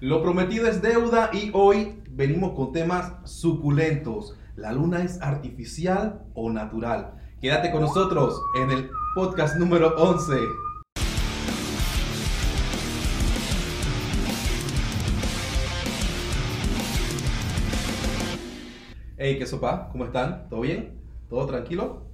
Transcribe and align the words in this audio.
Lo 0.00 0.22
prometido 0.22 0.66
es 0.66 0.80
deuda 0.80 1.28
y 1.30 1.50
hoy 1.52 2.02
venimos 2.08 2.52
con 2.52 2.72
temas 2.72 3.12
suculentos. 3.24 4.34
¿La 4.56 4.72
luna 4.72 5.04
es 5.04 5.20
artificial 5.20 6.22
o 6.32 6.50
natural? 6.50 7.20
Quédate 7.38 7.70
con 7.70 7.82
nosotros 7.82 8.40
en 8.56 8.70
el 8.70 8.90
podcast 9.14 9.56
número 9.56 9.94
11. 9.98 10.32
Hey, 19.18 19.36
¿qué 19.38 19.44
sopa? 19.44 19.90
¿Cómo 19.92 20.06
están? 20.06 20.48
¿Todo 20.48 20.62
bien? 20.62 20.98
¿Todo 21.28 21.44
tranquilo? 21.44 22.09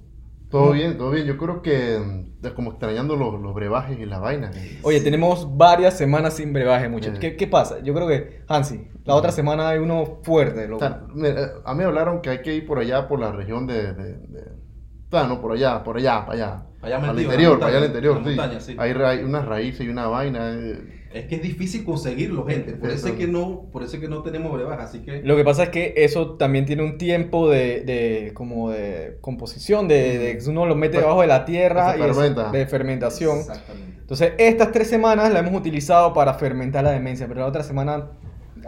Todo 0.49 0.71
bien, 0.71 0.97
todo 0.97 1.11
bien. 1.11 1.25
Yo 1.25 1.37
creo 1.37 1.61
que 1.61 1.99
mm, 1.99 2.27
como 2.55 2.71
extrañando 2.71 3.15
los, 3.17 3.41
los 3.41 3.53
brebajes 3.53 3.99
y 3.99 4.05
las 4.05 4.21
vainas. 4.21 4.55
Oye, 4.83 5.01
tenemos 5.01 5.57
varias 5.57 5.97
semanas 5.97 6.35
sin 6.35 6.53
brebaje, 6.53 6.87
muchachos. 6.87 7.17
Eh. 7.17 7.19
¿Qué, 7.19 7.35
qué 7.35 7.47
pasa? 7.47 7.79
Yo 7.83 7.93
creo 7.93 8.07
que, 8.07 8.41
Hansi, 8.47 8.87
la 9.03 9.15
otra 9.15 9.31
semana 9.33 9.67
hay 9.69 9.79
uno 9.79 10.19
fuerte, 10.23 10.63
O 10.65 10.67
loco. 10.69 10.79
sea, 10.79 11.01
eh, 11.25 11.35
a 11.65 11.73
mí 11.73 11.79
me 11.79 11.83
hablaron 11.85 12.21
que 12.21 12.29
hay 12.29 12.41
que 12.41 12.55
ir 12.55 12.65
por 12.65 12.79
allá, 12.79 13.07
por 13.07 13.19
la 13.19 13.31
región 13.31 13.67
de... 13.67 13.93
de, 13.93 14.13
de- 14.13 14.67
o 15.07 15.09
sea, 15.09 15.25
no, 15.27 15.39
por 15.41 15.53
allá, 15.53 15.83
por 15.83 15.97
allá, 15.97 16.25
para 16.25 16.33
allá. 16.33 16.63
Allá 16.81 16.99
la 17.13 17.21
interior, 17.21 17.51
montaña, 17.53 17.59
para 17.59 17.69
allá 17.69 17.77
al 17.79 17.85
interior, 17.85 18.17
sí. 18.17 18.23
montaña, 18.29 18.59
sí. 18.59 18.75
Hay, 18.77 18.93
ra- 18.93 19.09
hay 19.09 19.23
unas 19.23 19.45
raíces 19.45 19.85
y 19.85 19.89
una 19.89 20.07
vaina. 20.07 20.51
eh. 20.53 21.06
Es 21.19 21.25
que 21.27 21.35
es 21.35 21.41
difícil 21.41 21.83
conseguirlo, 21.83 22.45
gente. 22.45 22.73
Por 22.73 22.89
eso 22.89 23.07
es 23.07 23.13
que 23.13 23.27
no, 23.27 23.69
por 23.71 23.83
eso 23.83 23.95
es 23.95 24.01
que 24.01 24.07
no 24.07 24.23
tenemos 24.23 24.51
brebaje, 24.53 24.81
así 24.83 24.99
que... 24.99 25.21
Lo 25.23 25.35
que 25.35 25.43
pasa 25.43 25.63
es 25.63 25.69
que 25.69 25.93
eso 25.97 26.35
también 26.35 26.65
tiene 26.65 26.83
un 26.83 26.97
tiempo 26.97 27.49
de, 27.49 27.81
de 27.81 28.31
como 28.33 28.69
de 28.71 29.17
composición, 29.21 29.87
de, 29.87 30.17
de 30.17 30.37
que 30.37 30.49
uno 30.49 30.65
lo 30.65 30.75
mete 30.75 30.97
Fer- 30.97 31.01
debajo 31.01 31.21
de 31.21 31.27
la 31.27 31.45
tierra 31.45 31.95
y 31.97 32.01
es 32.01 32.51
de 32.51 32.65
fermentación. 32.67 33.39
Exactamente. 33.39 33.97
Entonces, 33.99 34.33
estas 34.37 34.71
tres 34.71 34.87
semanas 34.87 35.33
la 35.33 35.39
hemos 35.39 35.53
utilizado 35.53 36.13
para 36.13 36.33
fermentar 36.35 36.83
la 36.83 36.91
demencia, 36.91 37.27
pero 37.27 37.41
la 37.41 37.47
otra 37.47 37.63
semana, 37.63 38.11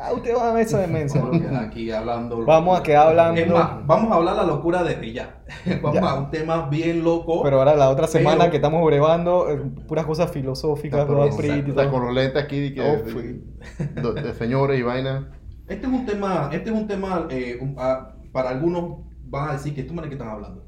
ah, 0.01 0.13
usted 0.13 0.35
va 0.35 0.49
a 0.49 0.53
ver 0.53 0.65
esa 0.65 0.79
demencia. 0.79 1.19
Vamos 1.21 1.35
a 1.35 1.39
loco. 1.39 1.49
quedar 1.49 1.63
aquí 1.65 1.91
hablando. 1.91 2.45
Vamos 2.45 2.79
a 2.79 2.83
quedar 2.83 3.07
hablando. 3.07 3.41
Es 3.41 3.47
más, 3.51 3.85
vamos 3.87 4.11
a 4.11 4.15
hablar 4.15 4.35
la 4.35 4.43
locura 4.45 4.83
desde 4.83 5.13
ya. 5.13 5.43
Vamos 5.81 5.93
Ya. 6.01 6.09
a 6.09 6.19
un 6.19 6.29
tema 6.31 6.67
bien 6.69 7.03
loco. 7.03 7.43
Pero 7.43 7.57
ahora 7.59 7.75
la 7.75 7.89
otra 7.89 8.07
semana 8.07 8.37
Pero- 8.39 8.51
que 8.51 8.57
estamos 8.57 8.85
brevando, 8.85 9.49
eh, 9.49 9.57
puras 9.87 10.05
cosas 10.05 10.31
filosóficas, 10.31 11.05
todas 11.07 11.35
pretty 11.35 11.71
los 11.71 12.13
lentes 12.13 12.43
aquí 12.43 12.59
de, 12.59 12.73
que- 12.73 12.81
Oh, 12.81 12.97
de- 13.03 14.13
de- 14.13 14.21
de 14.21 14.33
señores 14.33 14.79
y 14.79 14.83
vaina. 14.83 15.31
Este 15.67 15.85
es 15.85 15.91
un 15.93 16.05
tema, 16.05 16.49
este 16.53 16.69
es 16.69 16.75
un 16.75 16.87
tema, 16.87 17.27
eh, 17.29 17.57
un- 17.61 17.75
ah, 17.77 18.13
para 18.31 18.49
algunos 18.49 19.05
van 19.25 19.49
a 19.49 19.53
decir 19.53 19.75
que 19.75 19.83
tú 19.83 19.93
de 19.95 20.07
qué 20.07 20.13
están 20.15 20.29
hablando. 20.29 20.65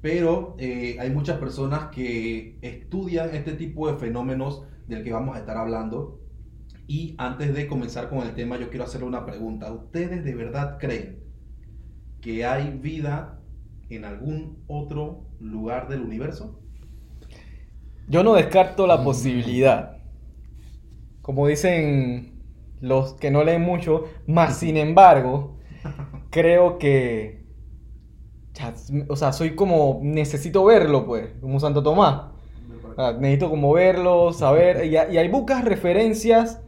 Pero 0.00 0.56
eh, 0.58 0.96
hay 0.98 1.10
muchas 1.10 1.38
personas 1.38 1.86
que 1.92 2.58
estudian 2.62 3.30
este 3.34 3.52
tipo 3.52 3.88
de 3.90 3.96
fenómenos 3.98 4.64
del 4.88 5.04
que 5.04 5.12
vamos 5.12 5.36
a 5.36 5.40
estar 5.40 5.56
hablando. 5.56 6.18
Y 6.86 7.14
antes 7.18 7.54
de 7.54 7.66
comenzar 7.66 8.08
con 8.08 8.20
el 8.20 8.34
tema, 8.34 8.58
yo 8.58 8.68
quiero 8.70 8.84
hacerle 8.84 9.06
una 9.06 9.24
pregunta. 9.26 9.72
¿Ustedes 9.72 10.24
de 10.24 10.34
verdad 10.34 10.78
creen 10.78 11.20
que 12.20 12.44
hay 12.44 12.70
vida 12.78 13.40
en 13.90 14.04
algún 14.04 14.64
otro 14.68 15.26
lugar 15.40 15.88
del 15.88 16.02
universo? 16.02 16.60
Yo 18.08 18.22
no 18.22 18.34
descarto 18.34 18.86
la 18.86 19.02
posibilidad. 19.02 19.96
Como 21.22 21.46
dicen 21.46 22.42
los 22.80 23.14
que 23.14 23.30
no 23.30 23.44
leen 23.44 23.62
mucho, 23.62 24.04
más 24.26 24.58
sin 24.58 24.76
embargo, 24.76 25.58
creo 26.30 26.78
que. 26.78 27.42
O 29.08 29.16
sea, 29.16 29.32
soy 29.32 29.54
como. 29.54 30.00
Necesito 30.02 30.64
verlo, 30.64 31.06
pues, 31.06 31.30
como 31.40 31.58
Santo 31.60 31.82
Tomás. 31.82 32.22
Ah, 32.96 33.14
Necesito 33.18 33.48
como 33.50 33.72
verlo, 33.72 34.32
saber. 34.32 34.84
Y, 34.86 34.96
hay- 34.96 35.14
y 35.14 35.18
hay 35.18 35.28
pocas 35.30 35.64
referencias 35.64 36.60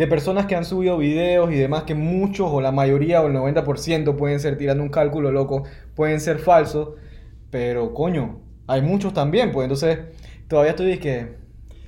de 0.00 0.06
personas 0.06 0.46
que 0.46 0.56
han 0.56 0.64
subido 0.64 0.96
videos 0.96 1.52
y 1.52 1.56
demás 1.56 1.82
que 1.82 1.94
muchos 1.94 2.48
o 2.50 2.62
la 2.62 2.72
mayoría 2.72 3.20
o 3.20 3.26
el 3.26 3.34
90% 3.34 4.16
pueden 4.16 4.40
ser 4.40 4.56
tirando 4.56 4.82
un 4.82 4.88
cálculo 4.88 5.30
loco, 5.30 5.64
pueden 5.94 6.20
ser 6.20 6.38
falsos. 6.38 6.92
Pero 7.50 7.92
coño, 7.92 8.40
hay 8.66 8.80
muchos 8.80 9.12
también, 9.12 9.52
pues 9.52 9.64
entonces 9.64 9.98
todavía 10.48 10.70
estoy 10.70 10.96
que, 10.98 11.34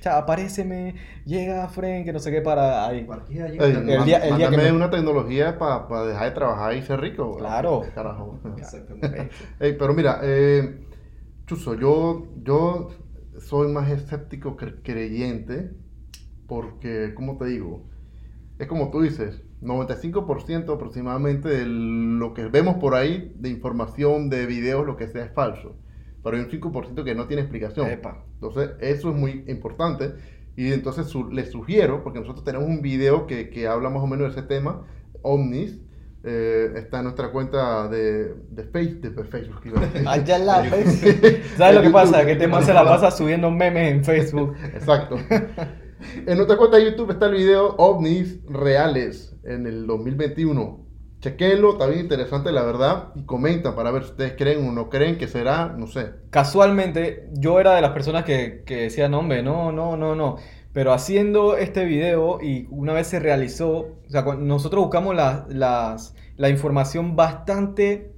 ya, 0.03 0.19
aparéceme, 0.19 0.93
llega 1.25 1.67
Fren, 1.69 2.05
que 2.05 2.13
no 2.13 2.19
sé 2.19 2.29
qué 2.29 2.41
para 2.41 2.85
ahí. 2.87 3.07
Allí. 3.09 3.39
Ey, 3.39 3.71
El 3.71 3.83
man- 3.97 4.05
día- 4.05 4.19
el 4.19 4.37
día 4.37 4.49
que 4.51 4.57
me- 4.57 4.71
una 4.71 4.91
tecnología 4.91 5.57
para 5.57 6.05
dejar 6.05 6.25
de 6.25 6.31
trabajar 6.35 6.75
y 6.75 6.83
ser 6.83 6.99
rico. 6.99 7.37
Claro. 7.37 7.81
Carajo. 7.95 8.39
Ey, 9.59 9.73
pero 9.79 9.91
mira, 9.95 10.19
eh, 10.21 10.85
Chuzo, 11.47 11.73
yo, 11.73 12.27
yo 12.43 12.89
soy 13.39 13.69
más 13.71 13.89
escéptico 13.89 14.55
que 14.55 14.83
creyente 14.83 15.71
porque, 16.47 17.13
como 17.15 17.37
te 17.37 17.45
digo, 17.45 17.85
es 18.59 18.67
como 18.67 18.91
tú 18.91 19.01
dices, 19.01 19.41
95% 19.61 20.73
aproximadamente 20.75 21.49
de 21.49 21.65
lo 21.65 22.33
que 22.33 22.47
vemos 22.47 22.75
por 22.75 22.95
ahí 22.95 23.31
de 23.35 23.49
información, 23.49 24.29
de 24.29 24.45
videos, 24.45 24.85
lo 24.85 24.97
que 24.97 25.07
sea, 25.07 25.25
es 25.25 25.31
falso. 25.33 25.75
Pero 26.23 26.37
hay 26.37 26.43
un 26.43 26.49
5% 26.49 27.03
que 27.03 27.15
no 27.15 27.27
tiene 27.27 27.41
explicación. 27.41 27.87
Epa. 27.89 28.23
Entonces, 28.35 28.71
eso 28.79 29.09
es 29.09 29.15
muy 29.15 29.43
importante. 29.47 30.11
Y 30.55 30.71
entonces 30.71 31.07
su- 31.07 31.29
les 31.31 31.51
sugiero, 31.51 32.03
porque 32.03 32.19
nosotros 32.19 32.43
tenemos 32.45 32.67
un 32.67 32.81
video 32.81 33.25
que, 33.27 33.49
que 33.49 33.67
habla 33.67 33.89
más 33.89 34.03
o 34.03 34.07
menos 34.07 34.33
de 34.33 34.39
ese 34.39 34.47
tema, 34.47 34.85
Omnis, 35.21 35.79
eh, 36.23 36.71
está 36.75 36.99
en 36.99 37.03
nuestra 37.05 37.31
cuenta 37.31 37.87
de, 37.89 38.35
de, 38.49 38.63
face- 38.63 38.99
de 39.09 39.23
Facebook. 39.25 39.61
Allá 40.07 40.37
la 40.37 40.61
vez. 40.69 41.01
¿Sabes 41.57 41.75
lo 41.75 41.81
que 41.81 41.89
pasa? 41.89 42.23
Que 42.25 42.33
este 42.33 42.47
man 42.47 42.63
se 42.63 42.73
la 42.73 42.83
pasa 42.85 43.11
subiendo 43.11 43.49
memes 43.51 43.91
en 43.91 44.03
Facebook. 44.05 44.55
Exacto. 44.73 45.17
En 46.27 46.35
nuestra 46.37 46.57
cuenta 46.57 46.77
de 46.77 46.85
YouTube 46.91 47.11
está 47.11 47.27
el 47.27 47.33
video 47.35 47.75
OVNIs 47.77 48.39
reales 48.47 49.35
en 49.43 49.65
el 49.67 49.85
2021. 49.87 50.79
Chequenlo, 51.19 51.73
está 51.73 51.87
bien 51.87 52.01
interesante 52.01 52.51
la 52.51 52.63
verdad. 52.63 53.09
Y 53.15 53.23
comentan 53.25 53.75
para 53.75 53.91
ver 53.91 54.03
si 54.03 54.11
ustedes 54.11 54.33
creen 54.37 54.67
o 54.67 54.71
no 54.71 54.89
creen 54.89 55.17
que 55.17 55.27
será, 55.27 55.73
no 55.77 55.87
sé. 55.87 56.11
Casualmente, 56.29 57.29
yo 57.33 57.59
era 57.59 57.75
de 57.75 57.81
las 57.81 57.91
personas 57.91 58.25
que, 58.25 58.63
que 58.65 58.75
decían, 58.83 59.13
hombre, 59.13 59.41
no, 59.43 59.71
no, 59.71 59.95
no, 59.97 60.15
no. 60.15 60.37
Pero 60.73 60.91
haciendo 60.91 61.55
este 61.55 61.85
video 61.85 62.39
y 62.41 62.67
una 62.71 62.93
vez 62.93 63.07
se 63.07 63.19
realizó, 63.19 63.87
nosotros 64.39 64.83
buscamos 64.83 65.15
la, 65.15 65.45
las- 65.49 66.15
la 66.35 66.49
información 66.49 67.15
bastante 67.15 68.12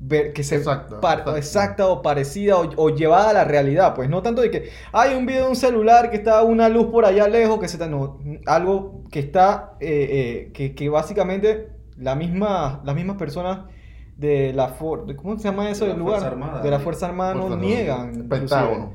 ver- 0.00 0.32
que 0.32 0.42
se 0.44 0.56
Exacta, 0.56 1.00
par- 1.00 1.18
exacta. 1.20 1.38
exacta 1.38 1.86
o 1.88 2.02
parecida 2.02 2.56
o, 2.58 2.68
o 2.76 2.90
llevada 2.90 3.30
a 3.30 3.32
la 3.32 3.44
realidad, 3.44 3.94
pues 3.94 4.08
no 4.08 4.22
tanto 4.22 4.42
de 4.42 4.50
que 4.50 4.70
hay 4.92 5.14
un 5.16 5.26
video 5.26 5.44
de 5.44 5.50
un 5.50 5.56
celular 5.56 6.10
que 6.10 6.16
está 6.16 6.42
una 6.42 6.68
luz 6.68 6.86
por 6.86 7.04
allá 7.04 7.26
lejos, 7.28 7.58
que 7.58 7.68
se 7.68 7.76
está, 7.76 7.86
no, 7.88 8.18
algo 8.46 9.02
que 9.10 9.18
está, 9.20 9.74
eh, 9.80 10.46
eh, 10.48 10.52
que, 10.52 10.74
que 10.74 10.88
básicamente 10.88 11.68
la 11.96 12.14
misma, 12.14 12.80
las 12.84 12.94
mismas 12.94 13.16
personas 13.16 13.60
de 14.16 14.52
la 14.52 14.68
for- 14.68 15.14
¿cómo 15.16 15.36
se 15.38 15.44
llama 15.44 15.70
eso 15.70 15.84
De 15.84 15.90
la 15.90 15.94
del 15.94 16.00
lugar? 16.04 16.20
Fuerza 16.20 16.32
Armada. 16.34 16.62
de 16.62 16.70
la 16.70 16.78
Fuerza 16.80 17.06
Armada 17.06 17.34
no 17.34 17.56
niegan 17.56 18.14
inclusive. 18.24 18.88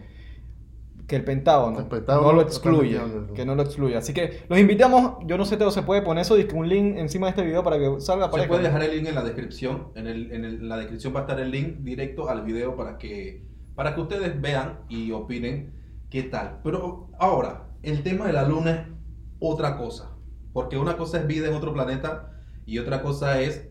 Que 1.07 1.15
el 1.17 1.23
Pentágono, 1.25 1.79
El 1.79 1.87
Pentágono 1.87 2.27
no 2.27 2.33
lo 2.33 2.41
excluye, 2.41 2.99
que 3.35 3.45
no 3.45 3.55
lo 3.55 3.63
excluye. 3.63 3.95
Así 3.97 4.13
que 4.13 4.43
los 4.47 4.57
invitamos, 4.57 5.17
yo 5.25 5.37
no 5.37 5.45
sé 5.45 5.57
si 5.57 5.71
se 5.71 5.81
puede 5.83 6.01
poner 6.01 6.21
eso, 6.21 6.35
un 6.53 6.69
link 6.69 6.97
encima 6.97 7.27
de 7.27 7.31
este 7.31 7.43
video 7.43 7.63
para 7.63 7.77
que 7.77 7.99
salga 7.99 8.25
Se 8.25 8.27
aparezca. 8.29 8.47
puede 8.49 8.63
dejar 8.63 8.83
el 8.83 8.95
link 8.95 9.07
en 9.07 9.15
la 9.15 9.23
descripción. 9.23 9.89
En, 9.95 10.07
el- 10.07 10.31
en 10.31 10.45
el- 10.45 10.55
en 10.61 10.69
la 10.69 10.77
descripción 10.77 11.13
va 11.13 11.19
a 11.19 11.23
estar 11.23 11.39
el 11.39 11.51
link 11.51 11.79
directo 11.79 12.29
al 12.29 12.43
video 12.43 12.75
para 12.77 12.97
que, 12.97 13.43
para 13.75 13.95
que 13.95 14.01
ustedes 14.01 14.39
vean 14.41 14.79
y 14.87 15.11
opinen 15.11 15.73
qué 16.09 16.23
tal. 16.23 16.59
Pero 16.63 17.09
ahora, 17.19 17.69
el 17.81 18.01
tema 18.03 18.27
de 18.27 18.33
la 18.33 18.47
luna 18.47 18.71
es 18.71 18.79
otra 19.39 19.77
cosa. 19.77 20.15
Porque 20.53 20.77
una 20.77 20.95
cosa 20.95 21.19
es 21.19 21.27
vida 21.27 21.47
en 21.47 21.53
otro 21.55 21.73
planeta 21.73 22.31
y 22.65 22.77
otra 22.79 23.01
cosa 23.01 23.41
es 23.41 23.67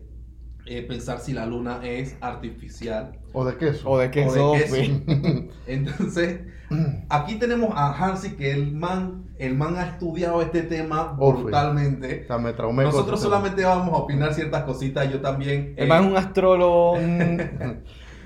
eh, 0.65 0.81
pensar 0.87 1.19
si 1.19 1.33
la 1.33 1.45
luna 1.45 1.79
es 1.83 2.15
artificial 2.21 3.17
O 3.33 3.43
de 3.45 3.57
queso. 3.57 3.89
O 3.89 3.97
de 3.97 4.09
que 4.11 4.25
o 4.25 4.27
eso, 4.27 4.51
de 4.53 4.63
queso. 4.63 5.51
Entonces, 5.67 6.39
aquí 7.09 7.35
tenemos 7.35 7.71
a 7.75 7.91
Hansi 7.93 8.35
que 8.35 8.51
el 8.51 8.71
man, 8.71 9.25
el 9.39 9.55
man 9.55 9.75
ha 9.77 9.87
estudiado 9.87 10.41
este 10.41 10.61
tema 10.63 11.13
brutalmente. 11.17 12.21
O 12.23 12.27
sea, 12.27 12.37
me 12.37 12.53
traumé 12.53 12.83
con 12.83 12.91
Nosotros 12.93 13.19
ese 13.19 13.27
tema. 13.29 13.37
solamente 13.41 13.63
vamos 13.65 13.93
a 13.93 13.97
opinar 13.97 14.33
ciertas 14.33 14.63
cositas, 14.63 15.11
yo 15.11 15.19
también. 15.21 15.73
El 15.77 15.85
eh, 15.85 15.87
man 15.87 16.03
es 16.05 16.09
un 16.11 16.17
astrólogo. 16.17 16.97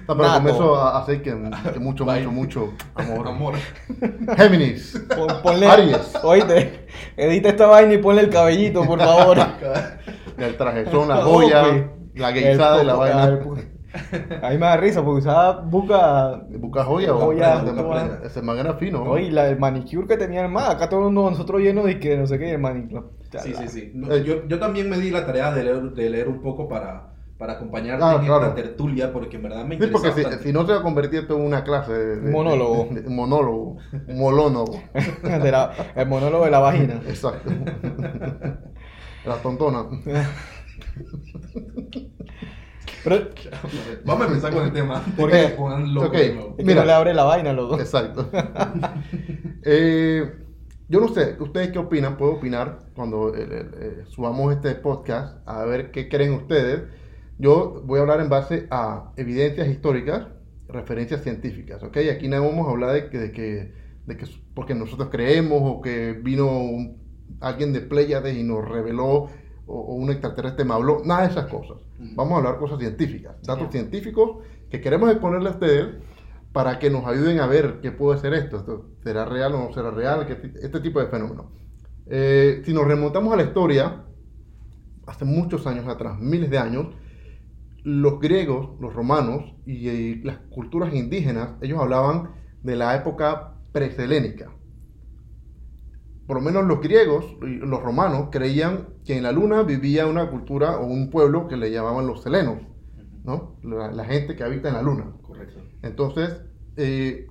No, 0.08 0.16
pero 0.16 0.30
nato. 0.30 0.40
comienzo 0.40 0.76
a 0.78 1.00
hacer 1.00 1.22
que, 1.22 1.32
que 1.74 1.80
mucho, 1.82 2.06
Bye. 2.06 2.26
mucho, 2.28 2.68
mucho 2.68 2.74
amor. 2.96 3.28
amor. 3.28 3.54
Géminis. 4.38 5.04
pon- 5.14 5.42
ponle, 5.44 5.68
Aries. 5.68 6.14
Oíste, 6.24 6.86
edita 7.18 7.50
esta 7.50 7.68
vaina 7.68 7.94
y 7.94 7.98
ponle 7.98 8.22
el 8.22 8.30
cabellito, 8.30 8.86
por 8.86 9.00
favor. 9.00 9.38
El 10.38 10.56
trajezón, 10.56 11.10
la 11.10 11.28
Oh, 11.28 11.34
joya, 11.34 11.62
güey. 11.68 11.84
La 12.18 12.32
guisada 12.32 12.78
de 12.80 12.84
la 12.84 12.96
vaina. 12.96 13.40
poco- 13.40 13.58
A 14.44 14.50
mí 14.50 14.58
me 14.58 14.66
da 14.66 14.78
risa 14.78 15.04
porque 15.04 15.20
usaba 15.20 15.62
busca. 15.62 16.42
Busca 16.60 16.84
joya 16.84 17.14
o 17.16 17.20
Joya, 17.20 17.60
joya. 17.60 18.20
Ese 18.24 18.42
man 18.42 18.58
era 18.60 18.74
fino. 18.76 19.04
¿no? 19.04 19.12
Oye, 19.12 19.32
la, 19.32 19.48
el 19.50 19.58
manicure 19.58 20.08
que 20.08 20.18
tenía 20.18 20.44
el 20.46 20.52
man. 20.52 20.70
Acá 20.72 20.90
todo 20.90 21.00
el 21.00 21.06
mundo, 21.06 21.32
nosotros 21.32 21.62
llenos 21.62 21.86
de 21.86 22.00
que 22.00 22.18
no 22.18 22.28
sé 22.28 22.38
qué, 22.38 22.52
el 22.52 22.60
manicure. 22.60 23.04
Sí, 23.42 23.54
sí, 23.56 23.68
sí. 23.68 23.92
No, 23.96 24.14
Eh. 24.14 24.24
yo, 24.24 24.46
yo 24.48 24.60
también 24.60 24.90
me 24.90 24.98
di 24.98 25.10
la 25.10 25.26
tarea 25.26 25.52
de 25.52 25.64
leer, 25.64 25.82
de 25.92 26.10
leer 26.10 26.28
un 26.28 26.42
poco 26.42 26.68
para, 26.68 27.14
para 27.38 27.54
acompañarte 27.54 28.04
Ah, 28.06 28.16
en 28.20 28.26
claro. 28.26 28.44
esta 28.44 28.56
tertulia, 28.56 29.12
porque 29.12 29.38
en 29.38 29.44
verdad 29.44 29.64
me 29.66 29.78
Sí, 29.78 29.84
interesa 29.84 30.14
porque 30.14 30.38
si, 30.44 30.54
no 30.54 30.66
se 30.66 30.74
va 30.74 30.80
a 30.80 30.84
convertir 30.84 31.22
esto 31.22 31.36
en 31.36 31.42
una 31.46 31.64
clase 31.64 31.94
de, 31.94 32.16
de- 32.22 32.32
Monólogo. 32.32 32.88
de- 32.92 33.02
de- 33.02 33.10
monólogo, 33.10 33.78
molónogo. 34.10 34.82
La- 35.24 35.72
el 35.96 36.08
monólogo 36.08 36.46
de 36.46 36.52
la 36.52 36.60
vagina. 36.60 37.02
Exacto. 37.08 37.50
La 39.26 39.36
tontona. 39.42 39.86
Pero, 43.04 43.30
Vamos 44.06 44.24
a 44.26 44.28
empezar 44.28 44.54
con 44.54 44.64
el 44.66 44.74
tema. 44.74 44.98
antes 44.98 45.14
¿Por 45.14 45.32
que 45.32 45.38
qué? 45.38 45.44
me 45.44 45.50
pongan 45.54 45.94
loco 45.94 46.08
Ok. 46.08 46.14
de 46.16 46.34
nuevo. 46.34 46.50
es 46.52 46.56
que 46.58 46.64
Mira. 46.64 46.82
no 46.82 46.86
le 46.88 46.94
abre 46.94 47.14
la 47.14 47.24
vaina, 47.24 47.54
loco. 47.54 47.80
Exacto. 47.80 48.30
Eh, 49.70 50.32
yo 50.88 51.02
no 51.02 51.10
sé, 51.10 51.36
¿ustedes 51.42 51.70
qué 51.72 51.80
opinan? 51.80 52.16
Puedo 52.16 52.34
opinar 52.34 52.80
cuando 52.96 53.34
eh, 53.36 54.06
subamos 54.08 54.54
este 54.56 54.76
podcast, 54.76 55.38
a 55.46 55.66
ver 55.66 55.92
qué 55.92 56.08
creen 56.08 56.34
ustedes. 56.34 56.84
Yo 57.38 57.82
voy 57.86 58.00
a 58.00 58.04
hablar 58.04 58.22
en 58.22 58.30
base 58.30 58.68
a 58.72 59.12
evidencias 59.18 59.68
históricas, 59.68 60.28
referencias 60.70 61.22
científicas, 61.22 61.84
¿ok? 61.84 61.98
Aquí 62.14 62.30
no 62.30 62.42
vamos 62.42 62.68
a 62.68 62.72
hablar 62.72 62.94
de 62.94 63.10
que, 63.10 63.18
de 63.18 63.32
que, 63.34 63.74
de 64.06 64.18
que 64.18 64.24
es 64.24 64.32
porque 64.54 64.74
nosotros 64.74 65.10
creemos 65.12 65.62
o 65.64 65.82
que 65.82 66.14
vino 66.14 66.48
un- 66.48 66.98
alguien 67.42 67.74
de 67.74 67.82
Pléyades 67.82 68.38
y 68.38 68.44
nos 68.44 68.66
reveló 68.68 69.28
o, 69.68 69.80
o 69.80 69.94
un 69.96 70.10
extraterrestre 70.10 70.66
me 70.66 70.74
habló, 70.74 71.02
nada 71.06 71.24
de 71.24 71.32
esas 71.32 71.48
cosas. 71.48 71.78
Vamos 72.00 72.34
a 72.34 72.38
hablar 72.38 72.58
cosas 72.58 72.80
científicas, 72.80 73.36
datos 73.44 73.66
Ya. 73.68 73.72
científicos 73.72 74.38
que 74.70 74.82
queremos 74.82 75.10
exponerle 75.12 75.50
a 75.50 75.54
ustedes 75.54 75.88
para 76.52 76.80
que 76.80 76.90
nos 76.90 77.06
ayuden 77.06 77.40
a 77.40 77.48
ver 77.48 77.80
qué 77.82 77.92
puede 77.92 78.20
ser 78.20 78.34
esto. 78.34 78.58
¿Esto 78.58 78.86
¿Será 79.04 79.26
real 79.26 79.54
o 79.56 79.60
no 79.60 79.74
será 79.74 79.92
real? 79.92 80.26
¿Qué 80.28 80.36
ti- 80.36 80.54
este 80.62 80.80
tipo 80.80 81.00
de 81.00 81.08
fenómenos. 81.08 81.46
Eh, 82.08 82.62
si 82.66 82.74
nos 82.74 82.88
remontamos 82.88 83.34
a 83.34 83.38
la 83.38 83.44
historia, 83.44 84.04
hace 85.06 85.26
muchos 85.26 85.68
años 85.68 85.88
atrás, 85.88 86.18
miles 86.20 86.50
de 86.50 86.58
años, 86.58 86.88
los 87.84 88.20
griegos, 88.20 88.80
los 88.80 88.94
romanos 88.94 89.56
y, 89.66 89.88
eh, 89.90 90.22
las 90.24 90.38
culturas 90.50 90.94
indígenas, 90.94 91.52
ellos 91.62 91.80
hablaban 91.80 92.32
de 92.62 92.76
la 92.76 92.96
época 92.96 93.54
preselénica. 93.72 94.52
Por 96.28 96.38
lo 96.38 96.42
menos 96.44 96.66
los 96.66 96.82
griegos 96.82 97.26
y 97.42 97.56
los 97.66 97.82
romanos 97.82 98.28
creían 98.32 98.90
que 99.06 99.18
en 99.18 99.24
la 99.24 99.32
luna 99.32 99.64
vivía 99.64 100.08
una 100.08 100.30
cultura 100.30 100.78
o 100.78 100.86
un 100.86 101.10
pueblo 101.10 101.48
que 101.48 101.58
le 101.58 101.72
llamaban 101.72 102.06
los 102.06 102.22
selenos, 102.22 102.58
¿no? 103.24 103.56
La- 103.64 103.92
la 103.92 104.06
gente 104.06 104.36
que 104.36 104.44
habita 104.44 104.68
en 104.68 104.76
la 104.76 104.82
luna. 104.82 105.06
Correcto. 105.22 105.62
Entonces, 105.82 106.42
eh, 106.76 107.28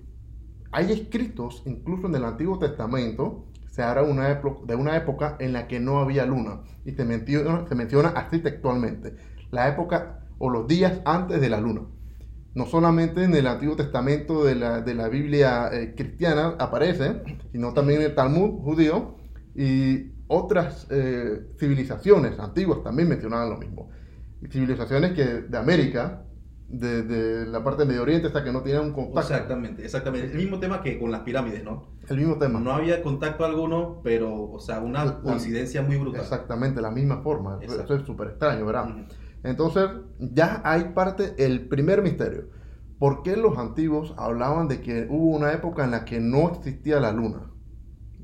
hay 0.72 0.92
escritos, 0.92 1.62
incluso 1.66 2.06
en 2.06 2.14
el 2.14 2.24
Antiguo 2.24 2.58
Testamento, 2.58 3.46
se 3.70 3.82
habla 3.82 4.02
una 4.02 4.28
de 4.66 4.74
una 4.74 4.96
época 4.96 5.36
en 5.38 5.52
la 5.52 5.68
que 5.68 5.78
no 5.80 5.98
había 6.00 6.24
luna. 6.26 6.62
Y 6.84 6.92
se 6.92 7.04
menciona, 7.04 7.66
se 7.68 7.74
menciona 7.74 8.08
así 8.10 8.38
textualmente. 8.38 9.14
La 9.50 9.68
época 9.68 10.20
o 10.38 10.50
los 10.50 10.66
días 10.66 11.00
antes 11.04 11.40
de 11.40 11.48
la 11.50 11.60
luna. 11.60 11.82
No 12.56 12.64
solamente 12.64 13.22
en 13.22 13.34
el 13.34 13.46
Antiguo 13.46 13.76
Testamento 13.76 14.42
de 14.42 14.54
la, 14.54 14.80
de 14.80 14.94
la 14.94 15.08
Biblia 15.08 15.68
eh, 15.70 15.92
cristiana 15.94 16.54
aparece, 16.58 17.20
sino 17.52 17.74
también 17.74 18.00
en 18.00 18.06
el 18.06 18.14
Talmud 18.14 18.62
judío 18.62 19.16
y 19.54 20.12
otras 20.26 20.86
eh, 20.88 21.52
civilizaciones 21.58 22.38
antiguas 22.38 22.82
también 22.82 23.10
mencionaban 23.10 23.50
lo 23.50 23.58
mismo. 23.58 23.90
Civilizaciones 24.50 25.12
que 25.12 25.24
de 25.24 25.58
América, 25.58 26.22
de, 26.68 27.02
de 27.02 27.44
la 27.46 27.62
parte 27.62 27.82
de 27.82 27.88
Medio 27.88 28.02
Oriente, 28.02 28.28
hasta 28.28 28.42
que 28.42 28.50
no 28.50 28.62
tenían 28.62 28.86
un 28.86 28.92
contacto. 28.94 29.20
Exactamente, 29.34 29.84
exactamente. 29.84 30.32
El 30.32 30.38
mismo 30.38 30.58
tema 30.58 30.80
que 30.82 30.98
con 30.98 31.12
las 31.12 31.20
pirámides, 31.20 31.62
¿no? 31.62 31.88
El 32.08 32.16
mismo 32.16 32.38
tema. 32.38 32.58
No 32.58 32.72
había 32.72 33.02
contacto 33.02 33.44
alguno, 33.44 34.00
pero, 34.02 34.34
o 34.50 34.60
sea, 34.60 34.80
una 34.80 35.04
La- 35.04 35.20
coincidencia 35.20 35.82
muy 35.82 35.96
brutal. 35.96 36.22
Exactamente, 36.22 36.80
la 36.80 36.90
misma 36.90 37.18
forma. 37.18 37.58
Eso 37.60 37.94
es 37.94 38.02
súper 38.06 38.28
extraño, 38.28 38.64
¿verdad? 38.64 38.88
Ujú. 38.88 39.04
Entonces, 39.42 39.88
ya 40.18 40.60
hay 40.64 40.84
parte, 40.94 41.34
el 41.38 41.68
primer 41.68 42.02
misterio. 42.02 42.48
¿Por 42.98 43.22
qué 43.22 43.36
los 43.36 43.58
antiguos 43.58 44.14
hablaban 44.16 44.68
de 44.68 44.80
que 44.80 45.06
hubo 45.10 45.36
una 45.36 45.52
época 45.52 45.84
en 45.84 45.90
la 45.90 46.04
que 46.04 46.18
no 46.20 46.48
existía 46.50 46.98
la 47.00 47.12
luna? 47.12 47.50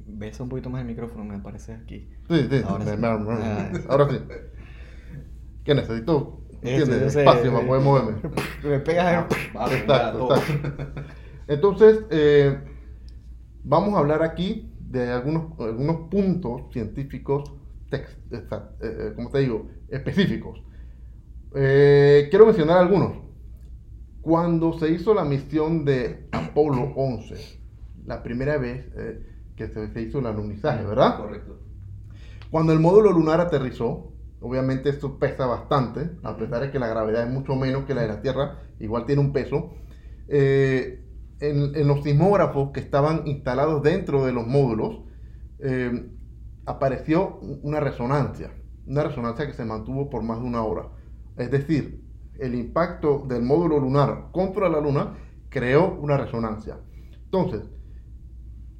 Besa 0.06 0.42
un 0.42 0.48
poquito 0.48 0.70
más 0.70 0.80
el 0.80 0.86
micrófono, 0.86 1.24
me 1.24 1.38
parece 1.38 1.74
aquí. 1.74 2.08
Sí, 2.28 2.46
sí, 2.50 2.62
Ahora 2.66 2.84
me- 2.84 2.90
sí. 2.92 2.96
Ah. 3.42 3.70
ahora 3.88 4.08
sí. 4.10 4.18
¿Qué 5.64 5.74
necesito? 5.74 6.40
Sé. 6.62 7.06
Espacio 7.06 7.52
para 7.52 7.66
poder 7.66 7.82
moverme. 7.82 8.12
Me 8.64 8.78
pegas 8.80 9.26
Exacto, 9.32 10.34
exacto. 10.34 11.02
Entonces, 11.48 12.04
eh, 12.10 12.58
vamos 13.64 13.94
a 13.94 13.98
hablar 13.98 14.22
aquí 14.22 14.72
de 14.78 15.10
algunos, 15.10 15.58
algunos 15.58 16.08
puntos 16.08 16.72
científicos, 16.72 17.52
exa- 17.90 18.70
eh, 18.80 18.96
eh, 19.08 19.12
¿cómo 19.16 19.30
te 19.30 19.38
digo? 19.40 19.68
Específicos. 19.88 20.62
Eh, 21.54 22.28
quiero 22.30 22.46
mencionar 22.46 22.78
algunos. 22.78 23.18
Cuando 24.20 24.72
se 24.78 24.90
hizo 24.90 25.14
la 25.14 25.24
misión 25.24 25.84
de 25.84 26.28
Apolo 26.32 26.92
11, 26.96 27.60
la 28.06 28.22
primera 28.22 28.56
vez 28.58 28.86
eh, 28.96 29.26
que 29.56 29.68
se, 29.68 29.88
se 29.92 30.02
hizo 30.02 30.20
el 30.20 30.26
alunizaje, 30.26 30.84
¿verdad? 30.84 31.16
Correcto. 31.16 31.60
Cuando 32.50 32.72
el 32.72 32.80
módulo 32.80 33.12
lunar 33.12 33.40
aterrizó, 33.40 34.12
obviamente 34.40 34.90
esto 34.90 35.18
pesa 35.18 35.46
bastante, 35.46 36.10
a 36.22 36.36
pesar 36.36 36.60
de 36.62 36.70
que 36.70 36.78
la 36.78 36.88
gravedad 36.88 37.24
es 37.24 37.30
mucho 37.30 37.56
menos 37.56 37.84
que 37.84 37.94
la 37.94 38.02
de 38.02 38.08
la 38.08 38.22
Tierra, 38.22 38.60
igual 38.78 39.06
tiene 39.06 39.22
un 39.22 39.32
peso. 39.32 39.72
eh, 40.28 40.98
en, 41.40 41.74
en 41.74 41.88
los 41.88 42.04
sismógrafos 42.04 42.70
que 42.72 42.80
estaban 42.80 43.26
instalados 43.26 43.82
dentro 43.82 44.24
de 44.24 44.32
los 44.32 44.46
módulos, 44.46 45.00
apareció 46.66 47.38
una 47.62 47.80
resonancia, 47.80 48.52
una 48.86 49.04
resonancia 49.04 49.46
que 49.46 49.52
se 49.52 49.64
mantuvo 49.64 50.10
por 50.10 50.22
más 50.22 50.40
de 50.40 50.46
una 50.46 50.62
hora. 50.62 50.88
Es 51.36 51.50
decir, 51.50 52.02
el 52.38 52.54
impacto 52.54 53.24
del 53.28 53.42
módulo 53.42 53.78
lunar 53.78 54.28
contra 54.32 54.68
la 54.68 54.80
Luna 54.80 55.14
creó 55.48 55.94
una 56.00 56.16
resonancia. 56.16 56.78
Entonces, 57.24 57.62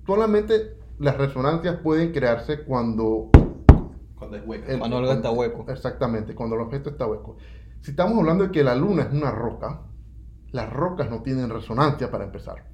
solamente 0.07 0.77
las 0.99 1.17
resonancias 1.17 1.77
pueden 1.83 2.13
crearse 2.13 2.65
cuando 2.65 3.31
Cuando 4.17 4.37
es 4.37 4.47
hueca. 4.47 4.73
el- 4.73 4.79
Cuando 4.79 4.99
algo 4.99 5.13
está 5.13 5.31
hueco. 5.31 5.65
Exactamente, 5.71 6.35
cuando 6.35 6.57
el 6.57 6.63
objeto 6.63 6.91
está 6.91 7.07
hueco. 7.07 7.37
Si 7.81 7.91
estamos 7.91 8.19
hablando 8.19 8.45
de 8.45 8.51
que 8.53 8.63
la 8.63 8.75
luna 8.77 9.03
es 9.03 9.13
una 9.13 9.31
roca, 9.33 9.83
las 10.53 10.73
rocas 10.73 11.11
no 11.11 11.23
tienen 11.23 11.51
resonancia 11.51 12.11
para 12.11 12.25
empezar. 12.25 12.69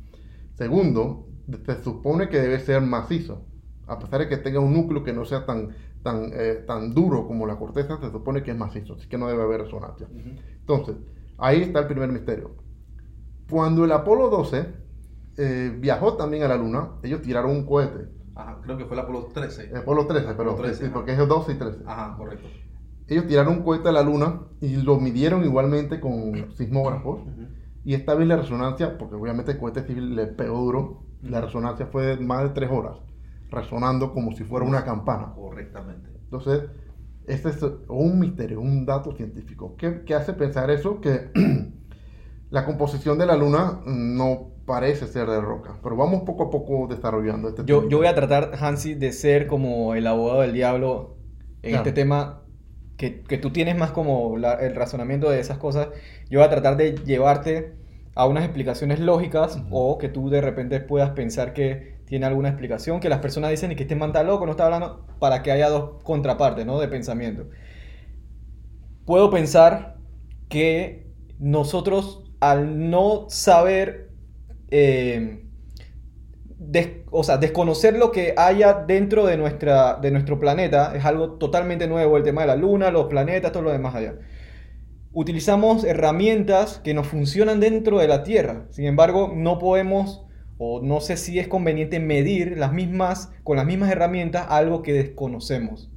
Segundo, 0.55 1.29
se 1.65 1.83
supone 1.83 2.29
que 2.29 2.39
debe 2.41 2.59
ser 2.61 2.83
macizo. 2.83 3.47
A 3.87 3.99
pesar 3.99 4.21
de 4.21 4.29
que 4.29 4.37
tenga 4.37 4.61
un 4.61 4.75
núcleo 4.75 5.03
que 5.03 5.15
no 5.15 5.25
sea 5.25 5.47
tan, 5.47 5.71
tan, 6.09 6.31
eh, 6.33 6.65
tan 6.67 6.95
duro 6.95 7.27
como 7.27 7.47
la 7.47 7.57
corteza, 7.57 7.99
se 8.01 8.11
supone 8.11 8.43
que 8.43 8.53
es 8.53 8.57
macizo, 8.57 8.95
así 8.95 9.09
que 9.09 9.19
no 9.19 9.29
debe 9.29 9.43
haber 9.43 9.63
resonancia. 9.63 10.07
Ujú. 10.07 10.41
Entonces, 10.61 10.97
ahí 11.37 11.61
está 11.61 11.81
el 11.81 11.87
primer 11.87 12.11
misterio. 12.11 12.57
Cuando 13.51 13.85
el 13.85 13.93
Apolo 13.93 14.31
12 14.31 14.75
eh, 15.37 15.77
viajó 15.79 16.15
también 16.15 16.45
a 16.45 16.49
la 16.49 16.57
luna, 16.57 16.93
ellos 17.03 17.21
tiraron 17.21 17.51
un 17.51 17.67
cohete. 17.67 18.09
Ajá, 18.35 18.61
creo 18.63 18.79
que 18.79 18.85
fue 18.87 18.95
el 18.95 19.01
Apolo 19.01 19.29
13. 19.35 19.71
El 19.71 19.77
Apolo 19.77 20.07
13, 20.07 20.35
pero 20.37 20.53
Apolo 20.53 20.65
13, 20.65 20.85
sí, 20.87 20.91
porque 20.93 21.13
es 21.13 21.19
el 21.19 21.29
12 21.29 21.53
y 21.53 21.55
13. 21.57 21.79
Ajá, 21.87 22.17
correcto. 22.17 22.49
Ellos 23.07 23.27
tiraron 23.27 23.59
un 23.59 23.63
cohete 23.63 23.89
a 23.89 23.93
la 23.93 24.03
luna 24.03 24.43
y 24.61 24.77
lo 24.77 24.99
midieron 24.99 25.45
igualmente 25.45 26.01
con 26.01 26.53
sismógrafos. 26.53 27.21
Ujú. 27.21 27.49
Y 27.85 27.95
esta 27.95 28.15
vez 28.15 28.29
la 28.29 28.37
resonancia, 28.37 28.97
porque 28.99 29.17
obviamente 29.17 29.53
el 29.53 29.59
cohete 29.59 29.83
civil 29.83 30.15
le 30.15 30.27
pegó 30.27 30.59
duro, 30.59 31.03
la 31.23 31.41
resonancia 31.41 31.87
fue 31.87 32.17
de 32.17 32.25
más 32.25 32.45
de 32.45 32.51
tres 32.51 32.71
horas, 32.71 32.99
resonando 33.51 34.13
como 34.13 34.33
si 34.33 34.45
fuera 34.45 34.67
una 34.67 34.85
campana. 34.85 35.33
Correctamente. 35.35 36.11
Entonces, 36.25 36.65
este 37.27 37.51
es 37.51 37.59
un 37.89 38.19
misterio, 38.19 38.61
un 38.61 38.87
dato 38.87 39.13
científico. 39.17 39.77
¿Qué, 39.77 40.03
qué 40.05 40.15
hace 40.15 40.33
pensar 40.35 40.71
eso? 40.71 41.01
Que 41.01 41.31
la 42.51 42.65
composición 42.65 43.19
de 43.19 43.27
la 43.27 43.37
luna 43.37 43.81
no 43.87 44.53
parece 44.67 45.07
ser 45.07 45.29
de 45.29 45.41
roca. 45.41 45.79
Pero 45.83 45.97
vamos 45.97 46.23
poco 46.23 46.45
a 46.45 46.51
poco 46.51 46.87
desarrollando 46.89 47.49
este 47.49 47.65
Yo, 47.65 47.81
tema. 47.81 47.91
yo 47.91 47.99
voy 47.99 48.07
a 48.07 48.15
tratar, 48.15 48.53
Hansi, 48.61 48.95
de 48.95 49.13
ser 49.13 49.47
como 49.47 49.95
el 49.95 50.07
abogado 50.07 50.41
del 50.43 50.53
diablo 50.53 51.17
en 51.63 51.71
Claro. 51.71 51.85
este 51.85 51.93
tema, 51.93 52.43
que, 52.97 53.23
que 53.23 53.39
tú 53.39 53.53
tienes 53.53 53.77
más 53.77 53.91
como 53.93 54.37
la- 54.39 54.55
el 54.55 54.75
razonamiento 54.75 55.31
de 55.31 55.41
esas 55.41 55.59
cosas. 55.59 55.89
Yo 56.31 56.39
voy 56.41 56.47
a 56.47 56.51
tratar 56.51 56.77
de 56.77 56.95
llevarte 57.05 57.77
a 58.15 58.27
unas 58.27 58.45
explicaciones 58.45 59.01
lógicas 59.01 59.63
o 59.71 59.99
que 59.99 60.09
tú 60.09 60.31
de 60.31 60.41
repente 60.41 60.81
puedas 60.81 61.11
pensar 61.11 61.53
que 61.53 61.98
tiene 62.09 62.27
alguna 62.27 62.49
explicación, 62.49 63.01
que 63.01 63.09
las 63.09 63.21
personas 63.21 63.51
dicen 63.51 63.73
y 63.73 63.77
que 63.77 63.83
este 63.83 63.95
man 63.95 64.13
loco, 64.27 64.47
no 64.47 64.53
está 64.53 64.65
hablando, 64.65 65.07
para 65.19 65.43
que 65.43 65.53
haya 65.53 65.69
dos 65.69 66.03
contrapartes, 66.03 66.65
¿no? 66.65 66.81
De 66.81 66.89
pensamiento. 66.89 67.49
Puedo 69.05 69.31
pensar 69.31 69.97
que 70.49 71.07
nosotros, 71.39 72.25
al 72.41 72.91
no 72.91 73.27
saber 73.29 74.11
eh, 74.71 75.45
o 77.11 77.25
sea, 77.25 77.39
desconocer 77.39 77.97
lo 77.97 78.11
que 78.11 78.35
haya 78.37 78.75
dentro 78.75 79.27
de, 79.27 79.37
nuestra, 79.37 79.97
de 79.97 80.11
nuestro 80.11 80.39
planeta 80.39 80.93
es 80.95 81.05
algo 81.05 81.33
totalmente 81.33 81.87
nuevo, 81.87 82.17
el 82.17 82.25
tema 82.25 82.43
de 82.43 82.49
la 82.49 82.57
luna, 82.57 82.91
los 82.91 83.07
planetas, 83.07 83.53
todo 83.53 83.63
lo 83.63 83.71
demás 83.71 83.95
allá. 83.95 84.15
Utilizamos 85.13 85.85
herramientas 85.85 86.81
que 86.83 86.95
nos 86.95 87.07
funcionan 87.07 87.61
dentro 87.61 87.99
de 87.99 88.09
la 88.09 88.25
Tierra, 88.25 88.67
sin 88.71 88.85
embargo, 88.87 89.33
no 89.35 89.59
podemos 89.59 90.28
o 90.59 90.83
no 90.83 91.01
sé 91.01 91.17
si 91.17 91.39
es 91.39 91.49
conveniente 91.49 92.01
medir 92.01 92.59
las 92.59 92.73
mismas, 92.73 93.33
con 93.45 93.57
las 93.57 93.67
mismas 93.67 93.91
herramientas 93.91 94.47
algo 94.49 94.83
que 94.83 94.93
desconocemos. 94.93 95.91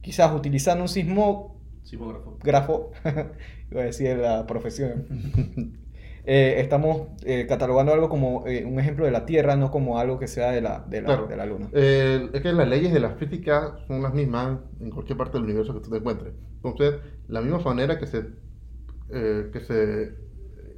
Quizás 0.00 0.32
utilizando 0.34 0.84
un 0.84 0.88
sismógrafo, 0.88 1.56
Sismógrafo. 1.82 2.92
iba 3.70 3.82
a 3.82 3.84
decir 3.84 4.16
la 4.16 4.46
profesión, 4.46 5.06
eh, 6.24 6.54
estamos 6.58 7.08
eh, 7.24 7.46
catalogando 7.48 7.92
algo 7.92 8.08
como 8.08 8.46
eh, 8.46 8.64
un 8.64 8.78
ejemplo 8.78 9.04
de 9.04 9.10
la 9.10 9.26
Tierra, 9.26 9.56
no 9.56 9.70
como 9.70 9.98
algo 9.98 10.18
que 10.18 10.28
sea 10.28 10.50
de 10.52 10.60
la, 10.60 10.84
de 10.88 11.00
la, 11.02 11.06
Claro. 11.06 11.26
de 11.26 11.36
la 11.36 11.46
Luna. 11.46 11.68
Es 11.72 12.40
que 12.40 12.52
las 12.52 12.68
leyes 12.68 12.92
de 12.92 13.00
la 13.00 13.10
física 13.16 13.76
son 13.88 14.02
las 14.02 14.14
mismas 14.14 14.58
en 14.80 14.90
cualquier 14.90 15.18
parte 15.18 15.34
del 15.38 15.44
universo 15.44 15.74
que 15.74 15.80
tú 15.80 15.90
te 15.90 15.96
encuentres. 15.98 16.32
Entonces, 16.62 16.94
la 17.28 17.40
misma 17.40 17.58
manera 17.60 17.98
que 17.98 18.06
se, 18.06 18.24
que 19.10 19.60
se, 19.66 20.14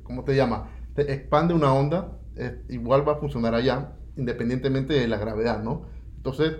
¿cómo 0.03 0.25
te 0.25 0.35
llama? 0.35 0.71
Se 0.97 1.13
expande 1.13 1.55
una 1.55 1.75
onda, 1.75 2.19
eh, 2.37 2.63
igual 2.69 3.07
va 3.07 3.13
a 3.13 3.17
funcionar 3.17 3.55
allá, 3.55 3.93
independientemente 4.17 4.95
de 4.95 5.09
la 5.09 5.19
gravedad, 5.19 5.63
¿no? 5.63 5.87
Entonces, 6.17 6.57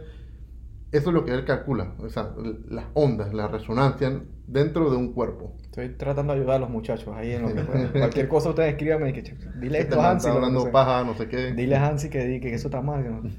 eso 0.91 1.09
es 1.09 1.15
lo 1.15 1.25
que 1.25 1.33
él 1.33 1.45
calcula, 1.45 1.95
o 1.99 2.09
sea, 2.09 2.35
las 2.69 2.85
ondas, 2.95 3.33
la 3.33 3.49
resonancia 3.49 4.23
dentro 4.47 4.91
de 4.91 4.97
un 4.97 5.13
cuerpo. 5.15 5.57
Estoy 5.63 5.89
tratando 5.91 6.35
de 6.35 6.41
ayudar 6.41 6.57
a 6.57 6.59
los 6.61 6.71
muchachos 6.71 7.09
ahí 7.17 7.33
en 7.33 7.43
lo 7.43 7.55
que. 7.55 7.63
Cualquier 7.99 8.29
cosa 8.29 8.51
ustedes 8.51 8.73
escríbanme 8.73 9.09
y 9.11 9.13
que 9.15 9.23
che, 9.23 9.37
dile 9.59 9.79
Este 9.79 9.95
esto 9.95 10.03
a 10.03 10.11
Hansi. 10.11 10.29
hablando 10.29 10.71
paja, 10.71 11.03
no 11.05 11.15
sé 11.15 11.29
qué. 11.29 11.53
Dile 11.53 11.77
a 11.77 11.87
Hansi 11.87 12.11
que, 12.11 12.41
que 12.41 12.53
eso 12.55 12.69
está 12.69 12.83
mal. 12.83 13.05
¿no? 13.05 13.31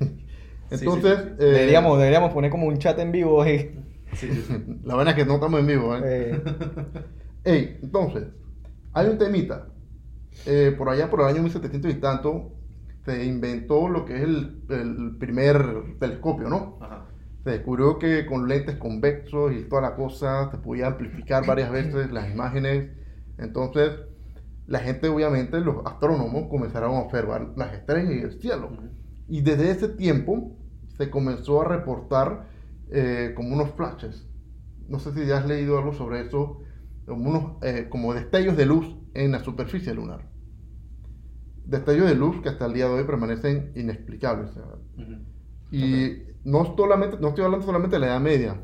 Entonces, 0.71 1.17
sí, 1.19 1.25
sí. 1.25 1.33
eh, 1.39 1.45
deberíamos, 1.45 1.97
deberíamos 1.99 2.33
poner 2.33 2.49
como 2.49 2.65
un 2.67 2.77
chat 2.79 2.97
en 2.97 3.11
vivo 3.11 3.41
ahí. 3.43 3.79
Sí. 4.13 4.29
la 4.83 4.95
verdad 4.95 5.17
es 5.17 5.23
que 5.23 5.27
no 5.27 5.35
estamos 5.35 5.59
en 5.59 5.67
vivo, 5.67 5.95
¿eh? 5.95 6.01
Eh, 6.03 6.41
Ey, 7.43 7.79
entonces, 7.83 8.25
hay 8.93 9.07
un 9.07 9.17
temita. 9.17 9.67
Eh, 10.45 10.73
por 10.77 10.89
allá, 10.89 11.09
por 11.09 11.21
el 11.21 11.27
año 11.27 11.41
1700 11.41 11.91
y 11.91 11.95
tanto, 11.95 12.51
se 13.05 13.25
inventó 13.25 13.87
lo 13.87 14.05
que 14.05 14.15
es 14.15 14.21
el, 14.23 14.63
el 14.69 15.17
primer 15.17 15.97
telescopio, 15.99 16.49
¿no? 16.49 16.77
Ajá. 16.81 17.07
Se 17.43 17.49
descubrió 17.51 17.99
que 17.99 18.25
con 18.25 18.47
lentes 18.47 18.77
convexos 18.77 19.51
y 19.53 19.63
toda 19.63 19.81
la 19.81 19.95
cosa 19.95 20.49
se 20.49 20.57
podía 20.57 20.87
amplificar 20.87 21.45
varias 21.45 21.71
veces 21.71 22.11
las 22.11 22.31
imágenes. 22.31 22.91
Entonces, 23.37 23.91
la 24.65 24.79
gente, 24.79 25.09
obviamente, 25.09 25.59
los 25.59 25.85
astrónomos 25.85 26.47
comenzaron 26.49 26.95
a 26.95 26.99
observar 26.99 27.53
las 27.57 27.73
estrellas 27.73 28.13
y 28.13 28.21
el 28.21 28.39
cielo. 28.39 28.71
Y 29.27 29.41
desde 29.41 29.71
ese 29.71 29.89
tiempo 29.89 30.55
se 30.97 31.09
comenzó 31.09 31.61
a 31.61 31.65
reportar 31.65 32.47
eh, 32.91 33.33
como 33.35 33.53
unos 33.53 33.71
flashes. 33.71 34.25
No 34.87 34.99
sé 34.99 35.13
si 35.13 35.25
ya 35.25 35.39
has 35.39 35.47
leído 35.47 35.77
algo 35.77 35.93
sobre 35.93 36.21
eso, 36.21 36.61
como 37.05 37.29
unos 37.29 37.63
eh, 37.63 37.87
como 37.89 38.13
destellos 38.13 38.55
de 38.55 38.65
luz 38.65 38.95
en 39.13 39.31
la 39.31 39.39
superficie 39.43 39.93
lunar. 39.93 40.29
Destellos 41.65 42.07
de 42.07 42.15
luz 42.15 42.41
que 42.41 42.49
hasta 42.49 42.65
el 42.65 42.73
día 42.73 42.87
de 42.87 42.93
hoy 42.93 43.03
permanecen 43.05 43.71
inexplicables. 43.75 44.51
sea, 44.51 44.63
Ujú. 44.97 45.13
y 45.71 46.23
no, 46.43 46.75
solamente, 46.75 47.17
no 47.19 47.29
estoy 47.29 47.45
hablando 47.45 47.65
solamente 47.65 47.95
de 47.95 47.99
la 48.01 48.07
Edad 48.07 48.19
Media. 48.21 48.61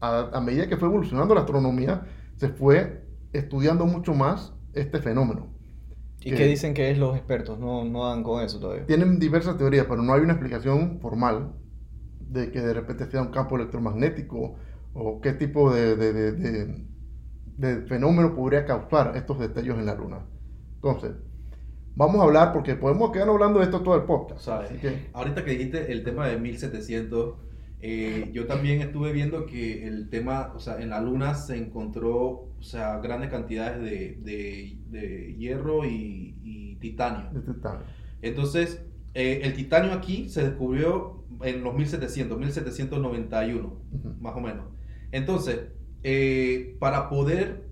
A, 0.00 0.30
a 0.32 0.40
medida 0.40 0.68
que 0.68 0.76
fue 0.76 0.88
evolucionando 0.88 1.34
la 1.34 1.42
astronomía, 1.42 2.06
se 2.36 2.48
fue 2.48 3.04
estudiando 3.32 3.86
mucho 3.86 4.14
más 4.14 4.54
este 4.72 5.00
fenómeno. 5.00 5.48
¿Y 6.20 6.30
Que 6.30 6.36
qué 6.36 6.46
dicen 6.46 6.72
que 6.74 6.90
es 6.90 6.98
los 6.98 7.14
expertos? 7.16 7.58
No, 7.58 7.84
no 7.84 8.06
dan 8.08 8.22
con 8.22 8.42
eso 8.42 8.58
todavía. 8.58 8.86
Tienen 8.86 9.18
diversas 9.18 9.58
teorías, 9.58 9.86
pero 9.88 10.02
no 10.02 10.12
hay 10.14 10.22
una 10.22 10.32
explicación 10.32 10.98
formal 11.00 11.52
de 12.20 12.50
que 12.50 12.60
de 12.60 12.72
repente 12.74 13.06
sea 13.10 13.22
un 13.22 13.28
campo 13.30 13.56
electromagnético 13.56 14.56
o 14.94 15.20
qué 15.20 15.32
tipo 15.34 15.72
de, 15.72 15.96
de- 15.96 16.12
de- 16.12 16.32
de- 16.32 16.84
de 17.56 17.82
fenómeno 17.82 18.34
podría 18.34 18.64
causar 18.64 19.16
estos 19.16 19.38
destellos 19.38 19.78
en 19.78 19.86
la 19.86 19.94
Luna. 19.94 20.18
Entonces, 20.76 21.12
vamos 21.96 22.20
a 22.20 22.24
hablar, 22.24 22.52
porque 22.52 22.74
podemos 22.74 23.10
quedar 23.12 23.28
hablando 23.28 23.58
de 23.60 23.66
esto 23.66 23.80
todo 23.82 23.96
el 23.96 24.02
podcast. 24.02 24.40
¿Sabes? 24.40 24.70
Que, 24.80 25.06
Ahorita 25.12 25.44
que 25.44 25.52
dijiste 25.52 25.92
el 25.92 26.02
tema 26.04 26.26
de 26.26 26.38
1700, 26.38 27.34
eh, 27.80 28.30
yo 28.32 28.46
también 28.46 28.80
estuve 28.80 29.12
viendo 29.12 29.46
que 29.46 29.86
el 29.86 30.08
tema, 30.08 30.52
o 30.56 30.58
sea, 30.58 30.80
en 30.80 30.90
la 30.90 31.00
luna 31.00 31.34
se 31.34 31.56
encontró, 31.56 32.18
o 32.58 32.62
sea, 32.62 32.98
grandes 32.98 33.30
cantidades 33.30 33.80
de, 33.82 34.18
de- 34.22 34.78
de 34.90 35.34
hierro 35.36 35.84
y, 35.84 36.34
y 36.42 36.76
titanio. 36.76 37.28
este 37.36 37.50
está- 37.50 37.82
Entonces, 38.22 38.82
eh, 39.12 39.40
el 39.44 39.54
titanio 39.54 39.92
aquí 39.92 40.28
se 40.30 40.42
descubrió 40.42 41.22
en 41.42 41.62
los 41.62 41.74
1700, 41.74 42.38
1791, 42.38 43.66
Ujú. 43.92 44.14
más 44.20 44.34
o 44.34 44.40
menos. 44.40 44.64
Entonces, 45.12 45.60
eh, 46.04 46.76
para 46.80 47.10
poder 47.10 47.66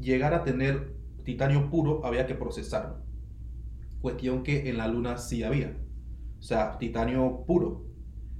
llegar 0.00 0.34
a 0.34 0.44
tener 0.44 0.94
titanio 1.24 1.70
puro, 1.70 2.04
había 2.06 2.26
que 2.26 2.36
procesarlo. 2.36 2.98
Cuestión 4.00 4.42
que 4.42 4.68
en 4.70 4.78
la 4.78 4.88
luna 4.88 5.18
sí 5.18 5.42
había. 5.42 5.76
O 6.40 6.42
sea, 6.42 6.78
titanio 6.78 7.44
puro. 7.46 7.86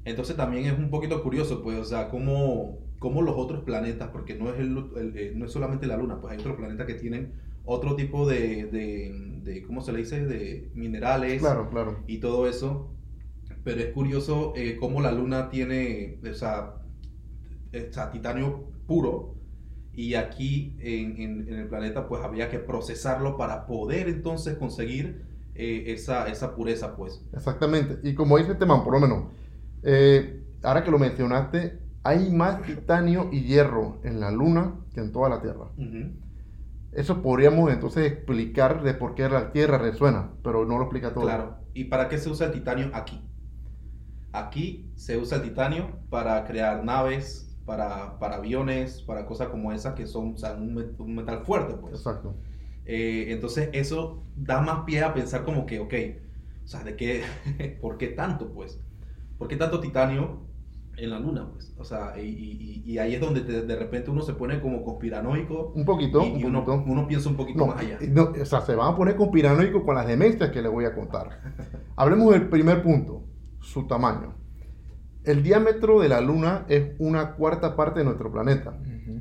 Entonces 0.05 0.37
también 0.37 0.67
es 0.67 0.79
un 0.79 0.91
poquito 0.91 1.23
curioso, 1.23 1.63
pues, 1.63 1.79
o 1.79 1.85
sea, 1.85 2.09
cómo, 2.11 2.81
cómo 2.99 3.23
los 3.23 3.37
otros 3.37 3.65
planetas, 3.65 4.11
porque 4.11 4.35
no 4.37 4.51
es, 4.53 4.61
el, 4.61 4.79
el- 4.97 5.19
eh, 5.19 5.33
no 5.37 5.47
es 5.47 5.53
solamente 5.53 5.87
la 5.87 5.97
luna, 5.99 6.21
pues 6.21 6.33
hay 6.35 6.41
otros 6.41 6.57
planetas 6.57 6.87
que 6.87 6.95
tienen 6.95 7.35
otro 7.65 7.97
tipo 7.97 8.27
de, 8.29 8.67
de, 8.67 9.41
de, 9.45 9.63
¿cómo 9.63 9.81
se 9.83 9.93
le 9.93 10.01
dice? 10.01 10.27
De 10.27 10.71
minerales 10.75 11.41
Claro, 11.41 11.69
claro. 11.71 12.05
y 12.07 12.19
todo 12.19 12.49
eso. 12.49 12.91
Pero 13.65 13.81
es 13.83 13.93
curioso 13.93 14.55
eh, 14.57 14.77
cómo 14.81 15.01
la 15.03 15.13
luna 15.13 15.51
tiene, 15.51 16.21
o 16.31 16.35
sea, 16.35 16.77
o 17.73 17.93
sea, 17.93 18.11
titanio 18.11 18.71
puro. 18.87 19.36
Y 19.97 20.15
aquí 20.15 20.77
en, 20.81 21.21
en- 21.21 21.49
en 21.49 21.59
el 21.59 21.69
planeta 21.69 22.07
pues 22.07 22.23
había 22.23 22.49
que 22.51 22.59
procesarlo 22.59 23.37
para 23.37 23.67
poder 23.67 24.09
entonces 24.09 24.57
conseguir 24.59 25.25
eh, 25.55 25.85
esa, 25.89 26.29
esa 26.29 26.55
pureza 26.55 26.95
pues. 26.97 27.25
Exactamente. 27.33 27.99
Y 28.09 28.15
como 28.15 28.37
dice 28.39 28.53
este 28.53 28.67
man, 28.67 28.85
por 28.85 28.93
lo 28.93 29.01
menos, 29.01 29.25
eh, 29.83 30.45
ahora 30.63 30.85
que 30.85 30.91
lo 30.91 30.99
mencionaste, 30.99 31.79
hay 32.05 32.31
más 32.31 32.63
titanio 32.63 33.31
y 33.33 33.43
hierro 33.45 33.99
en 34.05 34.21
la 34.21 34.31
Luna 34.31 34.75
que 34.95 35.01
en 35.01 35.13
toda 35.13 35.29
la 35.31 35.41
Tierra. 35.41 35.71
Eso 36.93 37.21
podríamos 37.23 37.73
entonces 37.73 38.11
explicar 38.13 38.83
de 38.83 38.95
por 38.95 39.15
qué 39.15 39.29
la 39.29 39.51
Tierra 39.53 39.79
resuena, 39.79 40.31
pero 40.45 40.65
no 40.67 40.77
lo 40.79 40.85
explica 40.85 41.13
todo. 41.13 41.25
Claro. 41.25 41.57
¿Y 41.75 41.85
para 41.85 42.09
qué 42.09 42.19
se 42.19 42.31
usa 42.31 42.47
el 42.47 42.53
titanio 42.53 42.91
aquí? 42.95 43.21
Aquí 44.33 44.91
se 44.95 45.17
usa 45.19 45.39
el 45.39 45.45
titanio 45.45 45.89
para 46.11 46.45
crear 46.45 46.85
naves, 46.85 47.46
para, 47.67 48.19
para 48.21 48.37
aviones, 48.37 49.03
para 49.03 49.27
cosas 49.27 49.49
como 49.49 49.73
esas 49.73 49.95
que 49.95 50.07
son 50.07 50.35
o 50.35 50.39
sea, 50.39 50.55
un, 50.55 50.75
met- 50.77 50.99
un 51.01 51.17
metal 51.17 51.41
fuerte 51.45 51.75
pues. 51.75 51.95
Exacto. 51.95 52.35
Eh, 52.87 53.27
entonces 53.31 53.71
eso 53.73 54.23
da 54.37 54.61
más 54.63 54.85
pie 54.85 55.03
a 55.03 55.13
pensar 55.15 55.45
como 55.45 55.67
que, 55.67 55.81
ok, 55.81 55.95
o 56.65 56.69
sea, 56.69 56.85
¿de 56.85 56.97
qué, 56.97 57.23
por 57.83 57.99
qué 57.99 58.09
tanto, 58.09 58.53
pues? 58.53 58.81
¿Por 59.39 59.49
qué 59.49 59.57
tanto 59.57 59.81
titanio 59.81 60.47
en 60.97 61.11
la 61.11 61.19
luna, 61.19 61.51
pues? 61.53 61.75
O 61.79 61.85
sea, 61.85 62.15
y, 62.19 62.27
y- 62.29 62.83
y- 62.87 62.93
y 62.93 62.99
ahí 62.99 63.15
es 63.15 63.21
donde 63.21 63.43
te- 63.43 63.63
de 63.63 63.77
repente 63.77 64.11
uno 64.11 64.23
se 64.23 64.35
pone 64.35 64.61
como 64.61 64.83
conspiranoico 64.85 65.73
Un 65.75 65.85
poquito, 65.85 66.23
y, 66.23 66.39
y 66.41 66.45
un 66.45 66.57
uno, 66.57 66.65
poquito. 66.65 66.85
uno 66.91 67.07
piensa 67.09 67.29
un 67.29 67.37
poquito 67.37 67.67
No, 67.67 67.67
más 67.67 67.81
allá. 67.81 67.99
no, 68.09 68.33
o 68.41 68.45
sea, 68.45 68.61
se 68.63 68.75
van 68.75 68.95
a 68.95 68.97
poner 68.97 69.17
conspiranoicos 69.17 69.83
con 69.85 69.95
las 69.97 70.07
demencias 70.07 70.51
que 70.51 70.63
les 70.63 70.71
voy 70.73 70.85
a 70.87 70.95
contar. 70.95 71.41
Hablemos 71.97 72.33
del 72.33 72.49
primer 72.49 72.83
punto, 72.83 73.25
su 73.61 73.87
tamaño. 73.87 74.35
El 75.27 75.43
diámetro 75.43 76.01
de 76.01 76.09
la 76.09 76.21
Luna 76.21 76.65
es 76.69 76.93
una 77.01 77.33
cuarta 77.35 77.75
parte 77.75 77.99
de 77.99 78.05
nuestro 78.05 78.31
planeta. 78.31 78.79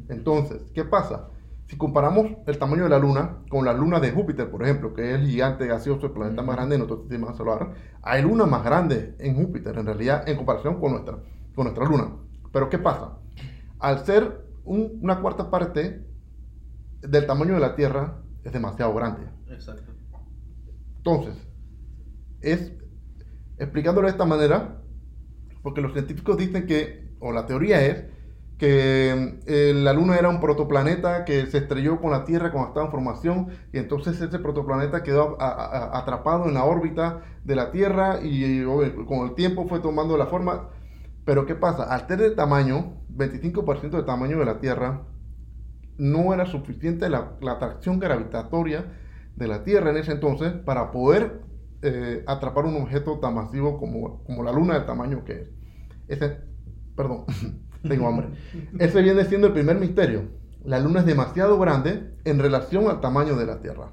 Entonces, 0.07 0.61
¿qué 0.73 0.83
pasa? 0.85 1.29
Si 1.65 1.77
comparamos 1.77 2.27
el 2.45 2.59
tamaño 2.59 2.83
de 2.83 2.89
la 2.89 2.99
Luna 2.99 3.39
con 3.49 3.65
la 3.65 3.73
Luna 3.73 3.99
de 3.99 4.11
Júpiter, 4.11 4.51
por 4.51 4.61
ejemplo, 4.61 4.93
que 4.93 5.09
es 5.09 5.19
el 5.19 5.25
gigante 5.27 5.65
gaseoso, 5.65 6.05
el 6.05 6.11
planeta 6.11 6.43
más 6.43 6.55
grande 6.57 6.75
de 6.75 6.77
nuestro 6.77 6.99
sistema 6.99 7.33
solar, 7.33 7.73
hay 8.03 8.21
lunas 8.21 8.47
más 8.47 8.63
grandes 8.63 9.15
en 9.17 9.35
Júpiter, 9.35 9.75
en 9.79 9.87
realidad, 9.87 10.29
en 10.29 10.37
comparación 10.37 10.79
con 10.79 10.91
nuestra, 10.91 11.17
con 11.55 11.63
nuestra 11.65 11.85
Luna. 11.85 12.17
Pero 12.53 12.69
¿qué 12.69 12.77
pasa? 12.77 13.17
Al 13.79 14.05
ser 14.05 14.45
un- 14.63 14.99
una 15.01 15.21
cuarta 15.21 15.49
parte 15.49 16.05
del 17.01 17.25
tamaño 17.25 17.55
de 17.55 17.59
la 17.61 17.75
Tierra, 17.75 18.21
es 18.43 18.53
demasiado 18.53 18.93
grande. 18.93 19.27
Exacto. 19.49 19.91
Entonces, 20.97 21.33
es 22.41 22.73
explicándolo 23.57 24.05
de 24.05 24.11
esta 24.11 24.25
manera, 24.25 24.81
porque 25.65 25.81
los 25.81 25.93
científicos 25.93 26.37
dicen 26.37 26.67
que, 26.67 27.15
o 27.19 27.33
la 27.33 27.47
teoría 27.47 27.85
es, 27.85 28.05
que 28.57 29.39
eh, 29.47 29.73
la 29.75 29.93
Luna 29.93 30.15
era 30.17 30.29
un 30.29 30.39
protoplaneta 30.39 31.25
que 31.25 31.45
se 31.47 31.57
estrelló 31.59 31.99
con 32.01 32.11
la 32.11 32.25
Tierra 32.25 32.51
cuando 32.53 32.69
estaba 32.69 32.85
en 32.85 32.91
formación, 32.93 33.49
y 33.73 33.79
entonces 33.79 34.21
ese 34.21 34.39
protoplaneta 34.39 35.03
quedó 35.03 35.37
a- 35.41 35.49
a- 35.51 35.99
atrapado 35.99 36.47
en 36.47 36.55
la 36.55 36.65
órbita 36.65 37.23
de 37.43 37.55
la 37.57 37.71
Tierra 37.71 38.21
y, 38.23 38.63
obvio, 38.63 39.05
con 39.07 39.27
el 39.27 39.35
tiempo 39.35 39.67
fue 39.67 39.81
tomando 39.81 40.17
la 40.17 40.27
forma. 40.27 40.69
Pero 41.25 41.45
¿qué 41.47 41.55
pasa? 41.55 41.83
Al 41.85 42.07
tener 42.07 42.27
el 42.27 42.35
tamaño, 42.35 43.03
25% 43.09 43.97
del 43.97 44.05
tamaño 44.07 44.39
de 44.39 44.45
la 44.45 44.59
Tierra, 44.59 45.07
no 45.97 46.33
era 46.33 46.45
suficiente 46.47 47.09
la, 47.09 47.37
la 47.41 47.53
atracción 47.53 47.99
gravitatoria 47.99 48.85
de 49.35 49.47
la 49.47 49.63
Tierra 49.63 49.91
en 49.91 49.97
ese 49.97 50.13
entonces 50.13 50.53
para 50.53 50.91
poder 50.91 51.41
eh, 51.83 52.23
atrapar 52.27 52.65
un 52.65 52.77
objeto 52.81 53.19
tan 53.19 53.35
masivo 53.35 53.77
como, 53.79 54.23
como 54.23 54.43
la 54.43 54.51
Luna 54.53 54.75
del 54.75 54.85
tamaño 54.85 55.23
que 55.25 55.33
es. 55.41 55.54
Ese, 56.07 56.37
perdón, 56.95 57.25
tengo 57.87 58.07
hambre. 58.07 58.27
Ese 58.79 59.01
viene 59.01 59.25
siendo 59.25 59.47
el 59.47 59.53
primer 59.53 59.77
misterio. 59.79 60.23
La 60.63 60.79
Luna 60.79 61.01
es 61.01 61.05
demasiado 61.05 61.59
grande 61.59 62.15
en 62.23 62.39
relación 62.39 62.87
al 62.89 62.99
tamaño 63.01 63.35
de 63.35 63.45
la 63.45 63.61
Tierra. 63.61 63.91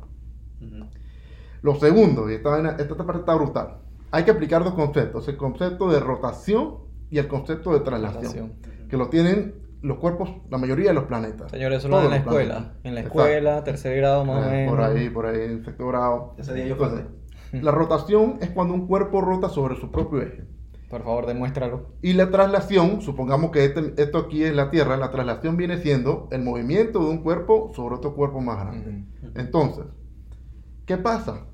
Lo 1.62 1.74
segundo, 1.76 2.30
y 2.30 2.34
esta, 2.34 2.50
vaina- 2.50 2.76
esta 2.78 2.96
parte 2.96 3.20
está 3.20 3.34
brutal, 3.34 3.78
hay 4.10 4.24
que 4.24 4.30
aplicar 4.32 4.64
dos 4.64 4.74
conceptos, 4.74 5.28
el 5.28 5.36
concepto 5.36 5.90
de 5.90 6.00
rotación 6.00 6.78
y 7.10 7.18
el 7.18 7.28
concepto 7.28 7.72
de 7.72 7.80
traslación 7.80 8.54
que 8.88 8.96
lo 8.96 9.08
tienen 9.08 9.54
los 9.80 9.98
cuerpos, 9.98 10.30
la 10.50 10.58
mayoría 10.58 10.88
de 10.88 10.94
los 10.94 11.04
planetas. 11.04 11.50
Señores, 11.50 11.78
eso 11.78 11.88
lo 11.88 12.02
en 12.02 12.10
la 12.10 12.16
escuela. 12.16 12.54
planetas. 12.54 12.76
En 12.84 12.94
la 12.94 13.00
Exacto. 13.00 13.20
escuela, 13.24 13.64
tercer 13.64 13.96
grado 13.96 14.24
más 14.24 14.44
o 14.44 14.48
Eh, 14.48 14.52
menos. 14.52 14.74
por 14.74 14.80
ahí, 14.84 15.10
por 15.10 15.26
ahí, 15.26 15.40
en 15.40 15.64
sexto 15.64 15.86
grado. 15.88 16.34
Ese 16.38 16.54
día 16.54 16.66
yo 16.66 16.72
Entonces, 16.74 17.06
la 17.52 17.70
rotación 17.72 18.38
es 18.40 18.50
cuando 18.50 18.74
un 18.74 18.86
cuerpo 18.86 19.20
rota 19.20 19.48
sobre 19.48 19.76
su 19.76 19.90
propio 19.90 20.22
eje. 20.22 20.44
Por 20.92 21.04
favor, 21.04 21.24
demuéstralo. 21.24 21.86
Y 22.02 22.12
la 22.12 22.30
traslación, 22.30 23.00
supongamos 23.00 23.50
que 23.50 23.64
este- 23.64 23.94
esto 23.96 24.18
aquí 24.18 24.44
es 24.44 24.54
la 24.54 24.70
Tierra, 24.70 24.98
la 24.98 25.10
traslación 25.10 25.56
viene 25.56 25.78
siendo 25.78 26.28
el 26.30 26.42
movimiento 26.42 26.98
de 26.98 27.06
un 27.08 27.22
cuerpo 27.22 27.72
sobre 27.74 27.94
otro 27.94 28.14
cuerpo 28.14 28.42
más 28.42 28.58
grande. 28.60 29.06
Entonces, 29.34 29.86
¿qué 30.84 30.98
pasa? 30.98 31.46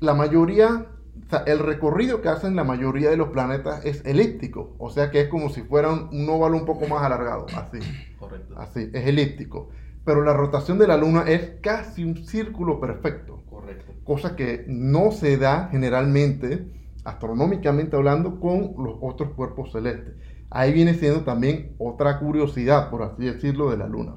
La 0.00 0.14
mayoría, 0.14 0.86
o 1.24 1.30
sea, 1.30 1.44
el 1.46 1.60
recorrido 1.60 2.20
que 2.20 2.30
hacen 2.30 2.56
la 2.56 2.64
mayoría 2.64 3.10
de 3.10 3.16
los 3.16 3.28
planetas 3.28 3.84
es 3.86 4.04
elíptico, 4.04 4.74
o 4.78 4.90
sea 4.90 5.12
que 5.12 5.20
es 5.20 5.28
como 5.28 5.50
si 5.50 5.62
fuera 5.62 5.92
un, 5.92 6.08
un 6.12 6.28
óvalo 6.28 6.56
un 6.56 6.64
poco 6.64 6.88
más 6.88 7.04
alargado, 7.04 7.46
así, 7.56 7.78
Correcto. 8.18 8.56
así, 8.58 8.90
es 8.92 9.06
elíptico. 9.06 9.68
Pero 10.04 10.24
la 10.24 10.32
rotación 10.34 10.78
de 10.78 10.88
la 10.88 10.96
Luna 10.96 11.22
es 11.28 11.60
casi 11.62 12.02
un 12.02 12.16
círculo 12.26 12.80
perfecto, 12.80 13.44
Correcto. 13.48 13.92
cosa 14.02 14.34
que 14.34 14.64
no 14.66 15.12
se 15.12 15.38
da 15.38 15.68
generalmente, 15.70 16.82
astronómicamente 17.04 17.96
hablando, 17.96 18.40
con 18.40 18.74
los 18.82 18.96
otros 19.00 19.30
cuerpos 19.34 19.72
celestes. 19.72 20.14
Ahí 20.50 20.72
viene 20.72 20.94
siendo 20.94 21.22
también 21.24 21.74
otra 21.78 22.18
curiosidad, 22.18 22.90
por 22.90 23.02
así 23.02 23.24
decirlo, 23.24 23.70
de 23.70 23.76
la 23.76 23.88
Luna. 23.88 24.16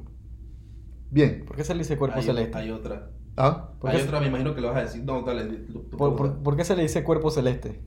Bien. 1.10 1.44
¿Por 1.46 1.56
qué 1.56 1.64
se 1.64 1.74
le 1.74 1.80
dice 1.80 1.98
cuerpo 1.98 2.18
hay, 2.20 2.24
celeste? 2.24 2.58
Hay 2.58 2.72
otra. 2.72 3.10
¿Ah? 3.38 3.72
¿Por 3.80 3.90
hay 3.90 3.98
qué- 3.98 4.04
otra, 4.04 4.20
me 4.20 4.28
imagino 4.28 4.54
que 4.56 4.62
lo 4.62 4.68
vas 4.70 4.78
a 4.78 4.82
decir. 4.82 5.04
No, 5.04 5.22
dale. 5.22 5.44
tú- 5.46 5.84
tú 5.90 5.98
¿Por, 5.98 6.16
por- 6.16 6.44
por 6.44 6.56
qué 6.58 6.64
se 6.64 6.76
le 6.76 6.84
dice 6.84 7.04
cuerpo 7.04 7.30
celeste? 7.32 7.82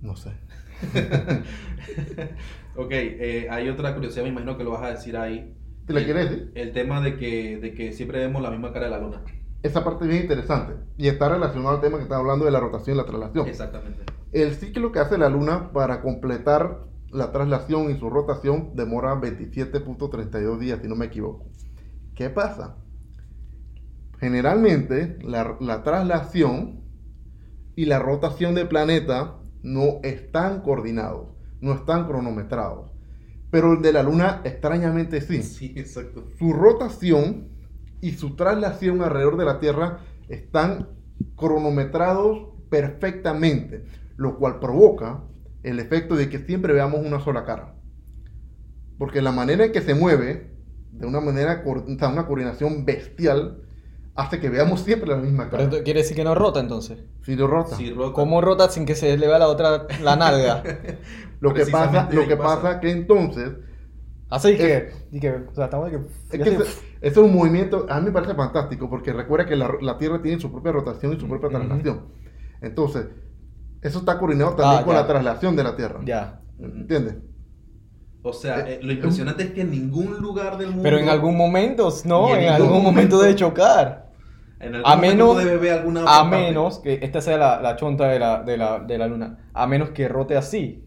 No 0.00 0.16
sé. 0.16 0.30
Ok, 2.74 2.88
eh, 2.92 3.48
hay 3.50 3.68
otra 3.68 3.94
curiosidad, 3.94 4.22
me 4.24 4.30
imagino 4.30 4.56
que 4.56 4.64
lo 4.64 4.70
vas 4.70 4.82
a 4.82 4.90
decir 4.92 5.16
ahí. 5.16 5.54
¿Te 5.86 5.92
la 5.92 6.04
quieres 6.04 6.30
decir? 6.30 6.52
El 6.54 6.72
tema 6.72 7.00
de 7.02 7.16
que, 7.16 7.58
de 7.58 7.74
que 7.74 7.92
siempre 7.92 8.18
vemos 8.18 8.40
la 8.42 8.50
misma 8.50 8.72
cara 8.72 8.86
de 8.86 8.90
la 8.92 8.98
luna. 8.98 9.22
Esa 9.62 9.84
parte 9.84 10.04
es 10.04 10.10
bien 10.10 10.22
interesante. 10.22 10.74
Y 10.96 11.08
está 11.08 11.28
relacionado 11.28 11.76
al 11.76 11.80
tema 11.80 11.96
que 11.98 12.04
está 12.04 12.16
hablando 12.16 12.44
de 12.44 12.50
la 12.50 12.60
rotación 12.60 12.96
y 12.96 12.98
la 12.98 13.06
traslación. 13.06 13.46
Exactamente. 13.46 14.04
El 14.32 14.54
ciclo 14.54 14.90
que 14.92 14.98
hace 14.98 15.18
la 15.18 15.28
Luna 15.28 15.72
para 15.72 16.02
completar 16.02 16.86
la 17.10 17.30
traslación 17.30 17.90
y 17.90 17.98
su 17.98 18.08
rotación 18.10 18.74
demora 18.74 19.14
27.32 19.20 20.58
días, 20.58 20.80
si 20.80 20.88
no 20.88 20.96
me 20.96 21.06
equivoco. 21.06 21.46
¿Qué 22.14 22.30
pasa? 22.30 22.76
Generalmente 24.18 25.18
la, 25.22 25.56
la 25.60 25.82
traslación 25.82 26.80
y 27.76 27.84
la 27.84 27.98
rotación 27.98 28.54
del 28.54 28.68
planeta 28.68 29.38
no 29.62 30.00
están 30.02 30.62
coordinados, 30.62 31.28
no 31.60 31.74
están 31.74 32.06
cronometrados. 32.06 32.90
Pero 33.50 33.74
el 33.74 33.82
de 33.82 33.92
la 33.92 34.02
Luna 34.02 34.40
extrañamente 34.44 35.20
sí. 35.20 35.42
Sí, 35.42 35.74
exacto. 35.76 36.24
Su 36.38 36.52
rotación 36.54 37.51
y 38.02 38.12
su 38.12 38.36
traslación 38.36 39.00
alrededor 39.00 39.38
de 39.38 39.44
la 39.46 39.60
Tierra 39.60 40.00
están 40.28 40.88
cronometrados 41.36 42.48
perfectamente, 42.68 43.84
lo 44.16 44.36
cual 44.36 44.58
provoca 44.58 45.22
el 45.62 45.78
efecto 45.78 46.16
de 46.16 46.28
que 46.28 46.40
siempre 46.40 46.74
veamos 46.74 47.00
una 47.06 47.20
sola 47.20 47.44
cara. 47.44 47.76
Porque 48.98 49.22
la 49.22 49.32
manera 49.32 49.64
en 49.64 49.72
que 49.72 49.80
se 49.80 49.94
mueve, 49.94 50.50
de 50.90 51.06
una 51.06 51.20
manera, 51.20 51.62
o 51.64 51.96
sea, 51.96 52.08
una 52.08 52.26
coordinación 52.26 52.84
bestial, 52.84 53.62
hace 54.16 54.40
que 54.40 54.50
veamos 54.50 54.80
siempre 54.80 55.08
la 55.08 55.16
misma 55.16 55.48
cara. 55.48 55.70
quiere 55.70 56.00
decir 56.00 56.16
que 56.16 56.24
no 56.24 56.34
rota 56.34 56.58
entonces. 56.58 56.98
Si 57.22 57.36
lo 57.36 57.46
rota. 57.46 57.76
Sí, 57.76 57.92
rota. 57.92 58.14
¿Cómo 58.14 58.40
rota 58.40 58.68
sin 58.68 58.84
que 58.84 58.96
se 58.96 59.16
le 59.16 59.26
vea 59.28 59.38
la 59.38 59.46
otra, 59.46 59.86
la 60.02 60.16
nalga? 60.16 60.62
Lo 61.40 61.54
que 61.54 61.66
pasa, 61.66 62.08
lo 62.12 62.28
que 62.28 62.36
pasa. 62.36 62.62
pasa 62.62 62.80
que 62.80 62.92
entonces 62.92 63.50
Así 64.32 64.56
que, 64.56 64.90
y 65.10 65.20
que, 65.20 65.28
o 65.30 65.54
sea, 65.54 65.64
estamos 65.66 65.92
de 65.92 65.98
que, 65.98 66.36
Es 66.36 66.42
que 66.42 66.64
ese, 67.02 67.08
ese 67.08 67.20
es 67.20 67.26
un 67.26 67.34
movimiento, 67.34 67.86
a 67.88 68.00
mí 68.00 68.06
me 68.06 68.12
parece 68.12 68.34
fantástico, 68.34 68.88
porque 68.88 69.12
recuerda 69.12 69.46
que 69.46 69.56
la, 69.56 69.70
la 69.80 69.98
Tierra 69.98 70.22
tiene 70.22 70.40
su 70.40 70.50
propia 70.50 70.72
rotación 70.72 71.12
y 71.14 71.20
su 71.20 71.28
propia 71.28 71.48
traslación. 71.50 72.06
Entonces, 72.60 73.06
eso 73.82 73.98
está 73.98 74.18
coordinado 74.18 74.54
también 74.54 74.82
Ah, 74.82 74.84
con 74.84 74.94
la 74.94 75.06
traslación 75.06 75.56
de 75.56 75.64
la 75.64 75.76
Tierra. 75.76 76.00
ya. 76.04 76.40
¿Entiendes? 76.58 77.16
O 78.24 78.32
sea, 78.32 78.60
eh, 78.68 78.78
lo 78.82 78.92
impresionante 78.92 79.42
es 79.42 79.50
que 79.50 79.62
en 79.62 79.70
ningún 79.72 80.18
lugar 80.20 80.56
del 80.56 80.68
mundo. 80.68 80.84
Pero 80.84 80.98
en 80.98 81.08
algún 81.08 81.36
momento, 81.36 81.88
no, 82.04 82.36
en 82.36 82.48
algún 82.50 82.82
momento 82.82 83.20
debe 83.20 83.34
chocar. 83.34 84.10
en 84.60 84.76
algún 84.76 84.88
A 84.92 84.94
menos, 84.96 85.38
debe 85.38 85.54
haber 85.54 85.72
alguna 85.72 86.04
a 86.06 86.24
menos 86.24 86.78
que 86.78 87.00
esta 87.02 87.20
sea 87.20 87.36
la, 87.36 87.60
la 87.60 87.74
chonta 87.74 88.06
de 88.06 88.20
la, 88.20 88.44
de, 88.44 88.56
la, 88.56 88.78
de 88.78 88.96
la 88.98 89.08
luna, 89.08 89.50
a 89.52 89.66
menos 89.66 89.90
que 89.90 90.06
rote 90.06 90.36
así. 90.36 90.84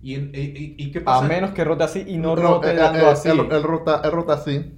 ¿Y, 0.00 0.14
en- 0.14 0.30
y- 0.34 0.38
y- 0.38 0.74
y 0.78 0.90
qué 0.92 1.02
A 1.06 1.22
menos 1.22 1.50
que 1.50 1.64
rote 1.64 1.84
así 1.84 2.04
y 2.06 2.16
no, 2.18 2.36
No, 2.36 2.42
rote 2.42 2.68
eh, 2.68 2.74
eh, 2.74 2.76
dando 2.76 2.98
eh, 3.00 3.10
así. 3.10 3.28
Él, 3.28 3.40
él 3.50 3.62
rota, 3.62 4.00
él 4.04 4.12
rota 4.12 4.32
así. 4.34 4.74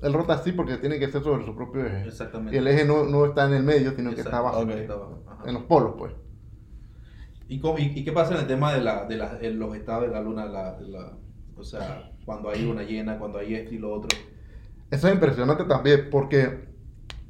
Él 0.00 0.12
rota 0.12 0.34
así 0.34 0.52
porque 0.52 0.78
tiene 0.78 0.98
que 0.98 1.08
ser 1.10 1.22
sobre 1.22 1.44
su 1.44 1.54
propio 1.54 1.86
eje. 1.86 2.08
Exactamente. 2.08 2.54
Y 2.56 2.58
el 2.58 2.66
eje 2.66 2.84
no, 2.84 3.04
no 3.04 3.26
está 3.26 3.46
en 3.46 3.54
el 3.54 3.62
medio, 3.62 3.92
sino 3.94 4.14
que 4.14 4.20
está 4.22 4.38
abajo. 4.38 4.62
Está. 4.62 4.94
En 5.46 5.54
los 5.54 5.62
polos, 5.64 5.94
pues. 5.98 6.12
¿Y, 7.48 7.60
cómo- 7.60 7.78
y- 7.78 7.92
y 7.94 8.04
qué 8.04 8.12
pasa 8.12 8.34
en 8.34 8.40
el 8.40 8.46
tema 8.46 8.72
de, 8.72 8.80
la, 8.80 9.04
de 9.04 9.16
la- 9.16 9.38
en 9.40 9.58
los 9.58 9.76
estados 9.76 10.04
de 10.04 10.08
la 10.08 10.20
luna? 10.22 10.46
La, 10.46 10.72
de 10.74 10.88
la- 10.88 11.12
o 11.56 11.62
sea, 11.64 12.10
cuando 12.24 12.48
hay 12.50 12.62
luna 12.62 12.82
llena, 12.82 13.18
cuando 13.18 13.38
hay 13.38 13.54
esto 13.54 13.74
y 13.74 13.78
lo 13.78 13.92
otro. 13.92 14.08
Eso 14.90 15.08
es 15.08 15.14
impresionante 15.14 15.64
también, 15.64 16.08
porque 16.10 16.66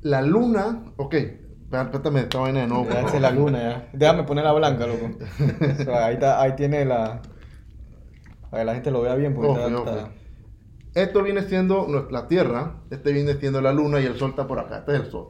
la 0.03 0.23
luna. 0.23 0.85
Ok, 0.97 1.15
espérame 1.15 2.17
esta 2.19 2.39
vaina 2.39 2.61
de 2.61 2.67
nuevo. 2.69 2.89
Ya, 2.89 3.01
es 3.01 3.21
la 3.21 3.31
luna, 3.31 3.59
ya. 3.63 3.89
Déjame 3.93 4.23
poner 4.25 4.45
la 4.45 4.53
blanca, 4.53 4.87
loco. 4.87 5.11
O 5.81 5.85
sea, 5.85 6.07
ahí, 6.07 6.15
está, 6.15 6.41
ahí 6.41 6.53
tiene 6.57 6.85
la... 6.85 7.21
Para 8.53 8.61
que 8.65 8.67
la 8.67 8.75
gente 8.75 8.91
lo 8.91 9.01
vea 9.01 9.15
bien, 9.15 9.35
porque 9.35 9.49
está- 9.49 9.67
ok. 9.81 9.87
está- 9.89 10.13
Esto 10.95 11.23
viene 11.23 11.41
siendo 11.45 11.87
nuestra 11.89 12.29
Tierra, 12.29 12.83
este 12.91 13.15
viene 13.15 13.33
siendo 13.37 13.63
la 13.63 13.73
Luna 13.73 13.99
y 13.99 14.05
el 14.05 14.19
Sol 14.19 14.29
está 14.31 14.47
por 14.47 14.59
acá, 14.59 14.81
este 14.81 14.93
es 14.95 15.01
el 15.01 15.07
Sol. 15.11 15.29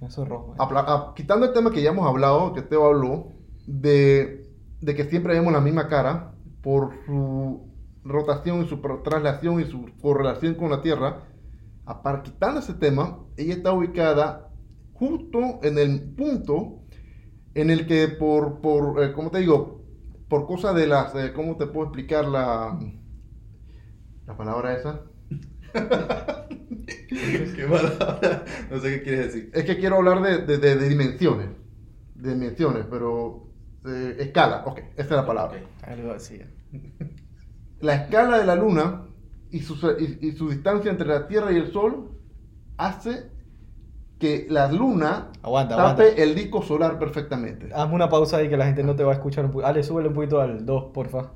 Eso 0.00 0.22
es 0.22 0.28
rojo. 0.28 0.52
eh. 0.52 0.56
Apla- 0.60 0.84
a- 0.86 1.12
quitando 1.16 1.46
el 1.46 1.52
tema 1.52 1.72
que 1.72 1.82
ya 1.82 1.90
hemos 1.90 2.06
hablado, 2.06 2.52
que 2.52 2.62
Teo 2.62 2.86
habló, 2.86 3.32
de, 3.66 4.46
de 4.80 4.94
que 4.94 5.06
siempre 5.06 5.34
vemos 5.34 5.52
la 5.52 5.60
misma 5.60 5.88
cara 5.88 6.34
por 6.62 6.92
su 7.04 7.66
rotación 8.04 8.62
y 8.62 8.68
su 8.68 8.80
traslación 9.02 9.60
y 9.60 9.64
su 9.64 9.86
correlación 10.00 10.54
con 10.54 10.70
la 10.70 10.82
Tierra, 10.82 11.24
apar- 11.84 12.22
quitando 12.22 12.60
ese 12.60 12.74
tema, 12.74 13.18
ella 13.36 13.54
está 13.54 13.72
ubicada 13.72 14.50
justo 14.92 15.58
en 15.64 15.78
el 15.78 16.14
punto 16.14 16.84
en 17.56 17.70
el 17.70 17.88
que 17.88 18.06
por, 18.06 18.60
por 18.60 19.02
eh, 19.02 19.12
¿cómo 19.12 19.32
te 19.32 19.38
digo? 19.40 19.77
Por 20.28 20.46
cosa 20.46 20.72
de 20.72 20.86
las, 20.86 21.12
¿cómo 21.34 21.56
te 21.56 21.66
puedo 21.66 21.86
explicar 21.86 22.26
la, 22.26 22.78
la 24.26 24.36
palabra 24.36 24.74
esa? 24.76 25.02
qué 25.72 27.66
palabra. 27.68 28.44
No 28.70 28.78
sé 28.80 28.90
qué 28.98 29.02
quieres 29.02 29.26
decir. 29.32 29.50
Es 29.54 29.64
que 29.64 29.78
quiero 29.78 29.96
hablar 29.96 30.22
de, 30.22 30.38
de- 30.44 30.58
de- 30.58 30.76
de 30.76 30.88
dimensiones. 30.88 31.48
De 32.14 32.30
dimensiones, 32.34 32.84
pero. 32.90 33.48
eh, 33.86 34.16
escala, 34.18 34.64
ok, 34.66 34.78
esa 34.96 35.02
es 35.02 35.10
la 35.10 35.26
palabra. 35.26 35.60
Algo 35.82 36.12
así. 36.12 36.40
La 37.80 37.94
escala 37.94 38.38
de 38.38 38.44
la 38.44 38.56
Luna 38.56 39.06
y 39.50 39.60
su, 39.60 39.74
y- 40.00 40.18
y 40.26 40.32
su 40.32 40.50
distancia 40.50 40.90
entre 40.90 41.06
la 41.06 41.28
Tierra 41.28 41.52
y 41.52 41.56
el 41.56 41.72
Sol 41.72 42.10
hace 42.76 43.30
que 44.18 44.46
la 44.50 44.70
Luna 44.72 45.30
Aguanta, 45.42 45.76
tape 45.76 46.02
aguanta. 46.02 46.22
el 46.22 46.34
disco 46.34 46.62
solar 46.62 46.98
perfectamente. 46.98 47.70
Hazme 47.74 47.94
una 47.94 48.08
pausa 48.08 48.38
ahí 48.38 48.48
que 48.48 48.56
la 48.56 48.66
gente 48.66 48.82
no 48.82 48.96
te 48.96 49.04
va 49.04 49.12
a 49.12 49.14
escuchar 49.14 49.44
un 49.44 49.50
poquito. 49.52 49.66
Ale, 49.68 49.82
súbele 49.82 50.08
un 50.08 50.14
poquito 50.14 50.40
al 50.40 50.66
2, 50.66 50.84
porfa. 50.92 51.32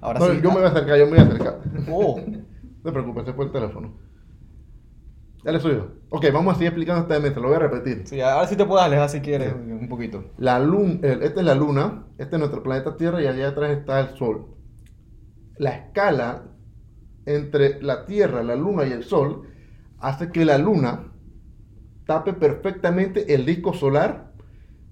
Ahora 0.00 0.18
No, 0.18 0.26
sí. 0.26 0.40
yo 0.42 0.48
me 0.50 0.56
voy 0.56 0.64
a 0.64 0.68
acercar, 0.68 0.98
yo 0.98 1.04
me 1.06 1.10
voy 1.12 1.20
a 1.20 1.22
acercar. 1.22 1.60
Oh, 1.90 2.20
No 2.82 2.82
te 2.84 2.92
preocupes, 2.92 3.24
se 3.26 3.32
fue 3.34 3.44
el 3.44 3.52
teléfono. 3.52 3.92
Ya 5.44 5.52
le 5.52 5.60
suyo. 5.60 5.88
Ok, 6.10 6.26
vamos 6.32 6.52
a 6.54 6.58
seguir 6.58 6.68
explicando 6.68 7.02
esta 7.02 7.18
vez, 7.18 7.34
lo 7.36 7.48
voy 7.48 7.56
a 7.56 7.58
repetir. 7.60 8.02
sí, 8.06 8.20
ahora 8.20 8.46
sí 8.46 8.56
te 8.56 8.64
puedes 8.64 8.84
alejar 8.84 9.08
si 9.08 9.20
quieres 9.20 9.54
un 9.54 9.88
poquito. 9.88 10.24
La 10.38 10.58
luna, 10.58 10.98
esta 11.02 11.40
es 11.40 11.46
la 11.46 11.54
luna, 11.54 12.04
este 12.18 12.36
es 12.36 12.40
nuestro 12.40 12.62
planeta 12.62 12.96
Tierra 12.96 13.22
y 13.22 13.26
allá 13.26 13.48
atrás 13.48 13.70
está 13.70 14.00
el 14.00 14.16
Sol. 14.16 14.46
La 15.56 15.70
escala 15.70 16.42
entre 17.26 17.82
la 17.82 18.04
Tierra, 18.06 18.42
la 18.42 18.56
luna 18.56 18.84
y 18.86 18.92
el 18.92 19.04
Sol 19.04 19.42
hace 19.98 20.30
que 20.30 20.44
la 20.44 20.58
luna 20.58 21.09
tape 22.10 22.32
perfectamente 22.32 23.32
el 23.34 23.46
disco 23.46 23.72
solar 23.72 24.32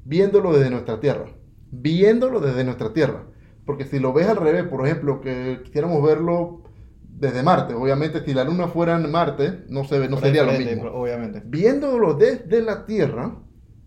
viéndolo 0.04 0.52
desde 0.52 0.70
nuestra 0.70 1.00
Tierra. 1.00 1.26
Viéndolo 1.72 2.38
desde 2.38 2.62
nuestra 2.62 2.92
Tierra. 2.92 3.24
Porque 3.66 3.84
si 3.84 3.98
lo 3.98 4.12
ves 4.12 4.28
al 4.28 4.36
revés, 4.36 4.62
por 4.68 4.86
ejemplo, 4.86 5.20
que 5.20 5.60
quisiéramos 5.64 6.00
verlo 6.00 6.62
desde 7.02 7.42
Marte, 7.42 7.74
obviamente 7.74 8.24
si 8.24 8.32
la 8.32 8.44
luna 8.44 8.68
fuera 8.68 8.94
en 8.94 9.10
Marte, 9.10 9.64
no, 9.68 9.82
se 9.82 9.98
ve, 9.98 10.08
no 10.08 10.18
sería 10.18 10.44
lo 10.44 10.52
mismo 10.52 10.84
Obviamente. 10.92 11.42
viéndolo 11.44 12.14
desde 12.14 12.62
la 12.62 12.86
Tierra, 12.86 13.36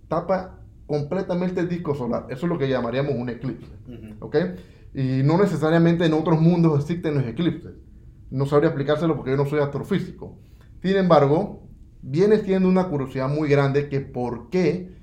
tapa 0.10 0.60
completamente 0.86 1.62
el 1.62 1.70
disco 1.70 1.96
solar. 1.96 2.26
Eso 2.30 2.46
es 2.48 2.50
lo 2.50 2.58
que 2.58 2.68
llamaríamos 2.68 3.14
un 3.16 3.30
eclipse. 3.30 3.72
Ujú. 3.88 4.26
¿Ok? 4.26 4.36
Y 4.94 5.24
no 5.24 5.38
necesariamente 5.38 6.06
en 6.06 6.12
otros 6.12 6.42
mundos 6.42 6.82
existen 6.82 7.14
los 7.14 7.26
eclipses. 7.26 7.72
No 8.30 8.46
sabría 8.46 8.72
explicárselo 8.72 9.16
porque 9.16 9.32
yo 9.32 9.38
no 9.38 9.46
soy 9.46 9.62
astrofísico. 9.62 10.38
Sin 10.82 10.98
embargo, 10.98 11.61
viene 12.02 12.38
siendo 12.40 12.68
una 12.70 12.88
curiosidad 12.88 13.30
muy 13.30 13.50
grande 13.50 13.90
que 13.90 14.00
por 14.02 14.50
qué 14.50 15.00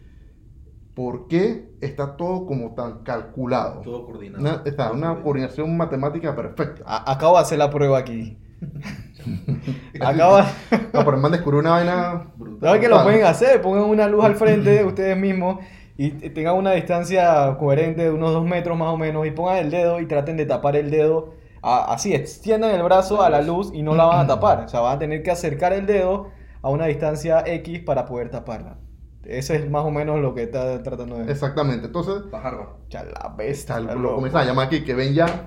por 0.95 1.29
qué 1.29 1.69
está 1.81 2.17
todo 2.17 2.45
como 2.45 2.75
tan 2.75 3.05
calculado. 3.05 3.83
Todo 3.83 4.05
coordinado. 4.07 4.41
Una, 4.41 4.51
está, 4.65 4.89
Todo 4.89 4.95
una 4.95 5.07
coordinado. 5.07 5.23
coordinación 5.23 5.77
matemática 5.77 6.35
perfecta. 6.35 6.83
A- 6.85 7.13
acabo 7.13 7.37
de 7.37 7.43
hacer 7.43 7.59
la 7.59 7.71
prueba 7.71 7.99
aquí. 7.99 8.37
Acabo 10.01 10.39
No, 10.93 11.05
pero 11.05 11.15
el 11.15 11.19
man 11.23 11.33
descubrió 11.33 11.61
una 11.61 11.71
vaina. 11.71 12.27
Brutal. 12.37 12.61
¿Sabes 12.69 12.81
que 12.81 12.89
lo 12.89 13.03
pueden 13.03 13.25
hacer? 13.25 13.61
Pongan 13.63 13.85
una 13.85 14.09
luz 14.09 14.25
al 14.25 14.35
frente 14.35 14.71
de 14.71 14.85
ustedes 14.85 15.17
mismos 15.17 15.59
y 15.97 16.11
tengan 16.11 16.57
una 16.57 16.73
distancia 16.73 17.57
coherente 17.59 18.03
de 18.05 18.11
unos 18.11 18.33
dos 18.33 18.45
metros 18.45 18.77
más 18.79 18.89
o 18.89 18.97
menos 18.97 19.27
y 19.27 19.31
pongan 19.33 19.57
el 19.59 19.71
dedo 19.71 20.01
y 20.01 20.07
traten 20.07 20.37
de 20.37 20.47
tapar 20.47 20.77
el 20.77 20.91
dedo. 20.91 21.35
a- 21.63 21.93
así, 21.93 22.15
extiendan 22.15 22.73
el 22.75 22.83
brazo 22.83 23.23
a 23.23 23.31
la 23.31 23.43
luz 23.43 23.71
y 23.73 23.83
no 23.83 23.95
la 23.95 24.05
van 24.05 24.21
a 24.21 24.27
tapar. 24.27 24.65
O 24.65 24.69
sea, 24.69 24.81
van 24.81 24.97
a 24.97 24.99
tener 24.99 25.23
que 25.23 25.31
acercar 25.31 25.73
el 25.73 25.87
dedo 25.87 26.29
a 26.63 26.71
una 26.71 26.87
distancia 26.87 27.43
X 27.47 27.81
para 27.81 28.07
poder 28.07 28.31
taparla. 28.31 28.79
Ese 29.25 29.57
es 29.57 29.71
más 29.71 29.85
o 29.85 29.91
menos 29.91 30.21
lo 30.21 30.35
que 30.35 30.45
está 30.45 30.83
tratando 30.83 31.17
de... 31.19 31.31
Exactamente. 31.31 31.87
Entonces, 31.87 32.31
Bajarla. 32.31 32.69
Ya 32.89 33.05
la 33.05 33.35
bestia, 33.37 33.79
lo 33.81 34.15
comienzan 34.15 34.43
a 34.43 34.45
llamar 34.47 34.67
aquí, 34.69 34.83
que 34.85 34.95
ven 34.95 35.13
ya. 35.13 35.47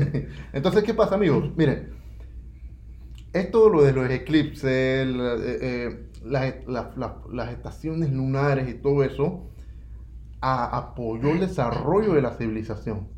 Entonces, 0.52 0.82
¿qué 0.82 0.94
pasa, 0.94 1.14
amigos? 1.14 1.50
Miren, 1.56 1.90
esto 3.32 3.68
lo 3.68 3.82
de 3.82 3.92
los 3.92 4.10
eclipses, 4.10 5.06
la- 5.06 5.34
eh, 5.34 5.58
eh, 5.62 6.10
las, 6.24 6.54
las- 6.66 6.96
las- 6.96 7.12
las 7.32 7.50
estaciones 7.50 8.10
lunares 8.12 8.68
y 8.68 8.74
todo 8.74 9.04
eso, 9.04 9.50
a- 10.40 10.76
apoyó 10.76 11.30
el 11.30 11.40
desarrollo 11.40 12.14
de 12.14 12.22
la 12.22 12.32
civilización. 12.32 13.08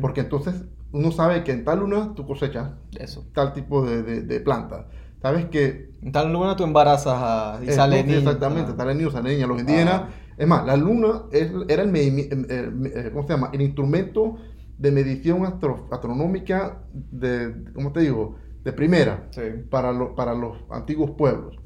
Porque 0.00 0.22
entonces 0.22 0.64
uno 0.90 1.12
sabe 1.12 1.44
que 1.44 1.52
en 1.52 1.64
tal 1.64 1.78
luna 1.80 2.12
tú 2.16 2.26
cosechas 2.26 2.72
Eso. 2.98 3.28
tal 3.32 3.52
tipo 3.52 3.86
de, 3.86 4.02
de, 4.02 4.22
de 4.22 4.40
planta. 4.40 4.88
Sabes 5.20 5.46
que 5.46 5.88
En 6.00 6.12
tal 6.12 6.32
luna 6.32 6.54
tú 6.56 6.62
embarazas 6.64 7.14
a... 7.16 7.60
y 7.62 7.68
sale. 7.72 8.00
Exactamente, 8.00 8.72
Ah. 8.72 8.76
sale 8.76 8.94
niño, 8.94 9.10
sale 9.10 9.30
niña. 9.34 9.46
Los 9.48 9.58
indígenas, 9.60 10.02
Ah. 10.04 10.08
es 10.36 10.46
más, 10.46 10.64
la 10.64 10.76
luna 10.76 11.22
es- 11.32 11.50
era 11.68 11.82
el, 11.82 13.10
¿cómo 13.12 13.26
se 13.26 13.32
llama? 13.34 13.50
el 13.52 13.60
instrumento 13.62 14.36
de 14.78 14.92
medición 14.92 15.44
astro- 15.44 15.88
astronómica 15.90 16.82
de, 16.94 17.52
¿cómo 17.74 17.90
te 17.92 18.00
digo? 18.00 18.36
De 18.62 18.72
primera 18.72 19.26
Sí. 19.30 19.40
para, 19.70 19.92
lo- 19.92 20.14
para 20.14 20.34
los 20.34 20.56
antiguos 20.70 21.10
pueblos. 21.12 21.56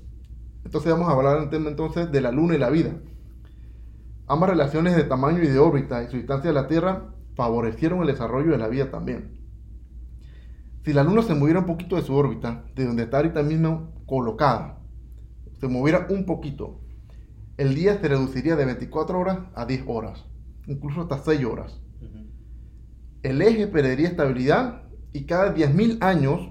Entonces 0.65 0.91
vamos 0.93 1.09
a 1.09 1.13
hablar 1.13 1.43
en 1.43 1.51
tema, 1.51 1.69
entonces 1.69 2.11
de 2.11 2.21
la 2.23 2.33
luna 2.33 2.55
y 2.55 2.59
la 2.59 2.71
vida. 2.71 2.93
Ambas 4.29 4.49
relaciones 4.49 4.97
de 4.97 5.05
tamaño 5.05 5.43
y 5.43 5.49
de 5.49 5.59
órbita 5.59 6.03
y 6.03 6.09
su 6.09 6.17
distancia 6.17 6.51
de 6.51 6.55
la 6.55 6.69
Tierra 6.69 7.11
favorecieron 7.35 8.01
el 8.01 8.07
desarrollo 8.07 8.53
de 8.53 8.59
la 8.59 8.69
vida 8.69 8.91
también. 8.91 9.42
Si 10.85 10.93
la 10.93 11.05
luna 11.05 11.23
se 11.23 11.35
moviera 11.35 11.61
un 11.61 11.67
poquito 11.67 11.97
de 11.97 12.03
su 12.03 12.15
órbita, 12.15 12.65
de 12.75 12.85
donde 12.85 13.05
está 13.05 13.19
ahorita 13.19 13.43
mismo 13.43 13.93
colocada, 14.07 14.81
se 15.61 15.69
moviera 15.69 16.09
un 16.11 16.27
poquito, 16.27 16.81
el 17.57 17.75
día 17.75 18.01
se 18.01 18.09
reduciría 18.09 18.57
de 18.57 18.65
24 18.65 19.19
horas 19.19 19.39
a 19.55 19.65
10 19.65 19.85
horas, 19.87 20.25
incluso 20.67 21.03
hasta 21.03 21.19
6 21.19 21.45
horas. 21.45 21.81
El 23.23 23.41
eje 23.41 23.69
perdería 23.69 24.09
estabilidad 24.09 24.83
y 25.13 25.27
cada 25.27 25.55
10.000 25.55 25.99
años 26.01 26.51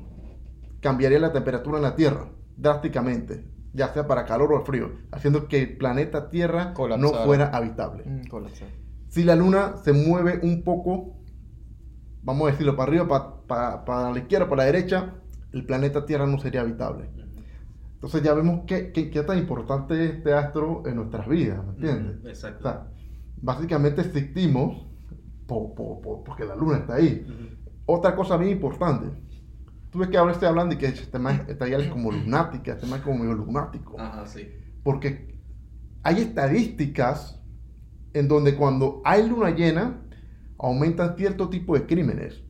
cambiaría 0.79 1.19
la 1.19 1.33
temperatura 1.33 1.77
en 1.77 1.83
la 1.83 1.95
Tierra 1.97 2.29
drásticamente, 2.55 3.45
ya 3.73 3.91
sea 3.93 4.07
para 4.07 4.25
calor 4.25 4.53
o 4.53 4.63
frío, 4.63 4.91
haciendo 5.11 5.47
que 5.47 5.61
el 5.61 5.77
planeta 5.77 6.29
Tierra 6.29 6.73
no 6.97 7.09
fuera 7.25 7.47
habitable. 7.47 8.03
Mm. 8.05 8.21
Si 9.09 9.23
la 9.23 9.35
luna 9.35 9.75
se 9.83 9.91
mueve 9.91 10.39
un 10.43 10.63
poco, 10.63 11.20
vamos 12.23 12.47
a 12.47 12.51
decirlo, 12.51 12.75
para 12.75 12.89
arriba, 12.89 13.07
pa- 13.07 13.41
pa- 13.47 13.85
para 13.85 14.11
la 14.11 14.19
izquierda, 14.19 14.47
para 14.49 14.63
la 14.63 14.71
derecha, 14.71 15.15
el 15.51 15.65
planeta 15.65 16.05
Tierra 16.05 16.25
no 16.27 16.37
sería 16.39 16.61
habitable. 16.61 17.09
Entonces 17.93 18.23
ya 18.23 18.33
vemos 18.33 18.61
qué, 18.65 18.91
qué, 18.91 19.09
qué 19.11 19.21
tan 19.23 19.37
importante 19.37 19.93
es 20.05 20.11
este 20.15 20.33
astro 20.33 20.83
en 20.87 20.95
nuestras 20.95 21.27
vidas, 21.27 21.63
¿me 21.65 21.71
entiendes? 21.73 22.23
O 22.25 22.27
Exacto. 22.29 22.63
sea, 22.63 22.87
básicamente 23.41 24.01
existimos 24.01 24.87
po- 25.45 25.75
po- 25.75 26.01
po- 26.01 26.23
porque 26.23 26.45
la 26.45 26.55
luna 26.55 26.77
está 26.77 26.95
ahí. 26.95 27.25
Ujú. 27.27 27.71
Otra 27.97 28.15
cosa 28.15 28.37
bien 28.37 28.51
importante. 28.53 29.07
Tú 29.91 29.99
ves 29.99 30.07
que 30.09 30.17
ahora 30.17 30.31
estoy 30.31 30.47
hablando 30.47 30.73
de 30.73 30.79
que 30.79 30.85
este 30.87 31.19
man 31.19 31.45
está 31.47 31.67
ya 31.67 31.89
como 31.89 32.11
lunática, 32.11 32.71
este 32.73 32.87
man 32.87 32.99
es 32.99 33.05
como 33.05 33.19
medio 33.19 33.33
lunático. 33.33 33.99
Ajá, 33.99 34.25
sí. 34.25 34.47
Porque 34.83 35.37
hay 36.01 36.21
estadísticas 36.21 37.39
en 38.13 38.27
donde 38.27 38.55
cuando 38.55 39.01
hay 39.03 39.27
luna 39.27 39.51
llena, 39.51 40.00
aumentan 40.61 41.15
cierto 41.17 41.49
tipo 41.49 41.73
de 41.75 41.85
crímenes. 41.85 42.43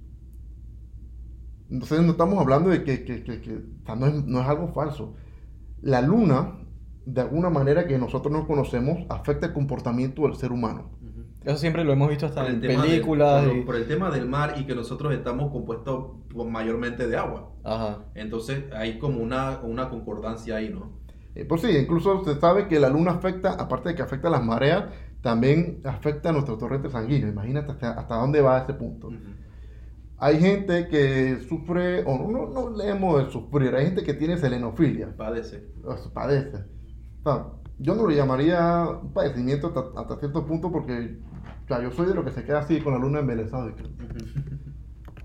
Entonces 1.70 2.02
no 2.02 2.12
estamos 2.12 2.38
hablando 2.40 2.70
de 2.70 2.84
que, 2.84 3.04
que- 3.06 3.24
que- 3.24 3.40
que- 3.42 3.56
o 3.56 3.86
sea, 3.86 3.96
no, 3.96 4.08
es, 4.08 4.26
no 4.26 4.42
es 4.42 4.48
algo 4.48 4.68
falso. 4.74 5.16
La 5.82 6.02
luna, 6.02 6.58
de 7.06 7.22
alguna 7.22 7.50
manera 7.50 7.88
que 7.88 7.98
nosotros 7.98 8.32
no 8.34 8.46
conocemos, 8.46 9.00
afecta 9.10 9.48
el 9.48 9.54
comportamiento 9.54 10.24
del 10.24 10.36
ser 10.36 10.52
humano. 10.52 10.92
Eso 11.44 11.58
siempre 11.58 11.84
lo 11.84 11.92
hemos 11.94 12.08
visto 12.10 12.28
hasta 12.28 12.46
en 12.48 12.62
tema 12.62 12.84
películas. 12.84 13.42
del- 13.42 13.50
por, 13.50 13.56
y- 13.56 13.60
lo- 13.62 13.66
por 13.66 13.76
el 13.78 13.88
tema 13.88 14.12
del 14.12 14.28
mar 14.28 14.56
y 14.60 14.66
que 14.66 14.76
nosotros 14.76 15.12
estamos 15.14 15.52
compuestos 15.52 16.18
por- 16.32 16.48
mayormente 16.48 17.08
de 17.08 17.18
agua. 17.18 17.52
Ajá. 17.64 18.06
Entonces 18.14 18.66
hay 18.74 19.00
como 19.00 19.22
una, 19.24 19.60
una 19.64 19.90
concordancia 19.90 20.58
ahí, 20.58 20.70
¿no? 20.70 21.00
Eh, 21.34 21.46
pues 21.46 21.62
sí, 21.62 21.70
incluso 21.70 22.24
se 22.26 22.40
sabe 22.40 22.68
que 22.68 22.80
la 22.80 22.90
luna 22.90 23.12
afecta, 23.12 23.54
aparte 23.54 23.90
de 23.90 23.96
que 23.96 24.02
afecta 24.04 24.28
a 24.28 24.32
las 24.32 24.44
mareas, 24.44 24.86
también 25.22 25.82
afecta 25.86 26.30
a 26.30 26.32
nuestro 26.32 26.58
torrente 26.58 26.90
sanguíneo. 26.90 27.30
Imagínate 27.30 27.72
hasta, 27.72 27.92
hasta 27.92 28.16
dónde 28.16 28.42
va 28.42 28.60
ese 28.64 28.74
punto. 28.74 29.08
Ujú. 29.08 29.18
Hay 30.18 30.40
gente 30.40 30.88
que 30.88 31.40
sufre, 31.50 32.04
o 32.04 32.18
no, 32.18 32.28
no, 32.30 32.50
no 32.50 32.78
leemos 32.78 33.26
de 33.26 33.32
sufrir, 33.32 33.74
hay 33.76 33.86
gente 33.86 34.04
que 34.04 34.14
tiene 34.14 34.38
selenofilia, 34.38 35.16
Padece. 35.18 35.66
padece. 36.14 36.58
O 37.24 37.24
sea, 37.24 37.48
yo 37.80 37.96
no 37.96 38.04
lo 38.04 38.12
llamaría 38.12 38.88
un 39.02 39.14
padecimiento 39.14 39.68
hasta, 39.68 40.00
hasta 40.00 40.20
cierto 40.20 40.46
punto 40.46 40.72
porque 40.72 41.18
o 41.64 41.68
sea, 41.68 41.82
yo 41.82 41.92
soy 41.92 42.08
de 42.08 42.16
lo 42.16 42.24
que 42.24 42.32
se 42.32 42.44
queda 42.44 42.60
así 42.60 42.82
con 42.82 42.94
la 42.94 43.00
luna 43.00 43.20
embelesada. 43.20 43.74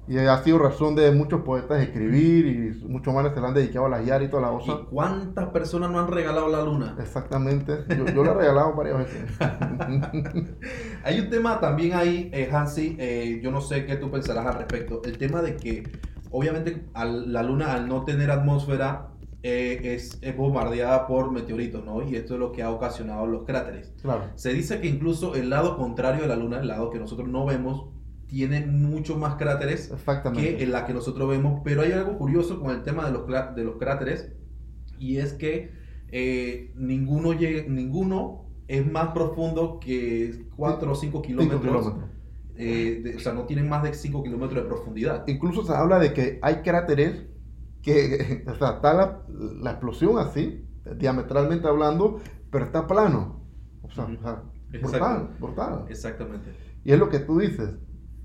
Y 0.08 0.18
ha 0.18 0.38
sido 0.44 0.58
razón 0.58 0.94
de 0.94 1.10
muchos 1.10 1.40
poetas 1.42 1.82
escribir 1.82 2.46
y 2.46 2.84
muchos 2.86 3.12
manes 3.12 3.32
se 3.34 3.40
le 3.40 3.46
han 3.48 3.54
dedicado 3.54 3.86
a 3.86 3.88
la 3.88 4.00
guiar 4.00 4.22
y 4.22 4.28
toda 4.28 4.42
la 4.50 4.54
¿Y 4.54 4.58
cosa. 4.66 4.84
cuántas 4.88 5.48
personas 5.48 5.90
no 5.90 5.98
han 5.98 6.06
regalado 6.06 6.48
la 6.48 6.62
luna? 6.62 6.94
Exactamente. 7.00 7.84
Yo, 7.88 8.04
yo 8.06 8.22
le 8.22 8.30
he 8.30 8.34
regalado 8.34 8.74
varias 8.74 8.98
veces. 8.98 9.24
Hay 11.04 11.20
un 11.20 11.30
tema 11.30 11.60
también 11.60 11.94
ahí, 11.94 12.30
eh, 12.32 12.48
Hansi, 12.52 12.96
eh, 12.98 13.40
yo 13.42 13.50
no 13.50 13.60
sé 13.60 13.84
qué 13.86 13.96
tú 13.96 14.10
pensarás 14.10 14.46
al 14.46 14.54
respecto. 14.54 15.02
El 15.04 15.18
tema 15.18 15.42
de 15.42 15.56
que, 15.56 15.82
obviamente, 16.30 16.86
al- 16.94 17.32
la 17.32 17.42
luna 17.42 17.72
al 17.74 17.88
no 17.88 18.04
tener 18.04 18.30
atmósfera 18.30 19.08
eh, 19.42 19.80
es, 19.94 20.18
es 20.22 20.36
bombardeada 20.36 21.06
por 21.06 21.30
meteoritos, 21.30 21.84
¿no? 21.84 22.02
Y 22.02 22.16
esto 22.16 22.34
es 22.34 22.40
lo 22.40 22.52
que 22.52 22.62
ha 22.62 22.70
ocasionado 22.70 23.26
los 23.26 23.44
cráteres. 23.44 23.92
claro. 24.02 24.24
Se 24.34 24.52
dice 24.52 24.80
que 24.80 24.88
incluso 24.88 25.34
el 25.34 25.50
lado 25.50 25.76
contrario 25.76 26.22
de 26.22 26.28
la 26.28 26.36
luna, 26.36 26.60
el 26.60 26.68
lado 26.68 26.90
que 26.90 26.98
nosotros 26.98 27.28
no 27.28 27.44
vemos, 27.46 27.86
tiene 28.26 28.66
mucho 28.66 29.16
más 29.16 29.36
cráteres 29.36 29.92
que 30.34 30.62
en 30.62 30.72
la 30.72 30.84
que 30.86 30.92
nosotros 30.94 31.28
vemos. 31.28 31.60
Pero 31.64 31.82
hay 31.82 31.92
algo 31.92 32.18
curioso 32.18 32.60
con 32.60 32.70
el 32.70 32.82
tema 32.82 33.06
de 33.06 33.12
los, 33.12 33.26
de 33.54 33.64
los 33.64 33.76
cráteres 33.76 34.32
y 34.98 35.18
es 35.18 35.32
que 35.32 35.70
eh, 36.08 36.72
ninguno, 36.76 37.32
llega, 37.32 37.68
ninguno 37.68 38.46
es 38.68 38.90
más 38.90 39.08
profundo 39.08 39.78
que 39.80 40.46
4 40.56 40.90
o 40.90 40.94
5 40.94 41.00
Cinco 41.00 41.22
kilómetros. 41.22 41.60
kilómetros. 41.60 42.10
eh, 42.56 43.00
de- 43.04 43.16
o 43.16 43.20
sea, 43.20 43.32
no 43.34 43.44
tienen 43.44 43.68
más 43.68 43.82
de 43.82 43.92
5 43.94 44.22
kilómetros 44.22 44.62
de 44.62 44.68
profundidad. 44.68 45.24
Incluso 45.28 45.64
se 45.64 45.72
habla 45.74 45.98
de 45.98 46.12
que 46.12 46.38
hay 46.42 46.56
cráteres 46.62 47.22
que, 47.82 48.44
o 48.48 48.54
sea, 48.56 48.70
está 48.76 48.94
la, 48.94 49.22
la 49.62 49.70
explosión 49.72 50.18
así, 50.18 50.64
diametralmente 50.98 51.68
hablando, 51.68 52.20
pero 52.50 52.64
está 52.64 52.86
plano. 52.86 53.40
O 53.82 53.90
sea, 53.90 54.04
Ujú. 54.04 54.14
o 54.14 54.18
sea, 54.22 54.42
brutal, 54.80 55.28
brutal. 55.38 55.84
Exactamente. 55.88 56.50
Y 56.84 56.92
es 56.92 56.98
lo 56.98 57.08
que 57.08 57.18
tú 57.20 57.38
dices. 57.38 57.70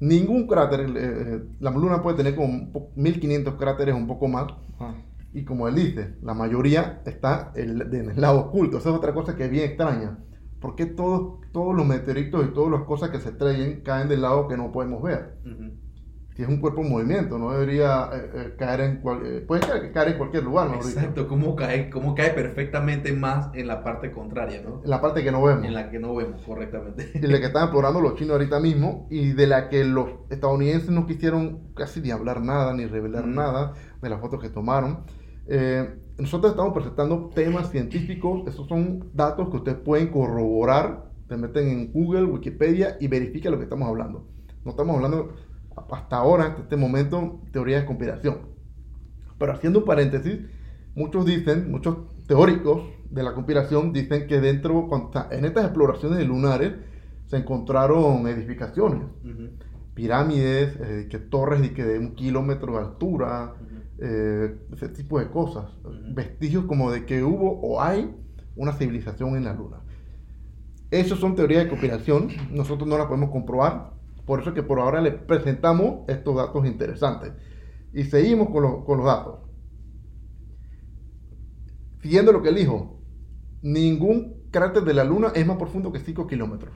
Ningún 0.02 0.48
cráter, 0.48 0.82
eh, 0.82 0.88
eh, 0.98 1.44
la 1.60 1.72
luna 1.72 2.02
puede 2.02 2.18
tener 2.18 2.36
como 2.36 2.48
un 2.50 2.72
po- 2.74 2.92
1500 2.96 3.54
cráteres, 3.56 3.96
un 3.96 4.08
poco 4.08 4.28
más. 4.28 4.48
Ajá. 4.80 4.96
Y 5.34 5.46
como 5.46 5.68
él 5.70 5.76
dice, 5.76 6.16
la 6.24 6.34
mayoría 6.34 7.02
está 7.06 7.54
en 7.56 7.70
el, 7.70 7.82
en 7.96 8.10
el 8.10 8.20
lado 8.20 8.40
oculto. 8.42 8.80
Esa 8.80 8.90
es 8.90 8.96
otra 8.96 9.14
cosa 9.14 9.36
que 9.38 9.46
es 9.46 9.52
bien 9.52 9.64
extraña. 9.66 10.18
¿Por 10.60 10.76
qué 10.76 10.86
todos, 10.88 11.40
todos 11.54 11.74
los 11.76 11.86
meteoritos 11.86 12.46
y 12.46 12.54
todas 12.54 12.72
las 12.72 12.82
cosas 12.84 13.12
que 13.12 13.20
se 13.20 13.30
estrellen 13.30 13.82
caen 13.82 14.10
del 14.10 14.22
lado 14.24 14.48
que 14.48 14.58
no 14.58 14.72
podemos 14.72 15.02
ver? 15.02 15.38
Si 16.42 16.46
es 16.46 16.50
un 16.52 16.60
cuerpo 16.60 16.82
en 16.82 16.90
movimiento, 16.90 17.38
no 17.38 17.52
debería 17.52 18.10
eh, 18.12 18.32
eh, 18.34 18.56
caer 18.58 18.82
en 18.82 18.98
cual- 19.02 19.22
eh, 19.24 19.42
puede 19.42 19.62
caer, 19.62 19.92
caer 19.92 20.08
en 20.14 20.18
cualquier 20.18 20.44
lugar, 20.44 20.70
¿no? 20.70 20.78
Exacto, 20.78 21.28
cómo 21.28 21.56
cae, 21.56 21.92
cómo 21.92 22.16
cae 22.16 22.32
perfectamente 22.32 23.14
más 23.14 23.52
en 23.54 23.68
la 23.68 23.84
parte 23.84 24.12
contraria, 24.12 24.60
¿no? 24.64 24.82
En 24.84 24.90
la 24.90 25.00
parte 25.00 25.24
que 25.24 25.32
no 25.32 25.44
vemos. 25.44 25.64
En 25.66 25.76
la 25.76 25.92
que 25.92 26.00
no 26.00 26.16
vemos 26.16 26.42
correctamente. 26.42 27.12
Y 27.14 27.20
la 27.28 27.40
que 27.40 27.46
están 27.46 27.66
explorando 27.66 28.02
los 28.02 28.16
chinos 28.16 28.32
ahorita 28.32 28.60
mismo 28.60 29.06
y 29.12 29.34
de 29.34 29.46
la 29.46 29.70
que 29.70 29.84
los 29.84 30.08
estadounidenses 30.32 30.90
no 30.90 31.06
quisieron 31.06 31.76
casi 31.76 32.02
ni 32.02 32.10
hablar 32.10 32.42
nada, 32.42 32.74
ni 32.74 32.88
revelar 32.88 33.28
Mm. 33.28 33.36
nada 33.36 33.74
de 34.02 34.10
las 34.10 34.20
fotos 34.20 34.42
que 34.42 34.50
tomaron. 34.50 35.02
Nosotros 36.18 36.54
estamos 36.54 36.74
presentando 36.74 37.30
temas 37.36 37.70
científicos, 37.70 38.48
esos 38.48 38.68
son 38.68 39.12
datos 39.14 39.48
que 39.52 39.58
ustedes 39.58 39.78
pueden 39.78 40.08
corroborar, 40.08 41.12
te 41.28 41.38
meten 41.38 41.68
en 41.68 41.92
Google, 41.94 42.24
Wikipedia 42.24 42.98
y 43.00 43.08
verifica 43.08 43.52
lo 43.52 43.58
que 43.60 43.66
estamos 43.66 43.88
hablando. 43.88 44.28
No 44.66 44.72
estamos 44.72 44.96
hablando 44.96 45.34
hasta 45.92 46.18
ahora, 46.18 46.46
hasta 46.48 46.62
este 46.62 46.78
momento, 46.78 47.42
teoría 47.52 47.80
de 47.80 47.86
conspiración. 47.86 48.40
Pero 49.38 49.54
haciendo 49.54 49.80
un 49.80 49.86
paréntesis, 49.86 50.40
muchos 50.96 51.26
dicen, 51.26 51.72
muchos 51.72 51.98
teóricos 52.28 52.84
de 53.10 53.24
la 53.24 53.34
conspiración 53.34 53.92
dicen 53.94 54.28
que 54.28 54.40
dentro, 54.40 54.90
en 55.32 55.46
estas 55.46 55.66
exploraciones 55.66 56.26
lunares, 56.28 56.74
se 57.26 57.38
encontraron 57.38 58.28
edificaciones, 58.28 59.04
pirámides, 59.94 60.76
eh, 60.82 61.08
que 61.10 61.18
torres 61.18 61.62
de, 61.62 61.74
que 61.74 61.84
de 61.84 62.00
un 62.00 62.14
kilómetro 62.14 62.74
de 62.74 62.80
altura, 62.80 63.54
eh, 64.00 64.58
ese 64.74 64.90
tipo 64.90 65.20
de 65.20 65.30
cosas, 65.30 65.66
vestigios 66.14 66.66
como 66.66 66.92
de 66.92 67.06
que 67.06 67.24
hubo 67.24 67.60
o 67.62 67.82
hay 67.82 68.14
una 68.56 68.74
civilización 68.74 69.36
en 69.38 69.46
la 69.46 69.54
luna. 69.54 69.78
Esas 70.90 71.20
son 71.20 71.36
teorías 71.36 71.64
de 71.64 71.70
conspiración, 71.70 72.28
nosotros 72.52 72.88
no 72.88 72.98
las 72.98 73.08
podemos 73.08 73.30
comprobar, 73.30 73.94
por 74.26 74.40
eso 74.42 74.50
es 74.50 74.56
que 74.56 74.64
por 74.64 74.80
ahora 74.80 75.02
les 75.02 75.14
presentamos 75.16 76.08
estos 76.08 76.36
datos 76.36 76.66
interesantes. 76.66 77.34
Y 77.94 78.04
seguimos 78.06 78.50
con, 78.50 78.64
los- 78.64 78.86
con 78.86 78.98
los 78.98 79.06
datos. 79.08 79.40
Siguiendo 82.02 82.32
lo 82.32 82.42
que 82.42 82.50
él 82.50 82.56
dijo, 82.56 83.00
ningún 83.62 84.42
cráter 84.52 84.84
de 84.84 84.94
la 84.94 85.04
luna 85.04 85.32
es 85.36 85.46
más 85.46 85.58
profundo 85.58 85.92
que 85.92 86.00
5 86.00 86.28
kilómetros. 86.28 86.74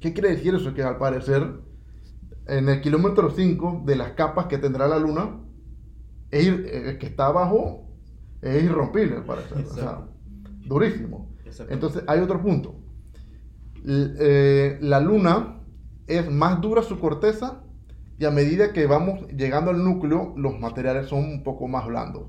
¿Qué 0.00 0.12
quiere 0.12 0.30
decir 0.30 0.54
eso? 0.54 0.72
Que 0.74 0.82
al 0.82 0.96
parecer, 0.96 1.60
en 2.46 2.68
el 2.68 2.80
kilómetro 2.80 3.30
5 3.30 3.82
de 3.84 3.96
las 3.96 4.12
capas 4.12 4.46
que 4.46 4.58
tendrá 4.58 4.88
la 4.88 4.98
luna, 4.98 5.40
ir- 6.30 6.64
eh, 6.66 6.96
que 6.98 7.06
está 7.06 7.26
abajo 7.26 7.90
es 8.40 8.62
irrompible, 8.62 9.16
al 9.16 9.24
parecer. 9.24 9.58
O 9.58 9.74
sea, 9.74 10.06
durísimo. 10.66 11.34
Entonces, 11.72 12.04
hay 12.06 12.20
otro 12.20 12.40
punto. 12.40 12.76
Eh, 13.84 14.78
la 14.80 15.00
luna 15.00 15.57
es 16.08 16.30
más 16.30 16.60
dura 16.60 16.82
su 16.82 16.98
corteza 16.98 17.62
y 18.18 18.24
a 18.24 18.30
medida 18.30 18.72
que 18.72 18.86
vamos 18.86 19.28
llegando 19.28 19.70
al 19.70 19.84
núcleo, 19.84 20.34
los 20.36 20.58
materiales 20.58 21.06
son 21.06 21.20
un 21.20 21.42
poco 21.44 21.68
más 21.68 21.86
blandos. 21.86 22.26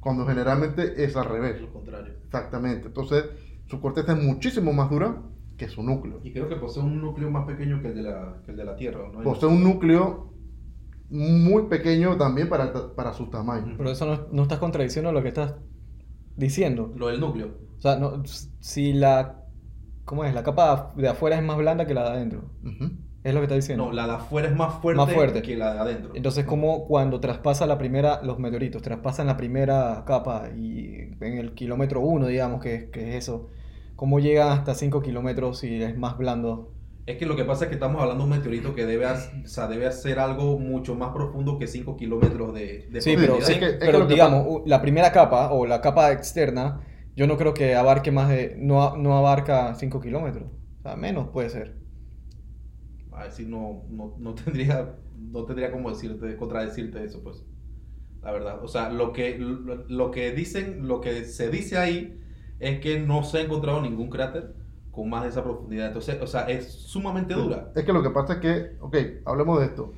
Cuando 0.00 0.26
generalmente 0.26 1.04
es 1.04 1.16
al 1.16 1.26
revés. 1.26 1.60
Lo 1.60 1.72
contrario. 1.72 2.14
Exactamente. 2.24 2.88
Entonces, 2.88 3.24
su 3.66 3.80
corteza 3.80 4.12
es 4.12 4.22
muchísimo 4.22 4.72
más 4.72 4.90
dura 4.90 5.22
que 5.56 5.68
su 5.68 5.82
núcleo. 5.82 6.20
Y 6.22 6.32
creo 6.32 6.48
que 6.48 6.56
posee 6.56 6.82
un 6.82 7.00
núcleo 7.00 7.30
más 7.30 7.46
pequeño 7.46 7.80
que 7.82 7.88
el 7.88 7.96
de 7.96 8.02
la, 8.02 8.42
que 8.44 8.52
el 8.52 8.56
de 8.56 8.64
la 8.64 8.76
Tierra, 8.76 9.08
¿no? 9.12 9.22
Posee 9.22 9.48
un 9.48 9.62
núcleo 9.62 10.32
muy 11.10 11.64
pequeño 11.64 12.16
también 12.16 12.48
para, 12.48 12.94
para 12.94 13.12
su 13.12 13.26
tamaño. 13.26 13.74
Pero 13.76 13.90
eso 13.90 14.06
no, 14.06 14.26
no 14.32 14.42
estás 14.42 14.58
contradiciendo 14.58 15.12
lo 15.12 15.22
que 15.22 15.28
estás 15.28 15.54
diciendo. 16.36 16.92
Lo 16.96 17.08
del 17.08 17.20
núcleo. 17.20 17.54
O 17.78 17.80
sea, 17.80 17.96
no, 17.96 18.22
si 18.60 18.92
la... 18.92 19.44
¿Cómo 20.08 20.24
es? 20.24 20.32
La 20.32 20.42
capa 20.42 20.92
de 20.96 21.06
afuera 21.06 21.36
es 21.36 21.42
más 21.42 21.58
blanda 21.58 21.86
que 21.86 21.92
la 21.92 22.02
de 22.04 22.08
adentro. 22.16 22.50
Es 23.22 23.34
lo 23.34 23.40
que 23.40 23.44
estás 23.44 23.58
diciendo. 23.58 23.84
No, 23.84 23.92
la 23.92 24.06
de 24.06 24.12
afuera 24.14 24.48
es 24.48 24.56
más 24.56 24.80
fuerte, 24.80 24.96
Más 24.96 25.12
fuerte. 25.12 25.42
que 25.42 25.54
la 25.54 25.74
de 25.74 25.80
adentro. 25.80 26.12
Entonces, 26.14 26.46
como 26.46 26.86
cuando 26.86 27.20
traspasa 27.20 27.66
la 27.66 27.76
primera, 27.76 28.22
los 28.22 28.38
meteoritos, 28.38 28.80
traspasan 28.80 29.26
la 29.26 29.36
primera 29.36 30.04
capa 30.06 30.48
y 30.56 30.94
en 31.20 31.36
el 31.38 31.52
kilómetro 31.52 32.00
1, 32.00 32.26
digamos, 32.28 32.62
que, 32.62 32.88
que 32.90 33.10
es 33.10 33.16
eso, 33.16 33.48
¿cómo 33.96 34.18
llegan 34.18 34.48
hasta 34.48 34.74
5 34.74 35.02
kilómetros 35.02 35.58
si 35.58 35.82
es 35.82 35.94
más 35.98 36.16
blando? 36.16 36.72
Es 37.04 37.18
que 37.18 37.26
lo 37.26 37.36
que 37.36 37.44
pasa 37.44 37.64
es 37.64 37.68
que 37.68 37.74
estamos 37.74 38.00
hablando 38.00 38.24
de 38.24 38.30
un 38.32 38.36
meteorito 38.38 38.74
que 38.74 38.86
debe, 38.86 39.06
hac- 39.06 39.44
o 39.44 39.48
sea, 39.48 39.66
debe 39.66 39.86
hacer 39.86 40.18
algo 40.18 40.58
mucho 40.58 40.94
más 40.94 41.12
profundo 41.12 41.58
que 41.58 41.66
5 41.66 41.96
kilómetros 41.98 42.54
de, 42.54 42.88
de 42.90 43.00
Sí, 43.02 43.14
pero, 43.14 43.34
profundidad. 43.36 43.46
sí, 43.46 43.52
es 43.52 43.58
que- 43.58 43.66
es 43.66 43.72
que 43.74 43.86
pero 43.86 43.98
lo 43.98 44.06
que 44.06 44.14
digamos, 44.14 44.62
la 44.64 44.80
primera 44.80 45.12
capa 45.12 45.50
o 45.52 45.66
la 45.66 45.82
capa 45.82 46.12
externa, 46.12 46.80
yo 47.18 47.26
no 47.26 47.36
creo 47.38 47.54
que 47.54 47.74
abarque 47.76 48.10
más 48.12 48.28
de, 48.30 48.56
no, 48.58 48.82
a- 48.84 48.96
no 48.98 49.16
abarca 49.18 49.74
5 49.76 50.00
kilómetros. 50.00 50.50
O 50.80 50.82
sea, 50.82 50.96
menos 50.96 51.28
puede 51.30 51.50
ser. 51.50 51.76
A 53.12 53.22
ver 53.24 53.32
si 53.32 53.46
no, 53.46 53.84
no, 53.90 54.14
no 54.18 54.34
tendría, 54.34 54.94
no 55.16 55.44
tendría 55.44 55.72
como 55.72 55.90
decirte, 55.90 56.36
contradecirte 56.36 57.02
eso, 57.04 57.22
pues. 57.22 57.44
La 58.22 58.32
verdad. 58.32 58.64
O 58.64 58.68
sea, 58.68 58.90
lo 58.90 59.12
que, 59.12 59.38
lo, 59.38 59.76
lo 59.88 60.10
que 60.10 60.32
dicen, 60.32 60.88
lo 60.88 61.00
que 61.00 61.24
se 61.24 61.50
dice 61.50 61.78
ahí 61.78 62.20
es 62.60 62.80
que 62.80 63.00
no 63.00 63.24
se 63.24 63.38
ha 63.38 63.42
encontrado 63.42 63.82
ningún 63.82 64.10
cráter 64.10 64.54
con 64.92 65.10
más 65.10 65.24
de 65.24 65.30
esa 65.30 65.44
profundidad. 65.44 65.88
Entonces, 65.88 66.18
o 66.22 66.26
sea, 66.28 66.42
es 66.50 66.72
sumamente 66.72 67.34
dura. 67.34 67.72
Es 67.74 67.84
que 67.84 67.92
lo 67.94 68.02
que 68.02 68.10
pasa 68.10 68.34
es 68.34 68.38
que, 68.40 68.76
ok, 68.80 68.96
hablemos 69.24 69.60
de 69.60 69.66
esto. 69.66 69.92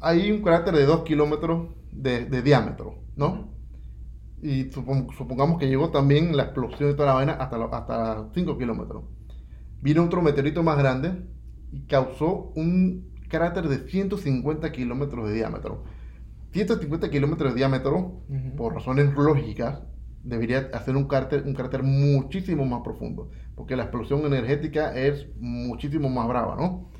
Hay 0.00 0.30
un 0.32 0.42
cráter 0.42 0.74
de 0.74 0.84
2 0.84 1.04
kilómetros 1.04 1.68
de, 1.92 2.24
de 2.26 2.42
diámetro, 2.42 3.04
¿no? 3.16 3.50
Y 4.42 4.70
supon- 4.70 5.08
supongamos 5.16 5.58
que 5.58 5.68
llegó 5.68 5.90
también 5.90 6.36
la 6.36 6.44
explosión 6.44 6.90
de 6.90 6.94
toda 6.94 7.08
la 7.08 7.14
vaina 7.14 7.32
hasta, 7.34 7.58
lo- 7.58 7.74
hasta 7.74 8.28
5 8.34 8.56
kilómetros. 8.58 9.04
Vino 9.82 10.04
otro 10.04 10.22
meteorito 10.22 10.62
más 10.62 10.78
grande 10.78 11.12
y 11.72 11.82
causó 11.86 12.52
un 12.56 13.10
cráter 13.28 13.68
de 13.68 13.88
150 13.88 14.72
kilómetros 14.72 15.28
de 15.28 15.34
diámetro. 15.34 15.84
150 16.52 17.10
kilómetros 17.10 17.50
de 17.52 17.56
diámetro, 17.58 18.22
por 18.56 18.74
razones 18.74 19.14
lógicas, 19.14 19.82
debería 20.24 20.68
hacer 20.74 20.96
un 20.96 21.04
cráter, 21.06 21.44
un 21.46 21.54
cráter 21.54 21.82
muchísimo 21.82 22.64
más 22.66 22.80
profundo, 22.82 23.30
porque 23.54 23.76
la 23.76 23.84
explosión 23.84 24.24
energética 24.26 24.94
es 24.96 25.28
muchísimo 25.38 26.08
más 26.10 26.26
brava, 26.28 26.56
¿no? 26.56 26.90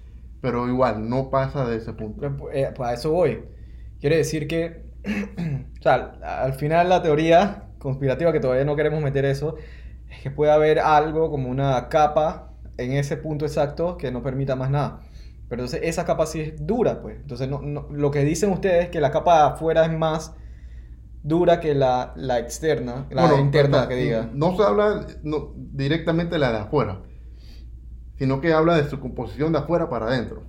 Pero 0.41 0.69
igual, 0.69 1.09
no 1.09 1.31
pasa 1.31 1.69
de 1.69 1.77
ese 1.79 1.93
punto. 1.93 2.21
Pero, 2.21 2.51
eh, 2.53 2.73
pues 2.75 2.89
a 2.89 2.95
eso 2.95 3.11
voy. 3.13 3.41
Quiere 4.01 4.17
decir 4.19 4.47
que, 4.47 4.90
o 5.79 5.83
sea, 5.83 6.19
al 6.23 6.55
final 6.55 6.89
la 6.89 7.03
teoría 7.03 7.69
conspirativa, 7.79 8.33
que 8.33 8.41
todavía 8.41 8.65
no 8.65 8.77
queremos 8.77 9.03
meter 9.03 9.25
eso, 9.25 9.57
es 10.11 10.21
que 10.23 10.31
puede 10.31 10.53
haber 10.53 10.79
algo 10.81 11.31
como 11.31 11.49
una 11.51 11.89
capa 11.89 12.53
en 12.77 12.93
ese 12.93 13.17
punto 13.17 13.45
exacto 13.47 13.97
que 13.97 14.11
no 14.11 14.23
permita 14.23 14.57
más 14.57 14.71
nada. 14.71 15.01
Pero 15.49 15.63
entonces 15.63 15.81
esa 15.89 16.05
capa 16.05 16.27
sí 16.27 16.41
es 16.41 16.67
dura, 16.67 17.01
pues. 17.03 17.17
Entonces 17.21 17.49
no, 17.49 17.61
no- 17.63 17.89
lo 17.91 18.11
que 18.11 18.25
dicen 18.25 18.51
ustedes 18.51 18.85
es 18.85 18.91
que 18.91 19.01
la 19.01 19.11
capa 19.11 19.37
de 19.39 19.49
afuera 19.55 19.85
es 19.85 19.93
más 19.93 20.35
dura 21.23 21.61
que 21.61 21.75
la, 21.75 22.13
la 22.17 22.39
externa, 22.41 23.07
la 23.11 23.35
Bueno, 23.35 23.41
interna 23.41 23.89
que 23.89 23.97
diga. 23.97 24.31
No 24.33 24.57
se 24.57 24.63
habla 24.65 25.07
no, 25.23 25.53
directamente 25.57 26.35
de 26.35 26.39
la 26.41 26.53
de 26.53 26.59
afuera, 26.59 27.03
sino 28.17 28.41
que 28.41 28.53
habla 28.53 28.77
de 28.77 28.89
su 28.89 29.01
composición 29.01 29.53
de 29.53 29.59
afuera 29.59 29.89
para 29.91 30.07
adentro. 30.07 30.45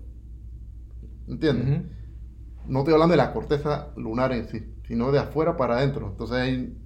¿Entiendes? 1.28 1.70
Ujú. 1.70 1.86
No 2.68 2.80
estoy 2.80 2.94
hablando 2.94 3.14
de 3.14 3.18
la 3.18 3.34
corteza 3.34 3.90
lunar 3.96 4.32
en 4.34 4.48
sí, 4.48 4.64
sino 4.88 5.12
de 5.12 5.20
afuera 5.20 5.58
para 5.58 5.78
adentro. 5.78 6.08
Entonces, 6.12 6.38
hay- 6.38 6.78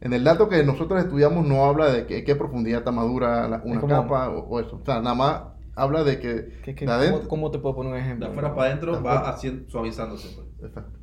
en 0.00 0.12
el 0.12 0.24
dato 0.24 0.48
que 0.48 0.62
nosotros 0.62 1.00
estudiamos 1.02 1.46
no 1.46 1.64
habla 1.64 1.86
de 1.90 2.06
que- 2.06 2.22
qué 2.24 2.36
profundidad 2.36 2.78
está 2.80 2.92
madura 2.92 3.48
la- 3.48 3.62
una 3.64 3.80
como- 3.80 3.94
capa 3.94 4.28
o, 4.30 4.40
o 4.48 4.60
eso. 4.60 4.76
O 4.82 4.84
sea, 4.84 5.00
nada 5.00 5.14
más 5.14 5.42
habla 5.74 6.04
de 6.04 6.18
que 6.20 6.60
¿Qué- 6.64 6.74
qué- 6.74 6.86
de 6.86 6.92
adentro. 6.92 7.18
cómo, 7.20 7.28
cómo 7.28 7.50
te 7.50 7.58
puedo 7.58 7.74
poner 7.76 7.92
un 7.92 7.98
De 7.98 8.04
ejemplo? 8.04 8.26
afuera 8.28 8.54
para 8.54 8.66
adentro 8.68 8.96
De 8.96 9.02
va 9.02 9.12
afuera. 9.14 9.30
haciendo, 9.34 9.70
suavizándose, 9.70 10.28
pues. 10.34 10.68
Exacto. 10.70 10.98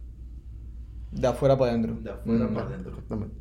De 1.11 1.27
afuera 1.27 1.57
para 1.57 1.71
adentro. 1.71 1.95
De 2.01 2.09
afuera 2.11 2.45
Mm. 2.47 2.53
para 2.53 2.65
adentro. 2.67 2.91
Exactamente. 2.91 3.35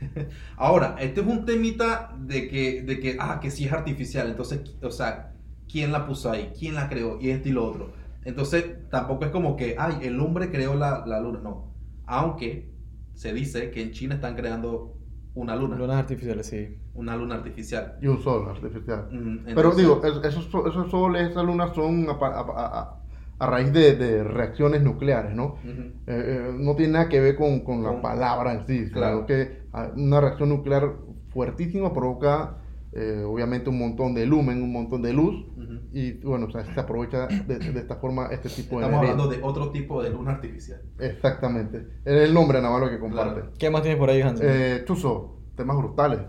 Ahora, 0.56 0.96
este 1.00 1.20
es 1.20 1.26
un 1.26 1.44
temita 1.44 2.14
de 2.18 2.48
que, 2.48 2.82
de 2.82 3.00
que, 3.00 3.16
ah, 3.18 3.40
que 3.40 3.50
sí 3.50 3.64
es 3.64 3.72
artificial. 3.72 4.28
Entonces, 4.28 4.60
o 4.82 4.90
sea, 4.90 5.32
¿quién 5.70 5.90
la 5.92 6.06
puso 6.06 6.30
ahí? 6.30 6.52
¿Quién 6.56 6.74
la 6.74 6.88
creó? 6.88 7.18
Y 7.20 7.30
esto 7.30 7.48
y 7.48 7.52
lo 7.52 7.64
otro. 7.66 7.92
Entonces, 8.24 8.88
tampoco 8.90 9.24
es 9.24 9.30
como 9.30 9.56
que, 9.56 9.76
ay, 9.78 9.98
el 10.02 10.20
hombre 10.20 10.50
creó 10.50 10.74
la, 10.74 11.04
la 11.06 11.20
luna. 11.20 11.40
No. 11.42 11.72
Aunque 12.06 12.70
se 13.14 13.32
dice 13.32 13.70
que 13.70 13.82
en 13.82 13.92
China 13.92 14.14
están 14.16 14.34
creando 14.36 14.94
una 15.34 15.54
luna. 15.56 15.76
Lunas 15.76 15.96
artificiales, 15.98 16.46
sí. 16.46 16.78
Una 16.94 17.16
luna 17.16 17.36
artificial. 17.36 17.96
Y 18.02 18.06
un 18.08 18.18
sol 18.20 18.48
artificial. 18.48 19.08
Mm, 19.10 19.54
Pero 19.54 19.70
digo, 19.72 20.00
es- 20.04 20.24
esos, 20.24 20.44
so- 20.46 20.66
esos 20.68 20.90
soles, 20.90 21.30
esas 21.30 21.44
lunas 21.44 21.74
son 21.74 22.08
a, 22.10 22.18
pa- 22.18 22.34
a- 22.40 22.40
a- 22.80 22.94
a 23.40 23.46
raíz 23.46 23.72
de, 23.72 23.94
de 23.94 24.24
reacciones 24.24 24.82
nucleares, 24.82 25.32
¿no? 25.34 25.58
Eh, 25.64 25.84
eh, 26.08 26.52
no 26.58 26.74
tiene 26.74 26.94
nada 26.94 27.08
que 27.08 27.20
ver 27.20 27.36
con, 27.36 27.60
con 27.60 27.84
la 27.84 27.90
Con- 27.90 28.02
palabra 28.02 28.52
en 28.52 28.66
sí, 28.66 28.90
Claro. 28.90 29.24
claro 29.24 29.26
que 29.26 29.62
ah, 29.72 29.92
una 29.96 30.20
reacción 30.20 30.48
nuclear 30.48 30.92
fuertísima 31.28 31.92
provoca 31.92 32.58
eh, 32.92 33.22
obviamente 33.26 33.68
un 33.70 33.78
montón 33.78 34.14
de 34.14 34.24
lumen, 34.26 34.62
un 34.62 34.72
montón 34.72 35.02
de 35.02 35.12
luz 35.12 35.46
y 35.92 36.12
bueno, 36.24 36.46
o 36.46 36.50
sea, 36.50 36.64
se 36.64 36.80
aprovecha 36.80 37.26
de, 37.26 37.58
de 37.58 37.80
esta 37.80 37.96
forma 37.96 38.26
este 38.30 38.48
tipo 38.48 38.78
de 38.80 38.86
Estamos 38.86 39.00
hablando 39.10 39.28
de 39.28 39.42
otro 39.42 39.70
tipo 39.70 40.02
de 40.02 40.10
luna 40.10 40.32
artificial. 40.32 40.80
Exactamente, 40.98 41.78
es 42.04 42.22
el 42.28 42.32
nombre 42.34 42.60
nada 42.60 42.72
más 42.72 42.80
lo 42.82 42.90
que 42.90 42.98
comparte. 42.98 43.40
Claro. 43.40 43.52
¿Qué 43.58 43.70
más 43.70 43.82
tienes 43.82 43.98
por 43.98 44.08
ahí, 44.10 44.20
Hansen? 44.22 44.46
Eh, 44.48 44.82
Chuzo, 44.86 45.42
temas 45.56 45.76
brutales. 45.76 46.20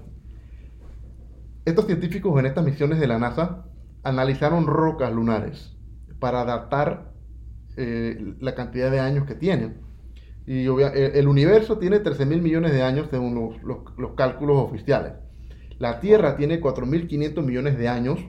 Estos 1.66 1.86
científicos 1.86 2.38
en 2.40 2.46
estas 2.46 2.66
misiones 2.66 3.00
de 3.00 3.08
la 3.08 3.20
NASA 3.20 3.66
analizaron 4.04 4.66
rocas 4.66 5.12
lunares 5.14 5.76
para 6.20 6.44
datar 6.46 7.14
eh, 7.78 8.36
la 8.40 8.56
cantidad 8.56 8.90
de 8.92 9.00
años 9.00 9.26
que 9.26 9.36
tienen. 9.36 9.82
Y 10.46 10.68
obvia- 10.68 10.92
el, 10.94 11.16
el 11.16 11.28
universo 11.28 11.78
tiene 11.78 12.00
13 12.00 12.26
mil 12.26 12.42
millones 12.42 12.72
de 12.74 12.82
años 12.82 13.08
según 13.12 13.36
los, 13.36 13.62
los- 13.64 13.98
los 13.98 14.14
cálculos 14.16 14.58
oficiales. 14.58 15.14
La 15.80 16.00
Tierra 16.02 16.36
tiene 16.36 16.62
4.500 16.62 17.44
millones 17.44 17.78
de 17.78 17.88
años. 17.88 18.20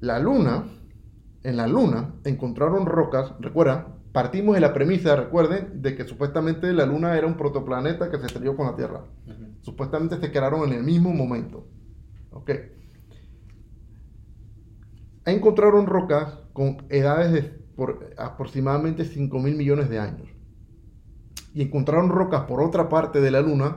La 0.00 0.18
Luna, 0.20 0.64
en 1.42 1.56
la 1.56 1.66
Luna 1.66 2.14
encontraron 2.24 2.86
rocas, 2.86 3.34
recuerda, 3.40 3.96
partimos 4.12 4.54
de 4.54 4.60
la 4.60 4.72
premisa, 4.72 5.16
recuerden, 5.16 5.82
de 5.82 5.96
que 5.96 6.04
supuestamente 6.04 6.72
la 6.72 6.86
Luna 6.86 7.18
era 7.18 7.26
un 7.26 7.36
protoplaneta 7.36 8.10
que 8.10 8.18
se 8.18 8.26
estrelló 8.26 8.56
con 8.56 8.66
la 8.66 8.76
Tierra. 8.76 9.04
Supuestamente 9.62 10.18
se 10.20 10.30
crearon 10.30 10.68
en 10.68 10.78
el 10.78 10.84
mismo 10.84 11.12
momento. 11.12 11.66
Ok. 12.30 12.50
Encontraron 15.26 15.86
rocas 15.86 16.38
con 16.52 16.86
edades 16.90 17.32
de 17.32 17.64
por 17.74 18.14
aproximadamente 18.16 19.04
5 19.04 19.38
mil 19.40 19.56
millones 19.56 19.88
de 19.88 19.98
años. 19.98 20.28
y 21.52 21.62
encontraron 21.62 22.08
rocas 22.08 22.42
por 22.46 22.60
otra 22.60 22.88
parte 22.88 23.20
de 23.20 23.30
la 23.30 23.40
Luna 23.40 23.76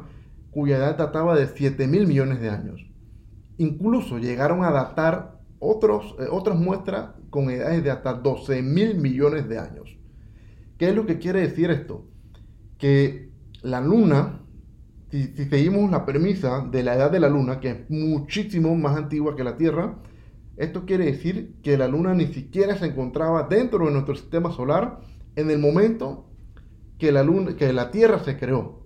cuya 0.58 0.78
edad 0.78 0.98
databa 0.98 1.36
de 1.36 1.46
7 1.46 1.86
mil 1.86 2.08
millones 2.08 2.41
de 2.41 2.50
años. 2.50 2.84
Incluso 3.60 4.17
llegaron 4.17 4.63
a 4.63 4.72
datar 4.72 5.39
otros, 5.60 6.15
eh, 6.17 6.26
otras 6.32 6.58
muestras 6.58 7.12
con 7.30 7.52
edades 7.52 7.84
de 7.84 7.91
hasta 7.91 8.15
12 8.15 8.63
mil 8.63 8.96
millones 8.96 9.48
de 9.48 9.60
años. 9.60 9.96
¿Qué 10.80 10.89
es 10.89 10.96
lo 10.96 11.06
que 11.06 11.20
quiere 11.20 11.41
decir 11.41 11.70
esto? 11.70 12.08
Que 12.80 13.30
la 13.62 13.82
Luna, 13.82 14.41
si, 15.12 15.28
seguimos 15.28 15.91
la 15.91 16.08
premisa 16.08 16.67
de 16.72 16.82
la 16.82 16.96
edad 16.96 17.12
de 17.12 17.20
la 17.20 17.30
Luna, 17.30 17.60
que 17.60 17.70
es 17.70 17.89
muchísimo 17.91 18.76
más 18.76 18.98
antigua 18.98 19.36
que 19.36 19.43
la 19.43 19.58
Tierra, 19.58 20.00
esto 20.56 20.88
quiere 20.88 21.06
decir 21.06 21.58
que 21.62 21.78
la 21.78 21.88
Luna 21.88 22.15
ni 22.15 22.34
siquiera 22.34 22.76
se 22.76 22.88
encontraba 22.88 23.43
dentro 23.43 23.86
de 23.86 23.91
nuestro 23.91 24.15
sistema 24.15 24.52
solar 24.52 25.02
en 25.36 25.52
el 25.52 25.60
momento 25.60 26.32
que 26.98 27.12
la 27.12 27.91
Tierra 27.91 28.24
se 28.24 28.39
creó. 28.39 28.77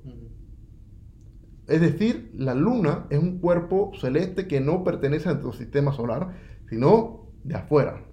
Es 1.71 1.81
decir, 1.81 2.31
la 2.35 2.53
Luna 2.53 3.05
es 3.09 3.19
un 3.19 3.39
cuerpo 3.39 3.91
celeste 3.99 4.47
que 4.47 4.59
no 4.61 4.83
pertenece 4.83 5.29
a 5.29 5.33
nuestro 5.33 5.53
sistema 5.53 5.93
solar, 5.93 6.35
sino 6.69 7.27
de 7.43 7.55
afuera, 7.55 8.03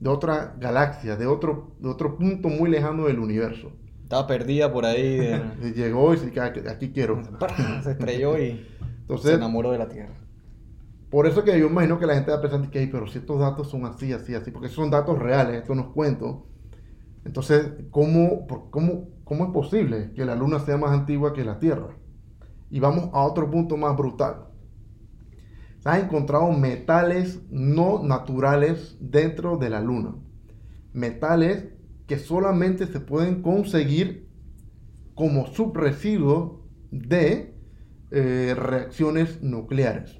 de 0.00 0.08
otra 0.10 0.54
galaxia, 0.58 1.16
de 1.16 1.26
otro, 1.26 1.72
de 1.78 1.88
otro 1.88 2.16
punto 2.18 2.48
muy 2.48 2.68
lejano 2.70 3.06
del 3.06 3.18
universo. 3.18 3.72
Estaba 4.02 4.26
perdida 4.26 4.72
por 4.72 4.84
ahí. 4.86 5.16
de- 5.18 5.72
llegó 5.76 6.14
y 6.14 6.18
dice, 6.18 6.40
"Aquí- 6.40 6.60
aquí 6.68 6.90
quiero. 6.92 7.22
Se 7.82 7.90
estrelló 7.92 8.38
y 8.38 8.66
Entonces, 9.02 9.30
se 9.30 9.36
enamoró 9.36 9.70
de 9.72 9.78
la 9.78 9.88
Tierra. 9.88 10.14
Por 11.10 11.26
eso 11.26 11.42
que 11.44 11.58
yo 11.58 11.66
imagino 11.66 11.98
que 11.98 12.06
la 12.06 12.14
gente 12.14 12.30
va 12.30 12.40
pensando 12.40 12.70
que, 12.70 12.80
"Ey, 12.80 12.86
pero 12.88 13.06
si 13.06 13.18
estos 13.18 13.38
datos 13.40 13.68
son 13.70 13.86
así, 13.86 14.12
así, 14.12 14.34
así, 14.34 14.50
porque 14.50 14.68
son 14.68 14.90
datos 14.90 15.18
reales, 15.18 15.56
esto 15.62 15.74
no 15.74 15.82
es 15.82 15.88
cuento. 15.88 16.46
Entonces, 17.24 17.70
¿cómo, 17.90 18.46
cómo, 18.70 19.08
¿cómo 19.24 19.44
es 19.46 19.50
posible 19.52 20.12
que 20.14 20.24
la 20.24 20.34
Luna 20.34 20.60
sea 20.60 20.76
más 20.76 20.90
antigua 20.92 21.32
que 21.32 21.44
la 21.44 21.58
Tierra? 21.58 21.96
Y 22.70 22.80
vamos 22.80 23.10
a 23.12 23.22
otro 23.22 23.50
punto 23.50 23.76
más 23.76 23.96
brutal. 23.96 24.46
Se 25.80 25.88
han 25.88 26.04
encontrado 26.04 26.50
metales 26.52 27.40
no 27.50 28.02
naturales 28.02 28.96
dentro 29.00 29.56
de 29.56 29.70
la 29.70 29.80
Luna. 29.80 30.14
Metales 30.92 31.68
que 32.06 32.18
solamente 32.18 32.86
se 32.86 33.00
pueden 33.00 33.42
conseguir 33.42 34.28
como 35.14 35.46
subresiduos 35.46 36.60
de 36.90 37.54
eh, 38.10 38.54
reacciones 38.56 39.42
nucleares 39.42 40.18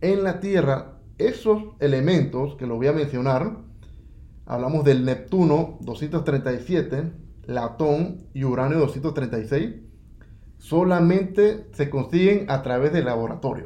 en 0.00 0.22
la 0.22 0.40
Tierra, 0.40 0.98
esos 1.18 1.62
elementos 1.80 2.56
que 2.56 2.66
lo 2.66 2.76
voy 2.76 2.88
a 2.88 2.92
mencionar, 2.92 3.58
hablamos 4.44 4.84
del 4.84 5.04
Neptuno 5.04 5.78
237, 5.80 7.12
Latón 7.46 8.28
y 8.34 8.44
Uranio 8.44 8.78
236, 8.78 9.74
solamente 10.58 11.66
se 11.72 11.90
consiguen 11.90 12.50
a 12.50 12.62
través 12.62 12.92
del 12.92 13.06
laboratorio. 13.06 13.64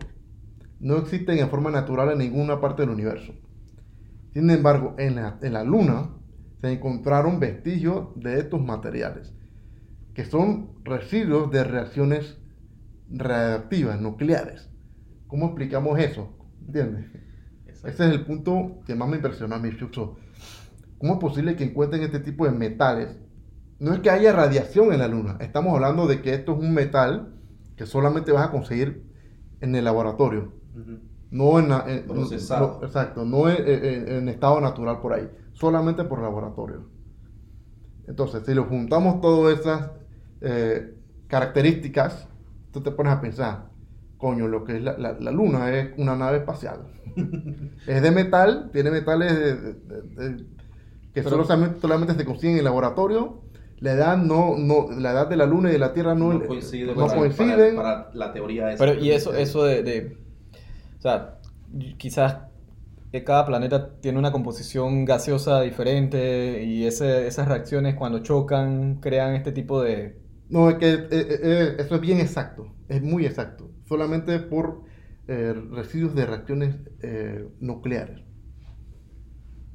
No 0.81 0.97
existen 0.97 1.39
en 1.39 1.51
forma 1.51 1.71
natural 1.71 2.11
en 2.13 2.19
ninguna 2.19 2.61
parte 2.61 2.83
del 2.83 2.91
universo. 2.91 3.35
Sin 4.33 4.49
embargo, 4.51 4.95
en 4.99 5.17
la, 5.17 5.39
en 5.43 5.53
la 5.53 5.65
Luna 5.65 6.11
se 6.61 6.73
encontraron 6.73 7.41
vestigios 7.41 8.09
de 8.17 8.39
estos 8.39 8.63
materiales, 8.63 9.33
que 10.15 10.25
son 10.25 10.71
residuos 10.85 11.51
de 11.51 11.65
reacciones 11.65 12.39
radiactivas, 13.11 14.01
nucleares. 14.01 14.69
¿Cómo 15.27 15.47
explicamos 15.47 15.99
eso? 15.99 16.37
¿Entiendes? 16.67 17.07
Ese 17.67 17.89
es 17.89 18.01
el 18.01 18.25
punto 18.25 18.81
que 18.87 18.95
más 18.95 19.09
me 19.09 19.17
impresionó 19.17 19.55
a 19.55 19.59
mí, 19.59 19.71
Chucho. 19.77 20.17
¿Cómo 20.99 21.15
es 21.15 21.19
posible 21.19 21.57
que 21.57 21.65
encuentren 21.65 22.03
este 22.03 22.21
tipo 22.21 22.45
de 22.45 22.53
metales? 22.53 23.19
No 23.81 23.95
es 23.95 24.01
que 24.01 24.11
haya 24.11 24.33
radiación 24.33 24.93
en 24.93 24.99
la 25.01 25.09
Luna. 25.09 25.37
Estamos 25.41 25.75
hablando 25.75 26.07
de 26.07 26.21
que 26.21 26.35
esto 26.35 26.53
es 26.53 26.59
un 26.59 26.73
metal 26.75 27.35
que 27.77 27.87
solamente 27.87 28.31
vas 28.31 28.47
a 28.47 28.51
conseguir 28.51 29.05
en 29.61 29.75
el 29.75 29.85
laboratorio. 29.85 30.53
No 31.31 31.59
en, 31.59 31.69
la- 31.71 31.85
en- 31.89 32.07
Procesado. 32.07 32.79
no- 32.81 32.87
exacto, 32.87 33.25
no 33.25 33.49
en, 33.49 33.57
en- 33.67 34.09
en 34.09 34.29
estado 34.29 34.61
natural 34.61 35.01
por 35.01 35.13
ahí, 35.15 35.31
solamente 35.53 36.05
por 36.05 36.21
laboratorio. 36.21 36.89
Entonces, 38.07 38.43
si 38.45 38.53
lo 38.55 38.65
juntamos 38.65 39.21
todas 39.21 39.59
esas 39.61 39.91
eh, 40.43 40.95
características, 41.29 42.27
tú 42.73 42.81
te 42.83 42.91
pones 42.91 43.13
a 43.13 43.21
pensar, 43.21 43.71
coño, 44.19 44.49
lo 44.49 44.65
que 44.65 44.77
es 44.77 44.83
la, 44.83 44.99
la- 44.99 45.13
la 45.19 45.31
luna 45.31 45.71
es 45.75 45.91
una 45.99 46.17
nave 46.17 46.39
espacial. 46.39 46.81
es 47.87 48.03
de 48.03 48.11
metal, 48.11 48.71
tiene 48.73 48.91
metales 48.91 49.39
de- 49.39 49.55
de- 49.57 49.73
de- 49.75 50.03
de- 50.31 50.37
que 51.15 51.23
Pero- 51.23 51.31
solo 51.31 51.45
solamente, 51.45 51.81
solamente 51.81 52.15
se 52.15 52.25
consiguen 52.25 52.53
en 52.53 52.59
el 52.59 52.65
laboratorio. 52.65 53.43
La 53.81 53.93
edad, 53.93 54.17
no, 54.19 54.57
no, 54.59 54.89
la 54.91 55.13
edad 55.13 55.27
de 55.29 55.37
la 55.37 55.47
luna 55.47 55.71
y 55.71 55.73
de 55.73 55.79
la 55.79 55.93
Tierra 55.95 56.15
no, 56.15 56.33
no 56.35 56.47
coincide 56.47 56.95
no 56.95 57.07
para, 57.07 57.17
coinciden. 57.17 57.77
para- 57.77 58.05
para 58.11 58.15
la 58.15 58.33
teoría 58.33 58.73
esa. 58.73 58.85
Pero 58.85 59.01
y 59.03 59.11
eso, 59.11 59.35
eso 59.35 59.65
de, 59.65 59.83
de- 59.83 60.17
o 60.99 61.03
sea, 61.03 61.39
quizás 61.97 62.37
que 63.11 63.25
cada 63.25 63.47
planeta 63.47 63.95
tiene 64.01 64.19
una 64.19 64.33
composición 64.33 65.05
gaseosa 65.05 65.63
diferente 65.63 66.63
y 66.65 66.87
ese- 66.87 67.27
esas 67.27 67.49
reacciones 67.49 67.95
cuando 67.97 68.21
chocan 68.21 69.01
crean 69.01 69.35
este 69.35 69.53
tipo 69.53 69.83
de... 69.83 70.17
No, 70.51 70.69
es 70.69 70.77
que 70.77 70.91
eh, 70.93 71.09
eh, 71.11 71.41
eh, 71.43 71.77
eso 71.79 71.95
es 71.95 72.01
bien 72.01 72.21
exacto, 72.21 72.67
es 72.89 73.03
muy 73.03 73.25
exacto, 73.25 73.71
solamente 73.89 74.39
por 74.41 74.83
eh, 75.29 75.55
residuos 75.73 76.15
de 76.15 76.27
reacciones 76.27 76.77
eh, 77.03 77.47
nucleares. 77.61 78.21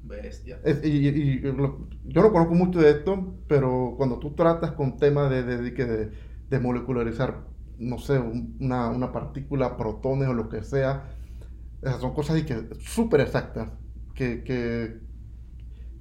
Bestia. 0.07 0.59
Es- 0.63 0.81
y, 0.83 1.41
yo 1.41 2.21
no 2.21 2.31
conozco 2.31 2.53
mucho 2.53 2.79
de 2.79 2.91
esto, 2.91 3.39
pero 3.47 3.95
cuando 3.97 4.19
tú 4.19 4.35
tratas 4.35 4.71
con 4.73 4.97
temas 4.97 5.29
de, 5.31 5.43
de, 5.43 5.71
de, 5.71 6.11
molecularizar, 6.59 7.47
no 7.77 7.97
sé, 7.97 8.19
un- 8.19 8.55
una, 8.59 8.89
una 8.89 9.11
partícula, 9.11 9.77
protones 9.77 10.27
o 10.29 10.33
lo 10.33 10.47
que 10.49 10.63
sea, 10.63 11.11
esas 11.81 12.01
son 12.01 12.13
cosas 12.13 12.43
que 12.43 12.69
súper 12.79 13.21
exactas, 13.21 13.71
que, 14.15 14.43
que, 14.43 15.01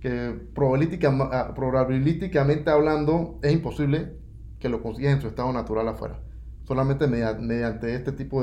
que 0.00 0.32
probabilística- 0.54 1.10
ah, 1.32 1.54
probabilísticamente 1.54 2.70
hablando 2.70 3.38
es 3.42 3.52
imposible 3.52 4.18
que 4.58 4.68
lo 4.68 4.82
consigas 4.82 5.14
en 5.14 5.20
su 5.22 5.28
estado 5.28 5.52
natural 5.52 5.88
afuera. 5.88 6.22
Solamente 6.64 7.06
media- 7.06 7.34
mediante 7.34 7.94
este 7.94 8.12
tipo 8.12 8.42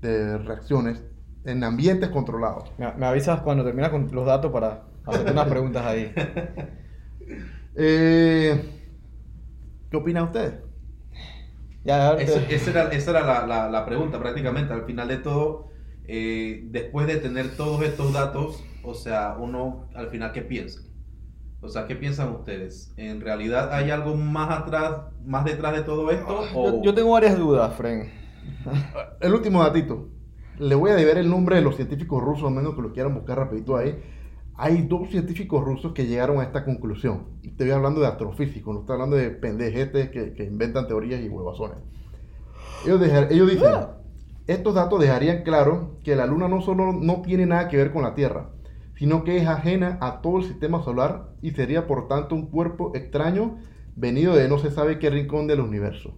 de 0.00 0.38
reacciones 0.38 1.04
en 1.46 1.64
ambientes 1.64 2.10
controlados. 2.10 2.70
Me, 2.78 2.92
me 2.94 3.06
avisas 3.06 3.40
cuando 3.42 3.64
terminas 3.64 3.90
con 3.90 4.08
los 4.12 4.26
datos 4.26 4.52
para 4.52 4.82
hacerte 5.06 5.32
unas 5.32 5.48
preguntas 5.48 5.84
ahí. 5.86 6.12
Eh, 7.78 8.62
¿Qué 9.90 9.96
opina 9.96 10.22
usted? 10.24 10.60
Ya, 11.84 12.14
Esa, 12.14 12.70
era, 12.70 12.88
esa 12.88 13.10
era 13.12 13.24
la, 13.24 13.46
la- 13.46 13.68
la 13.68 13.84
pregunta 13.86 14.18
prácticamente. 14.18 14.72
Al 14.72 14.84
final 14.84 15.08
de 15.08 15.18
todo, 15.18 15.68
eh, 16.04 16.62
después 16.70 17.06
de 17.06 17.16
tener 17.16 17.56
todos 17.56 17.82
estos 17.82 18.12
datos, 18.12 18.64
o 18.82 18.94
sea, 18.94 19.36
uno 19.38 19.88
al 19.94 20.08
final, 20.08 20.32
¿qué 20.32 20.42
piensa? 20.42 20.80
O 21.60 21.68
sea, 21.68 21.86
¿qué 21.86 21.96
piensan 21.96 22.30
ustedes? 22.30 22.92
¿En 22.96 23.20
realidad 23.20 23.72
hay 23.72 23.90
algo 23.90 24.14
más 24.16 24.50
atrás, 24.50 25.02
más 25.24 25.44
detrás 25.44 25.74
de 25.74 25.82
todo 25.82 26.10
esto? 26.10 26.40
O... 26.54 26.78
yo, 26.78 26.82
yo 26.82 26.94
tengo 26.94 27.10
varias 27.12 27.38
dudas, 27.38 27.74
Fren. 27.74 28.10
El 29.20 29.34
último 29.34 29.62
datito. 29.62 30.08
Le 30.58 30.74
voy 30.74 30.90
a 30.90 30.94
deber 30.96 31.18
el 31.18 31.28
nombre 31.30 31.56
de 31.56 31.62
los 31.62 31.76
científicos 31.76 32.22
rusos, 32.22 32.46
a 32.48 32.50
menos 32.50 32.74
que 32.74 32.82
lo 32.82 32.92
quieran 32.92 33.14
buscar 33.14 33.38
rapidito 33.38 33.76
ahí. 33.76 33.98
Hay 34.54 34.82
dos 34.82 35.10
científicos 35.10 35.62
rusos 35.64 35.92
que 35.92 36.06
llegaron 36.06 36.40
a 36.40 36.44
esta 36.44 36.64
conclusión. 36.64 37.26
Estoy 37.42 37.70
hablando 37.70 38.00
de 38.00 38.06
astrofísicos, 38.06 38.74
no 38.74 38.80
estoy 38.80 38.94
hablando 38.94 39.16
de 39.16 39.30
pendejetes 39.30 40.10
que, 40.10 40.32
que 40.34 40.44
inventan 40.44 40.86
teorías 40.86 41.20
y 41.22 41.28
huevazones. 41.28 41.78
Ellos, 42.84 43.00
dejar- 43.00 43.32
ellos 43.32 43.50
dicen, 43.50 43.88
estos 44.46 44.74
datos 44.74 45.00
dejarían 45.00 45.42
claro 45.42 45.98
que 46.04 46.16
la 46.16 46.26
Luna 46.26 46.48
no 46.48 46.60
solo 46.62 46.92
no 46.92 47.22
tiene 47.22 47.46
nada 47.46 47.68
que 47.68 47.76
ver 47.76 47.92
con 47.92 48.02
la 48.02 48.14
Tierra, 48.14 48.50
sino 48.94 49.24
que 49.24 49.36
es 49.38 49.46
ajena 49.46 49.98
a 50.00 50.22
todo 50.22 50.38
el 50.38 50.44
sistema 50.44 50.82
solar 50.82 51.34
y 51.42 51.50
sería 51.52 51.86
por 51.86 52.08
tanto 52.08 52.34
un 52.34 52.50
cuerpo 52.50 52.92
extraño 52.94 53.58
venido 53.94 54.34
de 54.34 54.48
no 54.48 54.58
se 54.58 54.70
sabe 54.70 54.98
qué 54.98 55.10
rincón 55.10 55.46
del 55.48 55.60
universo. 55.60 56.14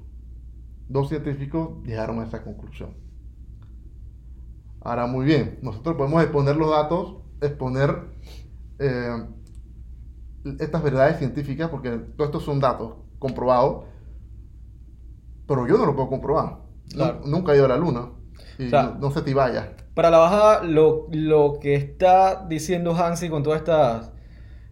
Dos 0.89 1.09
científicos 1.09 1.83
llegaron 1.85 2.21
a 2.21 2.25
esa 2.25 2.43
conclusión. 2.45 3.08
Ahora, 4.81 5.07
muy 5.07 5.27
bien, 5.27 5.59
nosotros 5.63 5.97
podemos 5.97 6.23
exponer 6.23 6.57
los 6.57 6.71
datos, 6.71 7.17
exponer 7.41 7.97
eh, 8.79 9.25
estas 10.61 10.83
verdades 10.83 11.19
científicas, 11.19 11.69
porque 11.69 11.91
todos 11.91 12.29
estos 12.29 12.45
son 12.45 12.61
datos 12.61 12.95
comprobados, 13.19 13.85
pero 15.47 15.67
yo 15.67 15.79
no 15.79 15.87
lo 15.87 15.95
puedo 15.95 16.09
comprobar. 16.09 16.59
Claro. 16.93 17.21
nunca 17.27 17.53
he 17.53 17.57
ido 17.57 17.67
a 17.67 17.69
la 17.69 17.77
luna. 17.77 18.11
Y 18.59 18.67
O 18.67 18.71
sea, 18.71 18.83
no, 18.85 18.99
no 18.99 19.11
sé 19.11 19.23
si 19.23 19.35
vaya. 19.35 19.75
Para 19.95 20.11
la 20.11 20.19
bajada, 20.19 20.63
lo, 20.63 21.07
lo 21.11 21.59
que 21.61 21.75
está 21.75 22.47
diciendo 22.49 22.95
Hansi 22.95 23.29
con 23.29 23.43
todas 23.43 23.61
estas, 23.61 24.13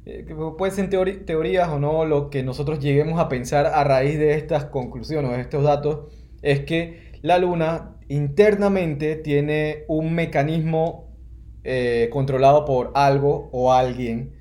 eh, 0.07 0.24
que 0.26 0.35
pueden 0.35 0.74
ser 0.74 1.24
teorías 1.24 1.68
o 1.68 1.78
no, 1.78 2.05
lo 2.05 2.31
que 2.31 2.43
nosotros 2.43 2.78
lleguemos 2.78 3.18
a 3.18 3.28
pensar 3.28 3.66
a 3.66 3.85
raíz 3.85 4.18
de 4.18 4.35
estas 4.35 4.66
conclusiones, 4.66 5.33
de 5.33 5.41
estos 5.41 5.64
datos, 5.64 6.12
es 6.43 6.61
que 6.61 7.18
la 7.22 7.39
Luna 7.39 7.95
internamente 8.09 9.17
tiene 9.17 9.85
un 9.89 10.15
mecanismo 10.15 11.17
eh, 11.65 12.09
controlado 12.13 12.65
por 12.65 12.93
algo 12.95 13.49
o 13.53 13.73
alguien, 13.73 14.35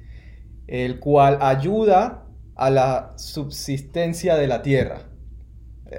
el 0.67 0.99
cual 0.99 1.39
ayuda 1.41 2.25
a 2.55 2.69
la 2.69 3.13
subsistencia 3.17 4.35
de 4.35 4.47
la 4.47 4.61
Tierra. 4.61 5.09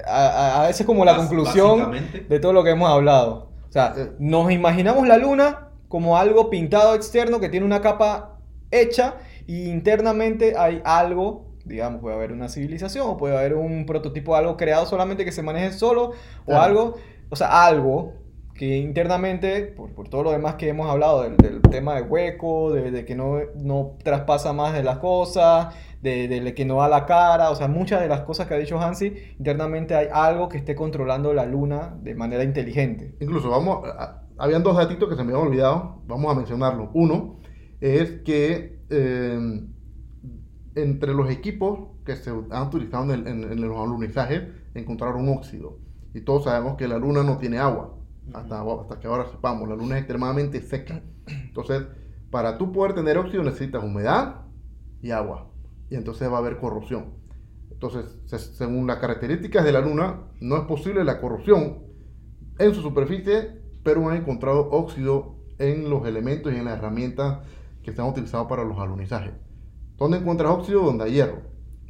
A, 0.05 0.27
a- 0.27 0.61
a- 0.63 0.69
esa 0.69 0.83
es 0.83 0.87
como 0.87 1.05
la 1.05 1.15
conclusión 1.15 1.91
de 2.29 2.39
todo 2.39 2.53
lo 2.53 2.63
que 2.63 2.71
hemos 2.71 2.89
hablado. 2.89 3.51
O 3.69 3.71
sea, 3.71 3.93
nos 4.19 4.51
imaginamos 4.51 5.07
la 5.07 5.17
Luna 5.17 5.69
como 5.87 6.17
algo 6.17 6.49
pintado 6.49 6.95
externo 6.95 7.39
que 7.39 7.49
tiene 7.49 7.65
una 7.65 7.81
capa 7.81 8.39
hecha 8.71 9.15
y 9.45 9.69
internamente 9.69 10.55
hay 10.57 10.81
algo, 10.83 11.55
digamos, 11.65 12.01
puede 12.01 12.15
haber 12.15 12.31
una 12.33 12.49
civilización 12.49 13.07
o 13.09 13.17
puede 13.17 13.37
haber 13.37 13.53
un 13.55 13.85
prototipo 13.85 14.33
de 14.33 14.39
algo 14.39 14.57
creado 14.57 14.85
solamente 14.85 15.23
que 15.25 15.31
se 15.31 15.41
maneje 15.43 15.71
solo 15.71 16.11
o 16.45 16.57
algo, 16.57 16.95
o 17.29 17.35
sea, 17.35 17.65
algo 17.65 18.13
que 18.53 18.77
internamente, 18.77 19.61
por, 19.67 19.93
por 19.93 20.09
todo 20.09 20.23
lo 20.23 20.31
demás 20.31 20.55
que 20.55 20.67
hemos 20.69 20.89
hablado, 20.89 21.21
del, 21.21 21.37
del 21.37 21.61
tema 21.61 21.95
de 21.95 22.01
hueco, 22.01 22.73
de, 22.73 23.05
que 23.05 23.15
no, 23.15 23.37
no 23.55 23.97
traspasa 24.03 24.51
más 24.51 24.73
de 24.73 24.81
las 24.83 24.97
cosas, 24.97 25.75
de, 26.01 26.53
que 26.55 26.65
no 26.65 26.77
da 26.77 26.87
la 26.87 27.05
cara, 27.05 27.51
o 27.51 27.55
sea, 27.55 27.67
muchas 27.67 28.01
de 28.01 28.07
las 28.07 28.21
cosas 28.21 28.47
que 28.47 28.55
ha 28.55 28.57
dicho 28.57 28.79
Hansi, 28.79 29.13
internamente 29.37 29.93
hay 29.93 30.07
algo 30.11 30.49
que 30.49 30.57
esté 30.57 30.75
controlando 30.75 31.33
la 31.33 31.45
luna 31.45 31.97
de 32.01 32.15
manera 32.15 32.43
inteligente. 32.43 33.15
Incluso, 33.19 33.49
vamos, 33.51 33.87
a- 33.87 34.23
habían 34.39 34.63
dos 34.63 34.75
datitos 34.75 35.07
que 35.09 35.15
se 35.15 35.23
me 35.23 35.33
habían 35.33 35.47
olvidado, 35.47 36.01
vamos 36.07 36.31
a 36.31 36.35
mencionarlos. 36.35 36.89
Uno 36.93 37.39
es 37.79 38.21
que 38.25 38.79
eh, 38.89 39.39
entre 40.75 41.13
los 41.13 41.29
equipos 41.29 41.89
que 42.05 42.15
se 42.15 42.29
han 42.29 42.67
utilizado 42.67 43.03
en, 43.03 43.11
el- 43.11 43.27
en- 43.27 43.51
en 43.51 43.61
los 43.61 43.77
alunizajes 43.77 44.43
encontraron 44.73 45.27
óxido. 45.29 45.79
Y 46.17 46.21
todos 46.21 46.45
sabemos 46.45 46.77
que 46.77 46.87
la 46.87 46.97
luna 46.97 47.23
no 47.23 47.37
tiene 47.37 47.59
agua, 47.59 47.95
hasta, 48.33 48.61
hasta 48.61 48.99
que 48.99 49.07
ahora 49.07 49.27
sepamos, 49.31 49.67
la 49.69 49.75
luna 49.75 49.95
es 49.95 50.01
extremadamente 50.01 50.61
seca. 50.61 51.03
Entonces, 51.27 51.83
para 52.31 52.57
tú 52.57 52.71
poder 52.71 52.93
tener 52.95 53.17
óxido 53.17 53.43
necesitas 53.43 53.83
humedad 53.83 54.45
y 55.01 55.11
agua. 55.11 55.51
Y 55.89 55.95
entonces 55.95 56.29
va 56.29 56.35
a 56.35 56.39
haber 56.39 56.57
corrosión. 56.57 57.13
Entonces, 57.71 58.17
se- 58.25 58.39
según 58.39 58.87
las 58.87 58.97
características 58.99 59.63
de 59.65 59.71
la 59.71 59.81
luna, 59.81 60.21
no 60.41 60.57
es 60.57 60.63
posible 60.63 61.03
la 61.03 61.21
corrosión 61.21 61.83
en 62.59 62.73
su 62.73 62.81
superficie, 62.81 63.61
pero 63.83 64.07
han 64.09 64.17
encontrado 64.17 64.69
óxido 64.71 65.35
en 65.59 65.89
los 65.89 66.05
elementos 66.07 66.53
y 66.53 66.57
en 66.57 66.65
las 66.65 66.77
herramientas 66.77 67.39
que 67.83 67.91
están 67.91 68.07
utilizados 68.07 68.47
para 68.47 68.63
los 68.63 68.77
alunizajes. 68.79 69.33
¿Dónde 69.97 70.17
encuentras 70.17 70.51
óxido? 70.51 70.83
Donde 70.83 71.05
hay 71.05 71.13
hierro. 71.13 71.41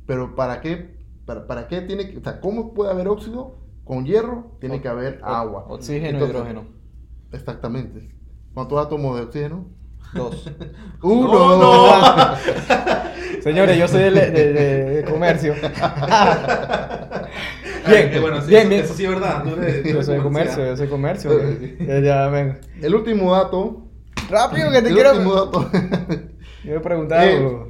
Pero 0.06 0.36
¿para 0.36 0.62
qué? 0.62 0.98
¿Para, 1.26 1.48
para 1.48 1.68
qué 1.68 1.82
tiene 1.82 2.10
que, 2.10 2.18
o 2.18 2.24
sea, 2.24 2.40
¿cómo 2.42 2.74
puede 2.74 2.92
haber 2.92 3.08
óxido? 3.08 3.58
Con 3.88 4.06
hierro 4.06 4.58
tiene 4.60 4.82
que 4.82 4.88
haber 4.90 5.22
O- 5.24 5.28
agua. 5.28 5.66
Oxígeno 5.70 6.10
Entonces, 6.20 6.28
y 6.28 6.32
hidrógeno. 6.38 6.66
Exactamente. 7.32 8.10
¿Cuántos 8.54 8.86
átomos 8.86 9.16
de 9.18 9.24
oxígeno? 9.24 9.66
Dos. 10.14 10.50
¡Uno! 11.02 11.58
no! 11.58 11.86
Señores, 13.42 13.78
yo 13.78 13.88
soy 13.88 14.04
de, 14.04 14.12
de- 14.12 14.32
de- 14.32 14.54
de 14.98 15.04
comercio. 15.06 15.54
bien, 17.88 18.14
Eh, 18.14 18.20
bueno, 18.20 18.42
sí, 18.42 18.48
bien, 18.50 18.62
eso, 18.64 18.70
bien. 18.70 18.84
eso 18.84 18.94
sí 18.94 19.04
es 19.06 19.10
verdad. 19.10 19.44
eres- 19.48 19.84
tú 19.84 19.90
Yo 19.90 20.04
soy 20.04 20.16
de 20.18 20.22
comercio, 20.24 20.66
yo 20.66 20.78
soy 20.78 20.88
comercio. 20.88 21.32
Ya, 21.80 22.00
ya, 22.00 22.28
ven. 22.28 22.60
El 22.82 22.96
último 22.96 23.32
dato. 23.34 23.84
Rápido 24.30 24.72
que 24.72 24.82
te 24.82 24.90
el 24.90 24.94
quiero. 24.94 25.12
último 25.12 25.34
dato. 25.36 25.70
Yo 26.64 26.74
me 26.74 26.80
preguntaba. 26.82 27.26
Eh, 27.26 27.64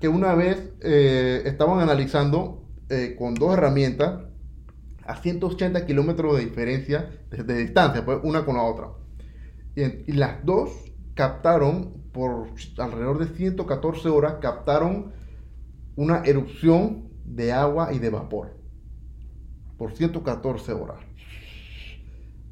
que 0.00 0.08
una 0.08 0.34
vez 0.34 0.62
eh, 0.82 1.42
estaban 1.46 1.80
analizando 1.80 2.62
eh, 2.90 3.16
con 3.18 3.34
dos 3.34 3.54
herramientas 3.54 4.20
a 5.08 5.16
180 5.16 5.86
kilómetros 5.86 6.36
de 6.36 6.44
diferencia 6.44 7.10
de, 7.30 7.56
distancia, 7.56 8.04
pues, 8.04 8.18
una 8.22 8.44
con 8.44 8.56
la 8.56 8.62
otra. 8.62 8.90
Y 9.74 10.12
las 10.12 10.44
dos 10.44 10.70
captaron, 11.14 12.02
por 12.12 12.48
alrededor 12.76 13.18
de 13.18 13.34
114 13.34 14.08
horas, 14.10 14.34
captaron 14.40 15.12
una 15.96 16.22
erupción 16.24 17.08
de 17.24 17.52
agua 17.52 17.92
y 17.92 17.98
de 17.98 18.10
vapor. 18.10 18.58
Por 19.78 19.92
114 19.92 20.72
horas. 20.72 20.98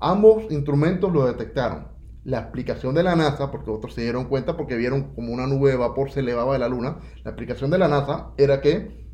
Ambos 0.01 0.51
instrumentos 0.51 1.13
lo 1.13 1.27
detectaron. 1.27 1.89
La 2.25 2.39
explicación 2.39 2.95
de 2.95 3.03
la 3.03 3.17
NASA, 3.17 3.51
porque 3.51 3.71
otros 3.71 3.95
se 3.95 4.03
dieron 4.03 4.25
cuenta 4.25 4.57
porque 4.57 4.77
vieron 4.77 5.15
como 5.15 5.33
una 5.33 5.47
nube 5.47 5.71
de 5.71 5.77
vapor 5.77 6.11
se 6.11 6.21
elevaba 6.21 6.55
de 6.55 6.59
la 6.59 6.69
Luna, 6.69 6.99
la 7.23 7.31
explicación 7.31 7.71
de 7.71 7.79
la 7.79 7.89
NASA 7.89 8.31
era 8.39 8.61
que 8.61 9.06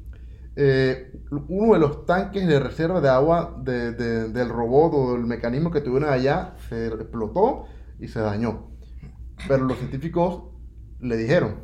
eh, 0.56 1.12
uno 1.48 1.74
de 1.74 1.80
los 1.80 2.04
tanques 2.06 2.46
de 2.46 2.60
reserva 2.60 3.00
de 3.00 3.08
agua 3.08 3.56
de- 3.62 3.92
de- 3.92 4.28
del 4.28 4.48
robot 4.48 4.92
o 4.94 5.12
del 5.14 5.24
mecanismo 5.26 5.70
que 5.70 5.80
tuvieron 5.80 6.10
allá 6.10 6.54
se 6.68 6.86
explotó 6.88 7.64
y 7.98 8.08
se 8.08 8.20
dañó. 8.20 8.70
Pero 9.48 9.64
los 9.64 9.78
científicos 9.78 10.44
le 11.00 11.16
dijeron, 11.16 11.56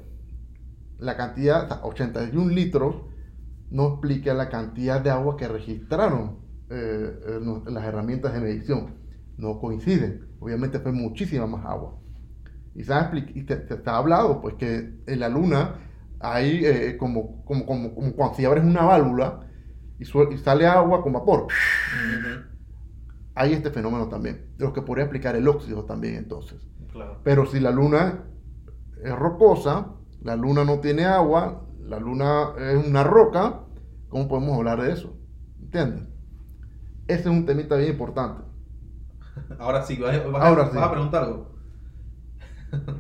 la 0.99 1.17
cantidad, 1.17 1.65
o 1.65 1.69
sea, 1.69 1.81
81 1.85 2.51
litros, 2.53 2.97
no 3.71 3.89
explica 3.89 4.35
la 4.35 4.49
cantidad 4.49 5.01
de 5.01 5.11
agua 5.11 5.37
que 5.37 5.47
registraron 5.49 6.39
eh, 6.71 7.19
eh, 7.27 7.41
las 7.71 7.85
herramientas 7.85 8.33
de 8.33 8.41
medición. 8.41 8.95
No 9.37 9.61
coinciden. 9.61 10.27
Obviamente 10.41 10.81
fue 10.81 10.93
muchísima 10.93 11.47
más 11.47 11.65
agua. 11.65 11.99
Y 12.75 12.85
se 12.85 12.93
ha, 12.95 13.11
y 13.15 13.43
te, 13.45 13.57
te- 13.57 13.77
te 13.77 13.91
ha 13.91 13.97
hablado, 13.97 14.41
pues 14.41 14.55
que 14.55 14.95
en 15.07 15.21
la 15.21 15.29
luna 15.29 15.88
hay 16.21 16.65
eh, 16.65 16.97
como, 16.99 17.45
como, 17.45 17.67
como, 17.67 17.95
como 17.95 18.13
cuando 18.13 18.37
si 18.37 18.45
abres 18.45 18.65
una 18.65 18.85
válvula 18.85 19.41
y, 19.99 20.05
sale 20.05 20.67
agua 20.67 21.03
con 21.03 21.13
vapor. 21.13 21.49
Hay 23.35 23.53
este 23.53 23.71
fenómeno 23.71 24.09
también, 24.09 24.47
de 24.57 24.65
lo 24.65 24.73
que 24.73 24.83
podría 24.83 25.05
explicar 25.05 25.37
el 25.37 25.47
óxido 25.47 25.85
también 25.85 26.17
entonces. 26.17 26.61
Claro. 26.93 27.21
Pero 27.23 27.47
si 27.47 27.61
la 27.61 27.71
luna 27.71 28.25
es 29.03 29.15
rocosa, 29.15 29.95
la 30.23 30.35
luna 30.37 30.65
no 30.65 30.81
tiene 30.81 31.05
agua, 31.05 31.63
la 31.81 32.01
luna 32.01 32.51
es 32.59 32.87
una 32.87 33.05
roca, 33.05 33.61
¿cómo 34.09 34.29
podemos 34.29 34.57
hablar 34.59 34.83
de 34.83 34.93
eso? 34.93 35.17
¿Entiendes? 35.61 36.03
Ese 37.07 37.21
es 37.21 37.27
un 37.27 37.47
temita 37.47 37.77
bien 37.77 37.93
importante. 37.93 38.43
Ahora 39.59 39.83
sí, 39.83 39.97
vas, 39.97 40.31
vas 40.33 40.43
a- 40.43 40.49
Ahora 40.49 40.63
vas 40.65 40.73
sí. 40.73 40.79
a 40.79 40.91
preguntar 40.91 41.25
algo. 41.25 41.49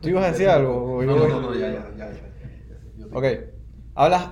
¿Tú 0.00 0.08
ibas 0.08 0.24
a 0.24 0.30
decir 0.30 0.48
algo? 0.50 1.02
No, 1.02 1.16
no, 1.16 1.28
no, 1.28 1.40
no, 1.40 1.54
ya, 1.54 1.68
ya, 1.70 1.90
ya. 1.96 2.10
ya, 2.12 2.27
Ok. 3.12 3.24
Hablas. 3.94 4.30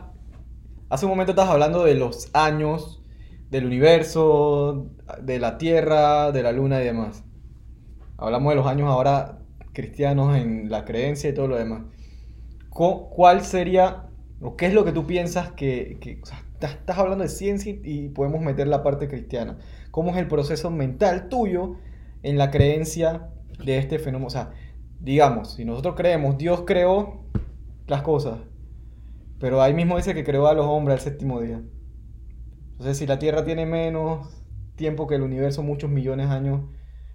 Hace 0.89 1.07
un 1.07 1.11
momento 1.11 1.33
estabas 1.33 1.51
hablando 1.53 1.85
de 1.85 1.95
los 1.95 2.31
años 2.33 3.03
del 3.51 3.67
universo, 3.67 4.87
de 5.23 5.39
la 5.41 5.59
Tierra, 5.59 6.31
de 6.33 6.43
la 6.43 6.53
Luna 6.53 6.81
y 6.81 6.85
demás. 6.85 7.25
Hablamos 8.19 8.51
de 8.53 8.57
los 8.57 8.67
años 8.67 8.89
ahora 8.89 9.39
cristianos 9.73 10.37
en 10.37 10.71
la 10.71 10.85
creencia 10.85 11.31
y 11.31 11.35
todo 11.35 11.49
lo 11.49 11.57
demás. 11.57 11.83
Cu- 12.71 13.09
¿Cuál 13.11 13.43
sería, 13.43 14.07
o 14.41 14.57
qué 14.57 14.67
es 14.67 14.75
lo 14.75 14.85
que 14.85 14.93
tú 14.93 15.07
piensas 15.07 15.53
que, 15.53 15.99
que- 16.01 16.21
o 16.23 16.27
sea, 16.27 16.39
estás, 16.55 16.73
estás 16.73 16.99
hablando 16.99 17.25
de 17.25 17.29
ciencia 17.31 17.75
y 17.83 18.09
podemos 18.11 18.41
meter 18.41 18.69
la 18.69 18.83
parte 18.83 19.09
cristiana? 19.09 19.59
¿Cómo 19.91 20.11
es 20.13 20.17
el 20.19 20.29
proceso 20.29 20.71
mental 20.71 21.29
tuyo 21.29 21.77
en 22.23 22.39
la 22.39 22.51
creencia 22.51 23.29
de 23.65 23.79
este 23.79 23.99
fenómeno? 23.99 24.29
O 24.29 24.31
sea, 24.31 24.53
digamos, 25.01 25.55
si 25.55 25.65
nosotros 25.65 25.95
creemos, 25.97 26.39
Dios 26.39 26.63
creó 26.67 27.23
las 27.87 28.03
cosas, 28.03 28.39
pero 29.39 29.63
ahí 29.63 29.75
mismo 29.75 29.97
dice 29.97 30.15
que 30.15 30.25
creó 30.25 30.47
a 30.47 30.55
los 30.55 30.67
hombres 30.67 30.95
al 30.95 31.01
séptimo 31.01 31.41
día. 31.41 31.63
Entonces, 32.73 32.99
si 32.99 33.07
la 33.07 33.19
Tierra 33.19 33.45
tiene 33.45 33.67
menos 33.67 34.45
tiempo 34.77 35.07
que 35.07 35.15
el 35.15 35.23
universo, 35.23 35.63
muchos 35.63 35.91
millones 35.91 36.29
de 36.29 36.35
años 36.35 36.61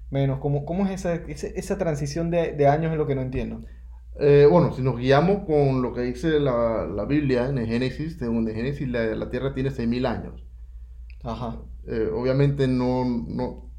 menos, 0.09 0.39
¿cómo, 0.39 0.65
cómo 0.65 0.85
es 0.85 0.91
esa, 0.91 1.13
esa, 1.15 1.77
transición 1.77 2.31
de, 2.31 2.51
de 2.51 2.67
años? 2.67 2.91
Es 2.91 2.97
lo 2.97 3.07
que 3.07 3.15
no 3.15 3.21
entiendo. 3.21 3.61
Eh, 4.19 4.47
bueno, 4.49 4.73
si 4.73 4.81
nos 4.81 4.97
guiamos 4.97 5.45
con 5.45 5.81
lo 5.81 5.93
que 5.93 6.01
dice 6.01 6.39
la, 6.39 6.85
la 6.85 7.05
Biblia 7.05 7.47
en 7.47 7.57
el 7.57 7.67
Génesis, 7.67 8.17
según 8.17 8.47
el 8.47 8.55
Génesis 8.55 8.87
la, 8.89 9.05
la 9.15 9.29
Tierra 9.29 9.53
tiene 9.53 9.69
6.000 9.69 10.05
años. 10.05 10.45
Ajá. 11.23 11.61
Eh, 11.87 12.09
obviamente 12.13 12.67
no, 12.67 13.05
no 13.05 13.71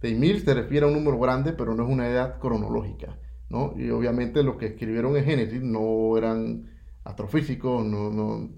6.000 0.00 0.44
se 0.44 0.54
refiere 0.54 0.86
a 0.86 0.88
un 0.88 0.94
número 0.94 1.18
grande, 1.18 1.52
pero 1.52 1.74
no 1.74 1.82
es 1.82 1.90
una 1.90 2.08
edad 2.08 2.38
cronológica, 2.38 3.18
¿no? 3.48 3.74
Y 3.76 3.90
obviamente 3.90 4.42
los 4.42 4.56
que 4.56 4.66
escribieron 4.66 5.16
en 5.16 5.24
Génesis 5.24 5.60
no 5.60 6.16
eran 6.16 6.70
astrofísicos, 7.04 7.84
no, 7.84 8.10
no. 8.10 8.50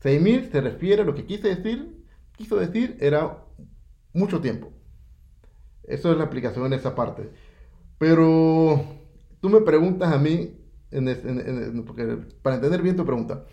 6.000 0.00 0.50
se 0.50 0.60
refiere 0.60 1.02
a 1.02 1.04
lo 1.04 1.14
que 1.14 1.26
quise 1.26 1.48
decir, 1.56 2.04
quiso 2.36 2.56
decir 2.56 2.96
era 3.00 3.44
mucho 4.14 4.40
tiempo. 4.40 4.72
Eso 5.84 6.10
es 6.12 6.18
la 6.18 6.24
explicación 6.24 6.66
en 6.66 6.74
esa 6.74 6.94
parte. 6.94 7.30
Pero 7.98 8.84
tú 9.40 9.50
me 9.50 9.62
preguntas 9.62 10.12
a 10.12 10.18
mí, 10.18 10.56
en 10.92 11.08
es- 11.08 11.24
en- 11.24 11.40
en- 11.40 11.84
porque 11.84 12.04
para 12.42 12.56
entender 12.56 12.82
bien 12.82 12.96
tu 12.96 13.04
pregunta, 13.06 13.46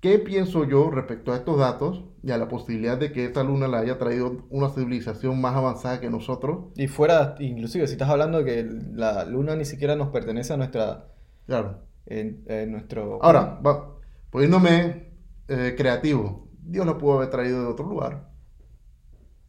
¿qué 0.00 0.18
pienso 0.18 0.64
yo 0.64 0.90
respecto 0.90 1.32
a 1.32 1.36
estos 1.36 1.58
datos 1.58 2.04
y 2.22 2.30
a 2.32 2.38
la 2.38 2.48
posibilidad 2.48 2.98
de 2.98 3.12
que 3.12 3.24
esta 3.24 3.44
luna 3.44 3.68
la 3.68 3.78
haya 3.78 3.98
traído 3.98 4.46
una 4.50 4.70
civilización 4.70 5.40
más 5.40 5.54
avanzada 5.56 6.00
que 6.00 6.10
nosotros? 6.10 6.66
Y 6.76 6.88
fuera, 6.88 7.34
inclusive, 7.40 7.86
si 7.86 7.92
estás 7.92 8.08
hablando 8.08 8.38
de 8.38 8.44
que 8.44 8.62
la 8.94 9.24
luna 9.24 9.56
ni 9.56 9.64
siquiera 9.64 9.96
nos 9.96 10.08
pertenece 10.08 10.52
a 10.52 10.56
nuestra... 10.56 11.12
Claro. 11.46 11.87
En- 12.08 12.44
en 12.46 12.72
nuestro... 12.72 13.22
Ahora, 13.22 13.60
va, 13.64 13.96
poniéndome 14.30 15.12
eh, 15.48 15.74
creativo, 15.76 16.48
Dios 16.60 16.84
la 16.86 16.98
pudo 16.98 17.14
haber 17.18 17.30
traído 17.30 17.60
de 17.62 17.66
otro 17.68 17.86
lugar. 17.86 18.28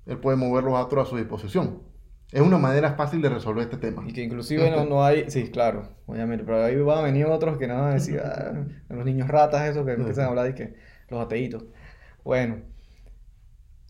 Él 0.05 0.17
puede 0.19 0.37
mover 0.37 0.63
los 0.63 0.75
astros 0.75 1.07
a 1.07 1.09
su 1.09 1.17
disposición. 1.17 1.83
Es 2.31 2.41
una 2.41 2.57
manera 2.59 2.93
fácil 2.93 3.21
de 3.21 3.29
resolver 3.29 3.63
este 3.63 3.77
tema. 3.77 4.03
Y 4.07 4.13
que 4.13 4.21
inclusive 4.23 4.69
no, 4.69 4.85
no 4.85 5.03
hay, 5.03 5.29
sí, 5.31 5.49
claro, 5.49 5.89
obviamente, 6.05 6.43
pero 6.45 6.63
ahí 6.63 6.75
van 6.79 6.99
a 6.99 7.01
venir 7.01 7.25
otros 7.25 7.57
que 7.57 7.67
no 7.67 7.75
van 7.75 7.91
a 7.91 7.93
decir, 7.95 8.19
ah, 8.23 8.53
los 8.89 9.05
niños 9.05 9.27
ratas, 9.27 9.67
esos 9.67 9.85
que 9.85 9.93
empiezan 9.93 10.25
a 10.25 10.27
hablar 10.29 10.45
de 10.45 10.55
que 10.55 10.75
los 11.09 11.19
ateitos. 11.19 11.63
Bueno, 12.23 12.57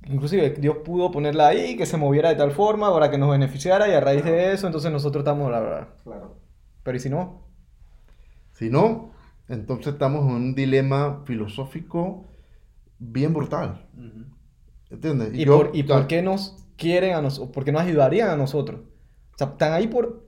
inclusive 0.07 0.51
Dios 0.51 0.78
pudo 0.86 1.11
ponerla 1.11 1.47
ahí, 1.49 1.76
que 1.76 1.86
se 1.86 1.97
moviera 1.97 2.30
de 2.30 2.36
tal 2.36 2.51
forma 2.51 2.91
para 2.93 3.11
que 3.11 3.17
nos 3.17 3.30
beneficiara 3.32 3.88
y 3.89 3.93
a 3.93 3.99
raíz 3.99 4.24
de 4.24 4.53
eso, 4.53 4.67
entonces 4.67 4.91
nosotros 4.91 5.22
estamos, 5.24 5.51
la 5.51 5.59
verdad. 5.59 5.88
Claro. 6.03 6.38
Pero 6.84 6.97
¿y 6.97 6.99
si 6.99 7.09
no? 7.09 7.48
Si 8.60 8.70
no, 8.70 9.12
entonces 9.47 9.93
estamos 9.93 10.26
en 10.30 10.36
un 10.36 10.55
dilema 10.55 11.24
filosófico 11.26 12.26
bien 12.99 13.34
brutal. 13.34 13.88
¿Entiendes? 14.89 15.34
¿Y, 15.34 15.45
yo- 15.45 15.57
por, 15.57 15.76
y 15.76 15.84
por 15.84 16.07
qué 16.07 16.22
nos 16.22 16.55
quieren 16.78 17.16
a 17.16 17.22
nosotros? 17.22 17.51
¿Por 17.53 17.64
qué 17.66 17.72
nos 17.72 17.82
ayudarían 17.84 18.30
a 18.30 18.36
nosotros? 18.38 18.82
O 19.36 19.38
sea, 19.38 19.47
están 19.47 19.74
ahí 19.74 19.88
por, 19.88 20.28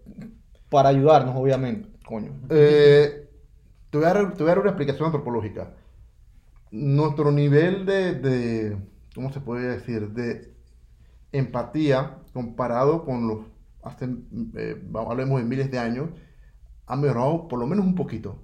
para 0.70 0.90
ayudarnos, 0.90 1.36
obviamente, 1.36 1.90
coño. 2.06 2.32
Eh, 2.50 3.30
te, 3.90 3.98
voy 3.98 4.08
a 4.08 4.14
dar, 4.14 4.34
te 4.34 4.44
voy 4.44 4.52
a 4.52 4.56
dar 4.56 4.60
una 4.60 4.70
explicación 4.72 5.06
antropológica. 5.08 5.74
Nuestro 6.72 7.32
nivel 7.32 7.86
de, 7.86 8.14
de- 8.16 8.78
¿cómo 9.14 9.32
se 9.34 9.42
puede 9.42 9.68
decir? 9.78 10.10
De 10.12 10.54
empatía 11.32 12.18
comparado 12.34 13.06
con 13.06 13.28
los, 13.28 13.40
hace, 13.84 14.10
eh, 14.56 14.82
hablemos 14.96 15.40
de 15.42 15.48
miles 15.48 15.72
de 15.72 15.80
años, 15.80 16.10
ha 16.92 16.96
mejorado 16.98 17.48
por 17.48 17.60
lo 17.60 17.68
menos 17.68 17.86
un 17.86 17.96
poquito. 17.96 18.44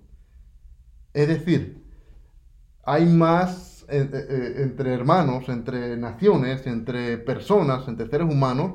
Es 1.14 1.28
decir, 1.28 1.84
hay 2.84 3.06
más 3.06 3.86
eh, 3.90 4.10
eh, 4.14 4.54
entre 4.64 4.94
hermanos, 4.94 5.50
entre 5.50 5.98
naciones, 5.98 6.66
entre 6.68 7.18
personas, 7.18 7.88
entre 7.88 8.08
seres 8.10 8.28
humanos, 8.32 8.74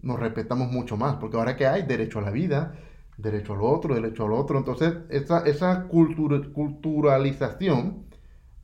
nos 0.00 0.18
respetamos 0.18 0.70
mucho 0.72 0.96
más, 0.96 1.16
porque 1.16 1.36
ahora 1.36 1.56
que 1.56 1.66
hay 1.66 1.82
derecho 1.82 2.18
a 2.18 2.22
la 2.22 2.30
vida, 2.30 2.74
derecho 3.16 3.54
al 3.54 3.62
otro, 3.62 3.94
derecho 3.94 4.24
al 4.26 4.32
otro, 4.32 4.58
entonces 4.58 4.94
esa, 5.10 5.40
esa 5.46 5.84
cultura- 5.88 6.42
culturalización 6.52 8.06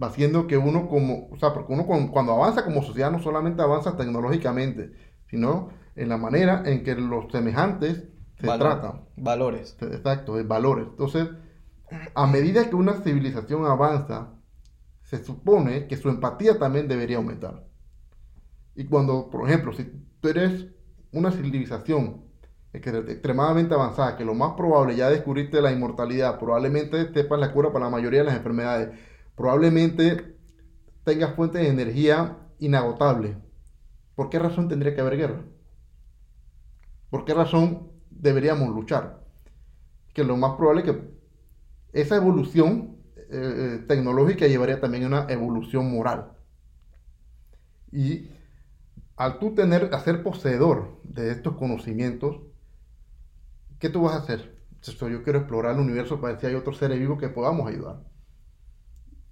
va 0.02 0.08
haciendo 0.08 0.46
que 0.46 0.56
uno 0.58 0.88
como, 0.88 1.28
o 1.30 1.36
sea, 1.38 1.52
porque 1.54 1.72
uno 1.72 1.86
cuando 1.86 2.32
avanza 2.32 2.64
como 2.64 2.82
sociedad 2.82 3.10
no 3.12 3.20
solamente 3.20 3.62
avanza 3.62 3.96
tecnológicamente, 3.96 4.92
sino 5.28 5.70
en 5.96 6.08
la 6.08 6.16
manera 6.18 6.62
en 6.66 6.82
que 6.84 6.94
los 6.94 7.30
semejantes 7.32 8.04
se 8.40 8.46
Valor- 8.46 8.80
tratan. 8.80 9.04
Valores. 9.16 9.76
Exacto, 9.80 10.36
de 10.36 10.42
valores. 10.44 10.86
Entonces, 10.88 11.28
a 12.14 12.26
medida 12.26 12.68
que 12.68 12.76
una 12.76 12.94
civilización 13.02 13.64
avanza, 13.66 14.34
se 15.02 15.24
supone 15.24 15.86
que 15.86 15.96
su 15.96 16.08
empatía 16.08 16.58
también 16.58 16.86
debería 16.88 17.16
aumentar. 17.16 17.66
Y 18.74 18.84
cuando, 18.84 19.30
por 19.30 19.48
ejemplo, 19.48 19.72
si 19.72 19.84
tú 20.20 20.28
eres 20.28 20.66
una 21.12 21.32
civilización 21.32 22.24
extre- 22.72 23.10
extremadamente 23.10 23.74
avanzada, 23.74 24.16
que 24.16 24.24
lo 24.24 24.34
más 24.34 24.52
probable 24.52 24.94
ya 24.96 25.08
descubriste 25.10 25.60
la 25.62 25.72
inmortalidad, 25.72 26.38
probablemente 26.38 27.12
sepas 27.12 27.40
la 27.40 27.52
cura 27.52 27.72
para 27.72 27.86
la 27.86 27.90
mayoría 27.90 28.20
de 28.20 28.26
las 28.26 28.36
enfermedades, 28.36 28.90
probablemente 29.34 30.36
tengas 31.04 31.34
fuentes 31.34 31.62
de 31.62 31.68
energía 31.68 32.36
inagotables. 32.58 33.36
¿Por 34.14 34.28
qué 34.30 34.38
razón 34.38 34.68
tendría 34.68 34.94
que 34.94 35.00
haber 35.00 35.16
guerra? 35.16 35.44
¿Por 37.10 37.24
qué 37.24 37.34
razón 37.34 37.90
deberíamos 38.10 38.70
luchar? 38.70 39.24
Que 40.14 40.24
lo 40.24 40.36
más 40.36 40.56
probable 40.56 40.82
es 40.82 40.90
que 40.90 41.02
esa 41.92 42.16
evolución 42.16 42.98
eh, 43.16 43.24
eh, 43.30 43.84
tecnológica 43.88 44.46
llevaría 44.46 44.80
también 44.80 45.04
a 45.04 45.06
una 45.08 45.26
evolución 45.28 45.90
moral. 45.90 46.32
Y 47.92 48.30
al 49.16 49.38
tú 49.38 49.54
tener, 49.54 49.94
a 49.94 50.00
ser 50.00 50.22
poseedor 50.22 51.00
de 51.04 51.30
estos 51.32 51.56
conocimientos, 51.56 52.40
¿qué 53.78 53.88
tú 53.88 54.02
vas 54.02 54.14
a 54.14 54.18
hacer? 54.18 54.56
Esto, 54.82 55.08
yo 55.08 55.22
quiero 55.24 55.40
explorar 55.40 55.74
el 55.74 55.80
universo 55.80 56.20
para 56.20 56.34
ver 56.34 56.40
si 56.40 56.46
hay 56.46 56.54
otros 56.54 56.78
seres 56.78 56.98
vivos 56.98 57.18
que 57.18 57.28
podamos 57.28 57.66
ayudar. 57.68 58.04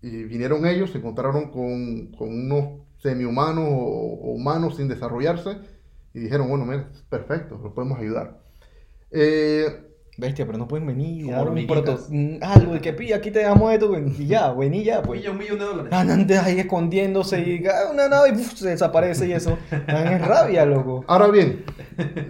Y 0.02 0.24
vinieron 0.24 0.66
ellos, 0.66 0.90
se 0.90 0.98
encontraron 0.98 1.50
con, 1.50 2.12
con 2.12 2.28
unos 2.28 2.82
semi-humanos 2.98 3.64
o, 3.68 3.74
o 3.74 4.30
humanos 4.32 4.76
sin 4.76 4.88
desarrollarse 4.88 5.58
y 6.14 6.20
dijeron, 6.20 6.48
bueno, 6.48 6.64
mira, 6.66 6.90
perfecto, 7.08 7.58
los 7.58 7.72
podemos 7.72 7.98
ayudar. 7.98 8.45
Eh, 9.18 9.82
Bestia, 10.18 10.46
pero 10.46 10.56
no 10.56 10.66
pueden 10.66 10.86
venir 10.86 11.20
y 11.20 11.24
Como 11.24 11.36
dar 11.36 11.48
un 11.50 11.66
proto... 11.66 11.98
mm, 12.08 12.36
algo 12.42 12.72
de 12.72 12.80
que 12.80 12.92
pilla, 12.94 13.16
aquí 13.16 13.30
te 13.30 13.42
damos 13.42 13.70
esto 13.72 13.92
y 13.98 14.26
ya, 14.26 14.50
vení 14.52 14.82
ya, 14.82 15.02
pues. 15.02 15.20
Pilla 15.20 15.30
un 15.32 15.38
millón 15.38 15.58
de 15.58 15.64
dólares. 15.66 15.92
Andan 15.92 16.26
ahí 16.42 16.58
escondiéndose 16.60 17.40
y 17.40 17.66
ah, 17.66 17.90
una 17.92 18.08
nave 18.08 18.30
y 18.30 18.32
uf, 18.32 18.54
se 18.54 18.68
desaparece 18.70 19.28
y 19.28 19.32
eso. 19.32 19.58
Dan 19.70 20.06
es 20.14 20.26
rabia, 20.26 20.64
loco. 20.64 21.04
Ahora 21.06 21.28
bien, 21.28 21.64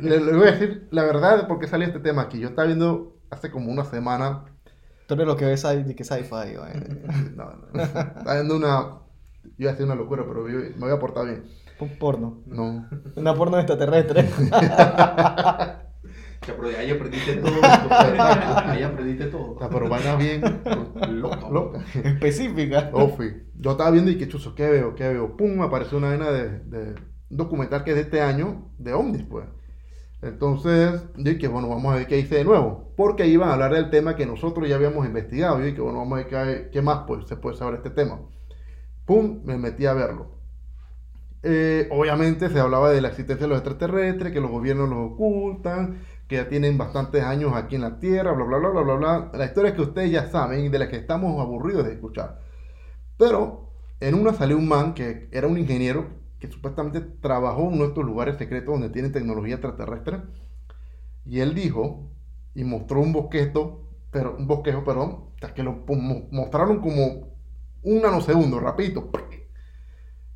le, 0.00 0.20
le 0.20 0.32
voy 0.32 0.48
a 0.48 0.52
decir 0.52 0.88
la 0.90 1.04
verdad 1.04 1.38
de 1.38 1.44
por 1.44 1.60
qué 1.60 1.68
salió 1.68 1.86
este 1.86 2.00
tema 2.00 2.22
aquí. 2.22 2.40
Yo 2.40 2.48
estaba 2.48 2.66
viendo 2.66 3.16
hace 3.30 3.50
como 3.50 3.70
una 3.70 3.84
semana, 3.84 4.44
Tú 5.06 5.14
eres 5.14 5.26
lo 5.28 5.36
que 5.36 5.44
ves 5.44 5.64
ahí 5.64 5.84
de 5.84 5.94
que 5.94 6.02
sci-fi. 6.02 6.28
vaina. 6.56 6.86
no, 7.36 7.52
no, 7.72 7.82
estaba 7.82 8.34
viendo 8.34 8.56
una, 8.56 8.80
yo 9.44 9.50
iba 9.58 9.70
a 9.70 9.72
decir 9.74 9.86
una 9.86 9.94
locura, 9.94 10.24
pero 10.26 10.48
yo 10.48 10.58
me 10.58 10.86
voy 10.86 10.90
a 10.90 10.98
portar 10.98 11.26
bien. 11.26 11.44
Un 11.78 11.90
porno. 11.98 12.42
No, 12.46 12.88
Una 13.14 13.34
porno 13.34 13.58
extraterrestre. 13.58 14.28
Pero 16.52 16.78
ahí 16.78 16.90
aprendiste 16.90 17.34
todo. 17.36 17.52
ahí 17.90 18.82
aprendiste 18.82 19.26
todo. 19.26 19.56
Pero 19.58 19.88
vaina 19.88 20.16
bien, 20.16 20.42
Loca. 21.10 21.48
loca. 21.50 21.84
Específica. 22.04 22.90
Ofi. 22.92 23.32
Yo 23.54 23.72
estaba 23.72 23.90
viendo 23.90 24.10
y 24.10 24.18
que 24.18 24.28
chuzo, 24.28 24.54
¿qué 24.54 24.68
veo? 24.68 24.94
¿Qué 24.94 25.08
veo? 25.08 25.36
Pum, 25.36 25.56
me 25.56 25.64
apareció 25.64 25.98
una 25.98 26.08
vaina 26.08 26.30
de, 26.30 26.60
de 26.60 26.94
un 27.30 27.36
documental 27.36 27.84
que 27.84 27.90
es 27.90 27.96
de 27.96 28.02
este 28.02 28.20
año, 28.20 28.70
de 28.78 28.92
ovnis, 28.92 29.24
pues. 29.24 29.46
Entonces, 30.22 31.02
yo 31.16 31.32
dije, 31.32 31.48
bueno, 31.48 31.68
vamos 31.68 31.92
a 31.92 31.96
ver 31.98 32.06
qué 32.06 32.18
hice 32.18 32.36
de 32.36 32.44
nuevo. 32.44 32.92
Porque 32.96 33.22
ahí 33.22 33.32
iban 33.32 33.50
a 33.50 33.54
hablar 33.54 33.72
del 33.74 33.90
tema 33.90 34.16
que 34.16 34.26
nosotros 34.26 34.68
ya 34.68 34.76
habíamos 34.76 35.06
investigado. 35.06 35.58
Yo 35.58 35.66
dije, 35.66 35.80
bueno, 35.80 35.98
vamos 35.98 36.18
a 36.18 36.24
ver 36.24 36.28
qué, 36.28 36.70
qué 36.72 36.82
más 36.82 37.04
pues, 37.06 37.26
se 37.26 37.36
puede 37.36 37.56
saber 37.56 37.80
de 37.80 37.88
este 37.88 37.90
tema. 37.90 38.20
Pum, 39.04 39.42
me 39.44 39.56
metí 39.58 39.86
a 39.86 39.92
verlo. 39.94 40.36
Eh, 41.42 41.86
obviamente 41.92 42.48
se 42.48 42.58
hablaba 42.58 42.90
de 42.90 43.00
la 43.00 43.08
existencia 43.08 43.46
de 43.46 43.48
los 43.50 43.58
extraterrestres, 43.58 44.32
que 44.32 44.40
los 44.40 44.50
gobiernos 44.50 44.88
los 44.88 45.12
ocultan, 45.12 46.00
que 46.28 46.36
ya 46.36 46.48
tienen 46.48 46.78
bastantes 46.78 47.22
años 47.22 47.52
aquí 47.54 47.76
en 47.76 47.82
la 47.82 47.98
Tierra, 48.00 48.32
bla, 48.32 48.44
bla, 48.44 48.58
bla, 48.58 48.70
bla, 48.70 48.82
bla, 48.82 48.94
bla. 48.96 49.30
La 49.34 49.46
historia 49.46 49.74
que 49.74 49.82
ustedes 49.82 50.10
ya 50.10 50.26
saben 50.30 50.64
y 50.64 50.68
de 50.68 50.78
la 50.78 50.88
que 50.88 50.96
estamos 50.96 51.40
aburridos 51.40 51.86
de 51.86 51.92
escuchar. 51.94 52.40
Pero 53.18 53.70
en 54.00 54.14
una 54.14 54.32
salió 54.34 54.58
un 54.58 54.68
man 54.68 54.94
que 54.94 55.28
era 55.32 55.46
un 55.48 55.58
ingeniero 55.58 56.06
que 56.40 56.50
supuestamente 56.50 57.00
trabajó 57.02 57.70
en 57.70 57.78
nuestros 57.78 58.06
lugares 58.06 58.36
secretos 58.38 58.74
donde 58.74 58.90
tienen 58.90 59.12
tecnología 59.12 59.56
extraterrestre. 59.56 60.22
Y 61.24 61.40
él 61.40 61.54
dijo 61.54 62.10
y 62.54 62.64
mostró 62.64 63.00
un 63.00 63.12
bosquejo, 63.12 63.82
pero 64.10 64.36
un 64.36 64.46
bosquejo, 64.46 64.84
perdón, 64.84 65.26
que 65.54 65.62
lo 65.62 65.72
mo- 65.88 66.28
mostraron 66.30 66.80
como 66.80 67.28
un 67.82 68.02
nanosegundo, 68.02 68.60
rapidito. 68.60 69.10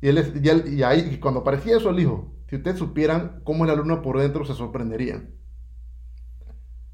Y, 0.01 0.07
él, 0.09 0.41
y, 0.43 0.49
él- 0.49 0.73
y 0.73 0.83
ahí, 0.83 1.19
cuando 1.19 1.41
aparecía 1.41 1.77
eso, 1.77 1.89
él 1.89 1.97
dijo, 1.97 2.33
si 2.49 2.55
ustedes 2.57 2.79
supieran 2.79 3.41
cómo 3.43 3.65
es 3.65 3.69
la 3.71 3.75
luna 3.77 4.01
por 4.01 4.19
dentro, 4.19 4.45
se 4.45 4.53
sorprenderían. 4.53 5.29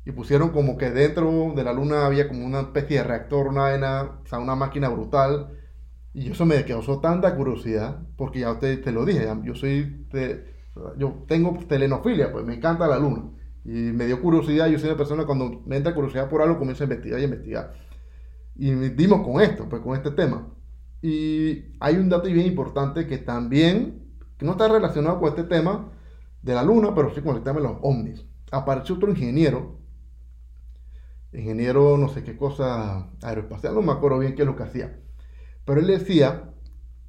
Y 0.07 0.13
pusieron 0.13 0.51
como 0.51 0.77
que 0.77 0.89
dentro 0.89 1.51
de 1.53 1.63
la 1.65 1.73
luna 1.73 2.05
había 2.05 2.29
como 2.29 2.45
una 2.45 2.61
especie 2.61 2.99
de 2.99 3.03
reactor, 3.03 3.47
una 3.49 3.65
o 4.23 4.25
sea, 4.25 4.39
una 4.39 4.55
máquina 4.55 4.87
brutal. 4.87 5.49
Y 6.13 6.31
eso 6.31 6.45
me 6.45 6.63
causó 6.63 7.01
tanta 7.01 7.35
curiosidad, 7.35 7.99
porque 8.15 8.39
ya 8.39 8.53
usted 8.53 8.81
te 8.81 8.93
lo 8.93 9.03
dije, 9.03 9.25
ya- 9.25 9.37
yo 9.43 9.53
soy, 9.53 10.05
te- 10.09 10.45
yo 10.97 11.25
tengo 11.27 11.57
telenofilia, 11.67 12.31
pues 12.31 12.45
me 12.45 12.55
encanta 12.55 12.87
la 12.87 12.97
luna. 12.97 13.31
Y 13.65 13.71
me 13.91 14.05
dio 14.05 14.21
curiosidad, 14.21 14.67
yo 14.67 14.79
soy 14.79 14.87
una 14.87 14.97
persona 14.97 15.25
cuando 15.25 15.61
me 15.65 15.75
entra 15.75 15.93
curiosidad 15.93 16.29
por 16.29 16.41
algo, 16.41 16.57
comienzo 16.57 16.83
a 16.83 16.85
investigar 16.85 17.19
y 17.19 17.23
investigar. 17.25 17.73
Y 18.55 18.71
dimos 18.71 19.27
con 19.27 19.41
esto, 19.41 19.67
pues 19.69 19.81
con 19.81 19.93
este 19.93 20.11
tema. 20.11 20.47
Y 21.01 21.75
hay 21.81 21.97
un 21.97 22.07
dato 22.07 22.29
bien 22.29 22.47
importante 22.47 23.07
que 23.07 23.17
también, 23.17 24.03
que 24.37 24.45
no 24.45 24.53
está 24.53 24.69
relacionado 24.69 25.19
con 25.19 25.27
este 25.27 25.43
tema 25.43 25.91
de 26.41 26.53
la 26.53 26.63
luna, 26.63 26.95
pero 26.95 27.13
sí 27.13 27.19
con 27.19 27.35
el 27.35 27.43
tema 27.43 27.59
de 27.59 27.67
los 27.67 27.77
ovnis. 27.81 28.25
Apareció 28.51 28.95
otro 28.95 29.09
ingeniero, 29.09 29.76
ingeniero 31.33 31.97
no 31.97 32.09
sé 32.09 32.23
qué 32.23 32.37
cosa 32.37 33.09
aeroespacial, 33.21 33.75
no 33.75 33.81
me 33.81 33.91
acuerdo 33.91 34.19
bien 34.19 34.35
qué 34.35 34.43
es 34.43 34.47
lo 34.47 34.55
que 34.55 34.63
hacía. 34.63 34.99
Pero 35.65 35.79
él 35.81 35.87
decía 35.87 36.53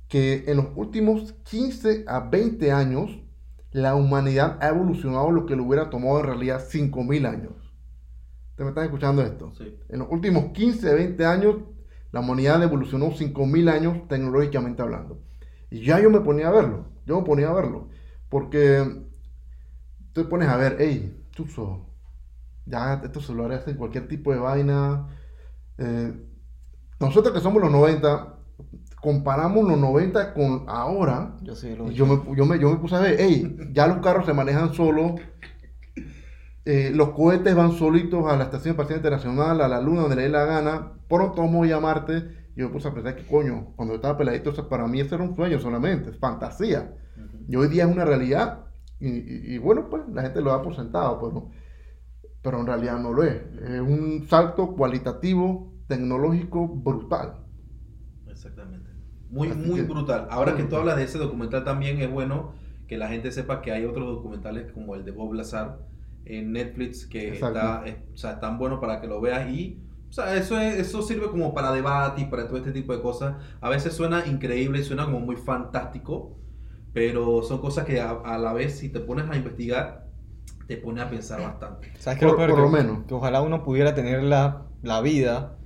que 0.09 0.45
en 0.47 0.57
los 0.57 0.67
últimos 0.75 1.35
15 1.45 2.05
a 2.07 2.21
20 2.21 2.73
años, 2.73 3.21
la 3.71 3.95
humanidad 3.95 4.59
ha 4.61 4.69
evolucionado 4.69 5.31
lo 5.31 5.47
que 5.47 5.55
le 5.55 5.63
hubiera 5.63 5.91
tomado 5.91 6.21
en 6.21 6.27
realidad 6.27 6.65
5.000 6.67 7.27
años. 7.27 7.53
¿Ustedes 8.51 8.65
me 8.65 8.69
están 8.69 8.85
escuchando 8.85 9.23
esto? 9.23 9.53
Sí. 9.57 9.79
En 9.89 10.01
los 10.01 10.09
últimos 10.11 10.47
15, 10.53 10.95
20 10.95 11.25
años, 11.27 11.57
la 12.11 12.21
humanidad 12.21 12.63
evolucionó 12.63 13.11
5.000 13.11 13.71
años 13.71 14.09
tecnológicamente 14.09 14.83
hablando. 14.83 15.23
Y 15.71 15.85
ya 15.85 16.01
yo 16.01 16.11
me 16.11 16.21
ponía 16.21 16.49
a 16.49 16.53
verlo, 16.53 16.87
yo 17.07 17.21
me 17.21 17.27
ponía 17.27 17.51
a 17.51 17.53
verlo. 17.53 17.89
Porque 18.31 18.83
tú 20.13 20.23
te 20.23 20.29
pones 20.29 20.49
a 20.49 20.57
ver, 20.57 20.77
hey, 20.81 21.23
chuzo, 21.31 21.88
ya 22.69 23.01
estos 23.05 23.27
celulares 23.27 23.61
hacen 23.61 23.77
cualquier 23.77 24.09
tipo 24.09 24.33
de 24.33 24.39
vaina. 24.39 25.09
Eh, 25.79 26.13
nosotros 27.01 27.33
que 27.35 27.41
somos 27.41 27.63
los 27.63 27.71
90, 27.71 28.35
comparamos 29.01 29.67
los 29.69 29.79
90 29.79 30.35
con 30.35 30.65
ahora, 30.69 31.37
Yo 31.43 31.55
sí 31.55 31.75
lo 31.77 31.91
y 31.91 31.95
yo 31.95 32.07
me, 32.07 32.37
yo, 32.37 32.47
me, 32.47 32.59
yo 32.59 32.71
me 32.71 32.77
puse 32.79 32.97
a 32.97 33.01
ver, 33.01 33.17
hey, 33.19 33.57
ya 33.73 33.87
los 33.87 33.99
carros 33.99 34.27
se 34.27 34.33
manejan 34.35 34.75
solos, 34.75 35.13
eh, 36.65 36.91
los 36.95 37.11
cohetes 37.11 37.55
van 37.55 37.73
solitos 37.73 38.27
a 38.31 38.37
la 38.37 38.45
Estación 38.45 38.73
Espacial 38.73 38.99
Internacional, 38.99 39.61
a 39.61 39.69
la 39.69 39.81
Luna, 39.81 40.03
donde 40.03 40.17
le 40.17 40.23
dé 40.23 40.29
la 40.29 40.45
gana, 40.45 40.93
pronto 41.09 41.41
vamos 41.43 41.65
a 41.65 41.67
ir 41.69 41.75
a 41.75 41.81
Marte. 41.81 42.37
Y 42.57 42.61
yo 42.61 42.67
me 42.69 42.73
puse 42.75 42.89
a 42.89 42.93
pensar 42.95 43.15
que 43.17 43.25
coño, 43.25 43.73
cuando 43.77 43.95
yo 43.95 43.97
estaba 43.97 44.19
peladito, 44.19 44.51
eso 44.51 44.69
para 44.69 44.87
mí 44.87 45.01
eso 45.01 45.15
era 45.15 45.25
un 45.25 45.35
sueño 45.35 45.59
solamente, 45.61 46.11
es 46.11 46.19
fantasía. 46.19 46.93
Y 47.49 47.57
hoy 47.57 47.69
día 47.69 47.85
es 47.85 47.91
una 47.91 48.05
realidad, 48.05 48.65
y, 49.01 49.09
y- 49.09 49.55
y 49.55 49.59
bueno, 49.59 49.89
pues 49.89 50.03
la 50.13 50.23
gente 50.23 50.41
lo 50.43 50.51
da 50.51 50.61
por 50.61 50.75
sentado, 50.77 51.19
pues, 51.21 51.33
¿no? 51.33 51.51
Pero 52.49 52.61
en 52.61 52.67
realidad 52.67 52.99
no 52.99 53.13
lo 53.13 53.23
es. 53.25 53.37
Es 53.63 53.81
un 53.81 54.27
salto 54.29 54.75
cualitativo, 54.75 55.73
tecnológico, 55.87 56.67
brutal. 56.67 57.35
Exactamente. 58.27 58.89
Muy, 59.31 59.49
Así 59.49 59.59
muy 59.59 59.81
que- 59.81 59.83
brutal. 59.87 60.27
Ahora 60.31 60.53
que 60.53 60.59
tú 60.63 60.69
brutal. 60.69 60.81
hablas 60.81 60.97
de 60.97 61.05
ese 61.05 61.19
documental 61.19 61.65
también 61.65 62.01
es 62.01 62.11
bueno 62.11 62.53
que 62.87 62.97
la 62.97 63.09
gente 63.09 63.31
sepa 63.33 63.61
que 63.61 63.73
hay 63.73 63.85
otros 63.85 64.07
documentales 64.07 64.73
como 64.73 64.95
el 64.95 65.05
de 65.05 65.11
Bob 65.11 65.35
Lazar 65.35 65.79
en 66.25 66.53
Netflix 66.53 67.07
que 67.07 67.33
está, 67.35 67.85
es- 67.87 67.97
o 68.15 68.17
sea, 68.17 68.41
tan 68.41 68.59
bueno 68.59 68.81
para 68.81 69.01
que 69.01 69.07
lo 69.07 69.21
veas 69.21 69.51
y 69.51 69.83
o 70.09 70.13
sea, 70.13 70.35
eso, 70.37 70.59
es- 70.59 70.77
eso 70.79 71.03
sirve 71.03 71.29
como 71.29 71.53
para 71.53 71.71
debate 71.73 72.23
y 72.23 72.25
para 72.25 72.49
todo 72.49 72.57
este 72.57 72.73
tipo 72.73 72.95
de 72.97 73.03
cosas. 73.03 73.37
A 73.61 73.69
veces 73.69 73.93
suena 73.93 74.27
increíble 74.27 74.79
y 74.81 74.85
suena 74.85 75.05
como 75.05 75.21
muy 75.21 75.37
fantástico, 75.37 76.39
pero 76.95 77.43
son 77.43 77.61
cosas 77.61 77.85
que 77.85 78.01
a, 78.01 78.13
a 78.13 78.39
la 78.39 78.55
vez 78.55 78.79
si 78.79 78.89
te 78.89 79.01
pones 79.01 79.29
a 79.29 79.37
investigar 79.37 80.08
te 80.69 80.77
pone 80.79 81.01
a 81.03 81.11
pensar 81.11 81.41
bastante. 81.43 81.93
¿Sabes 81.99 82.19
qué 82.21 82.27
es 82.27 82.31
lo 82.33 82.37
Por- 82.37 82.47
peor? 82.47 82.51
por 82.51 82.61
lo 82.61 82.69
menos. 82.71 83.07
Que 83.07 83.15
ojalá 83.15 83.43
uno 83.43 83.65
pudiera 83.65 83.95
tener 83.95 84.23
la, 84.23 84.69
la 84.83 85.01
vida 85.01 85.59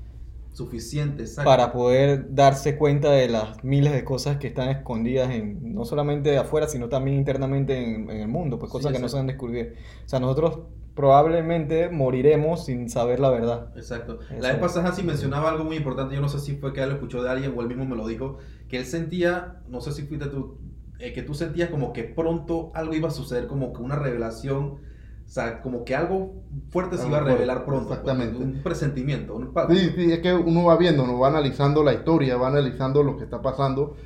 Suficiente, 0.52 1.22
exacto. 1.24 1.44
para 1.44 1.72
poder 1.72 2.34
darse 2.34 2.76
cuenta 2.76 3.10
de 3.10 3.28
las 3.28 3.64
miles 3.64 3.92
de 3.92 4.04
cosas 4.04 4.36
que 4.38 4.48
están 4.48 4.68
escondidas 4.70 5.30
en 5.30 5.74
no 5.74 5.84
solamente 5.84 6.30
de 6.30 6.38
afuera, 6.38 6.68
sino 6.68 6.88
también 6.88 7.16
internamente 7.18 7.76
en, 7.82 8.08
en 8.10 8.20
el 8.20 8.28
mundo, 8.28 8.58
pues 8.58 8.70
Sí, 8.70 8.72
cosas 8.72 8.92
que 8.92 8.98
no 8.98 9.08
se 9.08 9.18
han 9.18 9.26
descubierto. 9.26 9.78
O 10.06 10.08
sea, 10.08 10.20
nosotros 10.20 10.60
probablemente 10.94 11.88
moriremos 11.88 12.66
sin 12.66 12.88
saber 12.90 13.18
la 13.20 13.30
verdad. 13.30 13.72
Exacto. 13.74 14.20
Eso 14.30 14.42
La 14.42 14.48
vez 14.48 14.58
pasada 14.58 14.88
Hansi 14.88 15.02
mencionaba 15.02 15.50
algo 15.50 15.64
muy 15.64 15.76
importante, 15.76 16.14
yo 16.14 16.20
no 16.20 16.28
sé 16.28 16.38
si 16.38 16.56
fue 16.56 16.72
que 16.72 16.82
él 16.82 16.90
lo 16.90 16.94
escuchó 16.96 17.22
de 17.22 17.30
alguien 17.30 17.54
o 17.56 17.62
él 17.62 17.68
mismo 17.68 17.86
me 17.86 17.96
lo 17.96 18.06
dijo, 18.06 18.38
que 18.68 18.76
él 18.78 18.84
sentía, 18.84 19.62
no 19.68 19.80
sé 19.80 19.92
si 19.92 20.02
fuiste 20.02 20.26
tú, 20.26 20.58
eh, 20.98 21.12
que 21.12 21.22
tú 21.22 21.34
sentías 21.34 21.70
como 21.70 21.92
que 21.92 22.04
pronto 22.04 22.70
algo 22.74 22.94
iba 22.94 23.08
a 23.08 23.10
suceder, 23.10 23.46
como 23.46 23.72
que 23.72 23.80
una 23.82 23.96
revelación, 23.96 24.80
o 25.26 25.28
sea, 25.28 25.62
como 25.62 25.84
que 25.84 25.94
algo 25.94 26.42
fuerte 26.70 26.96
se 26.98 27.02
Algo 27.02 27.16
iba 27.16 27.18
a 27.18 27.24
revelar 27.24 27.64
pronto. 27.64 27.88
pues, 27.88 27.98
exactamente. 28.00 28.44
un 28.44 28.62
presentimiento. 28.62 29.34
Un 29.34 29.52
Sí, 29.68 29.90
sí, 29.96 30.12
es 30.12 30.20
que 30.20 30.34
uno 30.34 30.64
va 30.64 30.76
viendo, 30.76 31.04
uno 31.04 31.18
va 31.18 31.28
analizando 31.28 31.82
la 31.82 31.94
historia, 31.94 32.36
va 32.36 32.48
analizando 32.48 33.02
lo 33.02 33.16
que 33.16 33.24
está 33.24 33.40
pasando. 33.40 33.96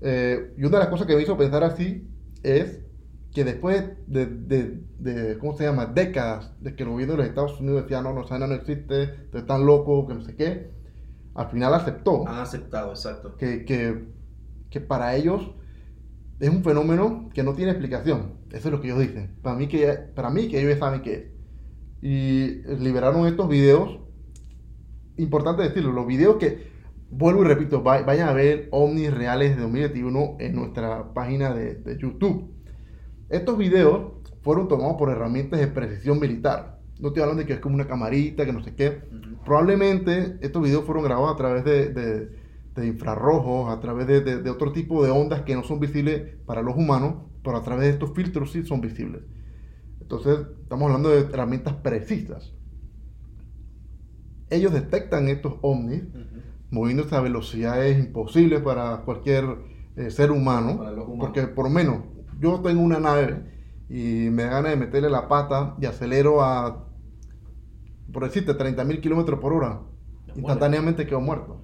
Eh, 0.00 0.54
y 0.56 0.62
una 0.64 0.78
de 0.78 0.84
las 0.84 0.88
cosas 0.88 1.06
que 1.06 1.16
me 1.16 1.22
hizo 1.22 1.36
pensar 1.36 1.64
así 1.64 2.08
es 2.42 2.80
que 3.32 3.44
después 3.44 3.84
de, 4.06 4.26
de- 4.26 4.80
de, 4.98 5.38
¿cómo 5.38 5.54
se 5.56 5.64
llama? 5.64 5.86
Décadas 5.86 6.52
de 6.60 6.74
que 6.76 6.82
el 6.84 6.90
gobierno 6.90 7.12
de 7.14 7.18
los 7.18 7.26
Estados 7.28 7.60
Unidos 7.60 7.82
decía, 7.82 8.02
no, 8.02 8.12
no, 8.12 8.24
vaina 8.28 8.46
no 8.46 8.54
existe, 8.54 9.02
esto 9.04 9.38
es 9.38 9.46
tan 9.46 9.66
loco, 9.66 10.06
que 10.06 10.14
no 10.14 10.22
sé 10.22 10.36
qué, 10.36 10.70
al 11.34 11.48
final 11.50 11.74
aceptó 11.74 12.28
Han 12.28 12.38
aceptado, 12.40 12.90
exacto. 12.90 13.36
que, 13.36 13.64
que, 13.64 14.08
que 14.70 14.80
para 14.80 15.16
ellos 15.16 15.52
es 16.40 16.48
un 16.50 16.62
fenómeno 16.62 17.28
que 17.34 17.42
no 17.42 17.54
tiene 17.54 17.72
explicación. 17.72 18.34
Eso 18.50 18.68
es 18.68 18.72
lo 18.72 18.80
que 18.80 18.88
ellos 18.88 19.00
dicen. 19.00 19.36
Para 19.42 19.56
mí 19.56 19.68
que, 19.68 19.88
para 20.14 20.30
mí 20.30 20.48
que 20.48 20.60
ellos 20.60 20.78
saben 20.78 21.02
qué 21.02 21.14
es. 21.14 21.24
Y 22.00 22.62
liberaron 22.78 23.26
estos 23.26 23.48
videos. 23.48 23.98
Importante 25.16 25.62
decirlo, 25.62 25.92
los 25.92 26.06
videos 26.06 26.36
que, 26.36 26.68
vuelvo 27.10 27.42
y 27.42 27.46
repito, 27.48 27.82
va- 27.82 28.02
vayan 28.02 28.28
a 28.28 28.32
ver 28.32 28.68
ovnis 28.70 29.12
reales 29.12 29.56
de 29.56 29.62
2021 29.62 30.36
en 30.38 30.54
nuestra 30.54 31.12
página 31.12 31.52
de, 31.52 31.74
de 31.74 31.98
YouTube. 31.98 32.54
Estos 33.28 33.58
videos 33.58 34.12
fueron 34.42 34.68
tomados 34.68 34.96
por 34.96 35.10
herramientas 35.10 35.58
de 35.58 35.66
precisión 35.66 36.20
militar. 36.20 36.78
No 37.00 37.08
estoy 37.08 37.22
hablando 37.22 37.42
de 37.42 37.46
que 37.46 37.54
es 37.54 37.60
como 37.60 37.74
una 37.74 37.88
camarita, 37.88 38.46
que 38.46 38.52
no 38.52 38.62
sé 38.62 38.74
qué. 38.76 39.00
Probablemente 39.44 40.36
estos 40.40 40.62
videos 40.62 40.84
fueron 40.84 41.02
grabados 41.04 41.34
a 41.34 41.36
través 41.36 41.64
de, 41.64 41.88
de- 41.88 42.37
de 42.74 42.86
infrarrojos, 42.86 43.70
a 43.70 43.80
través 43.80 44.06
de, 44.06 44.20
de- 44.20 44.42
de 44.42 44.50
otro 44.50 44.72
tipo 44.72 45.04
de 45.04 45.10
ondas 45.10 45.42
que 45.42 45.54
no 45.56 45.64
son 45.64 45.80
visibles 45.80 46.36
para 46.46 46.62
los 46.62 46.76
humanos, 46.76 47.16
pero 47.42 47.56
a 47.56 47.62
través 47.62 47.86
de 47.86 47.92
estos 47.92 48.12
filtros 48.14 48.52
sí 48.52 48.64
son 48.64 48.80
visibles. 48.80 49.22
Entonces, 50.00 50.40
estamos 50.62 50.86
hablando 50.86 51.10
de 51.10 51.20
herramientas 51.22 51.74
precisas. 51.76 52.54
Ellos 54.50 54.72
detectan 54.72 55.28
estos 55.28 55.54
ovnis 55.62 56.02
Ujú. 56.02 56.40
moviéndose 56.70 57.14
a 57.14 57.20
velocidades 57.20 57.98
imposibles 57.98 58.60
para 58.62 58.98
cualquier 59.04 59.44
eh, 59.96 60.10
ser 60.10 60.30
humano. 60.30 60.80
Porque 61.18 61.42
por 61.46 61.64
lo 61.64 61.70
menos 61.70 62.04
yo 62.40 62.60
tengo 62.60 62.80
una 62.82 62.98
nave 62.98 63.44
y 63.88 64.28
me 64.30 64.44
da 64.44 64.50
ganas 64.50 64.70
de 64.72 64.76
meterle 64.76 65.10
la 65.10 65.28
pata 65.28 65.76
y 65.80 65.86
acelero 65.86 66.42
a, 66.42 66.88
por 68.12 68.24
decirte, 68.24 68.54
30 68.54 68.84
mil 68.84 69.00
kilómetros 69.00 69.38
por 69.40 69.52
hora. 69.52 69.80
Me 70.34 70.40
Instantáneamente 70.40 71.06
quedo 71.06 71.20
muerto. 71.20 71.60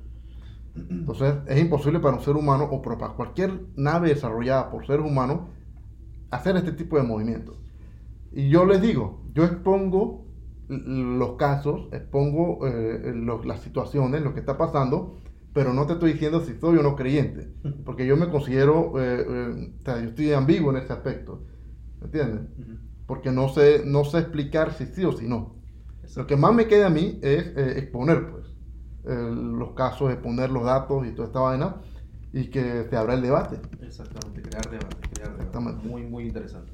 Entonces 0.75 1.35
es 1.49 1.61
imposible 1.61 2.01
para 2.01 2.17
un 2.17 2.23
ser 2.23 2.37
humano 2.37 2.65
o 2.71 2.83
para 2.83 2.97
cualquier 3.15 3.67
nave 3.77 4.11
desarrollada 4.11 4.71
por 4.71 4.87
seres 4.87 5.07
humanos 5.07 5.51
hacer 6.31 6.57
este 6.57 6.73
tipo 6.73 6.97
de 6.97 7.03
movimientos. 7.05 7.59
Y 8.33 8.49
yo 8.51 8.67
les 8.67 8.81
digo, 8.83 9.25
yo 9.35 9.45
expongo 9.45 10.27
los 10.69 11.37
casos, 11.37 11.89
expongo 11.93 12.67
eh, 12.67 13.13
los- 13.15 13.45
las 13.47 13.61
situaciones, 13.63 14.23
lo 14.23 14.35
que 14.35 14.41
está 14.41 14.59
pasando, 14.59 15.19
pero 15.53 15.73
no 15.75 15.87
te 15.87 15.95
estoy 15.95 16.15
diciendo 16.15 16.41
si 16.41 16.55
soy 16.59 16.79
o 16.79 16.83
no 16.83 16.97
creyente, 16.97 17.55
porque 17.85 18.07
yo 18.07 18.17
me 18.17 18.31
considero, 18.31 18.95
eh, 19.01 19.27
eh, 19.29 19.75
o 19.81 19.85
sea, 19.85 20.01
yo 20.03 20.09
estoy 20.11 20.33
ambiguo 20.33 20.71
en 20.73 20.79
ese 20.79 20.93
aspecto, 20.93 21.45
¿me 22.01 22.07
entiendes? 22.07 22.43
Ujú. 22.59 22.79
Porque 23.07 23.31
no 23.33 23.49
sé, 23.49 23.83
no 23.85 24.05
sé 24.05 24.19
explicar 24.21 24.73
si 24.75 24.87
sí 24.87 25.05
o 25.05 25.13
si 25.13 25.29
no. 25.29 25.57
Lo 26.15 26.27
Exacto. 26.27 26.27
que 26.27 26.37
más 26.37 26.55
me 26.55 26.67
queda 26.67 26.87
a 26.87 26.91
mí 26.91 27.19
es 27.23 27.47
eh, 27.57 27.79
exponer, 27.79 28.31
pues, 28.31 28.47
los 29.05 29.73
casos, 29.73 30.11
exponer 30.13 30.51
los 30.51 30.65
datos 30.65 31.07
y 31.07 31.13
toda 31.13 31.29
esta 31.29 31.41
vaina, 31.41 31.77
y 32.33 32.49
que 32.51 32.85
se 32.89 32.97
abra 32.97 33.15
el 33.15 33.23
debate. 33.23 33.57
Exactamente, 33.83 34.43
crear 34.43 34.69
debate, 34.71 34.97
crear 35.11 35.29
debate. 35.31 35.45
Exactamente. 35.45 35.87
Muy, 35.89 36.03
muy 36.05 36.25
interesante. 36.27 36.73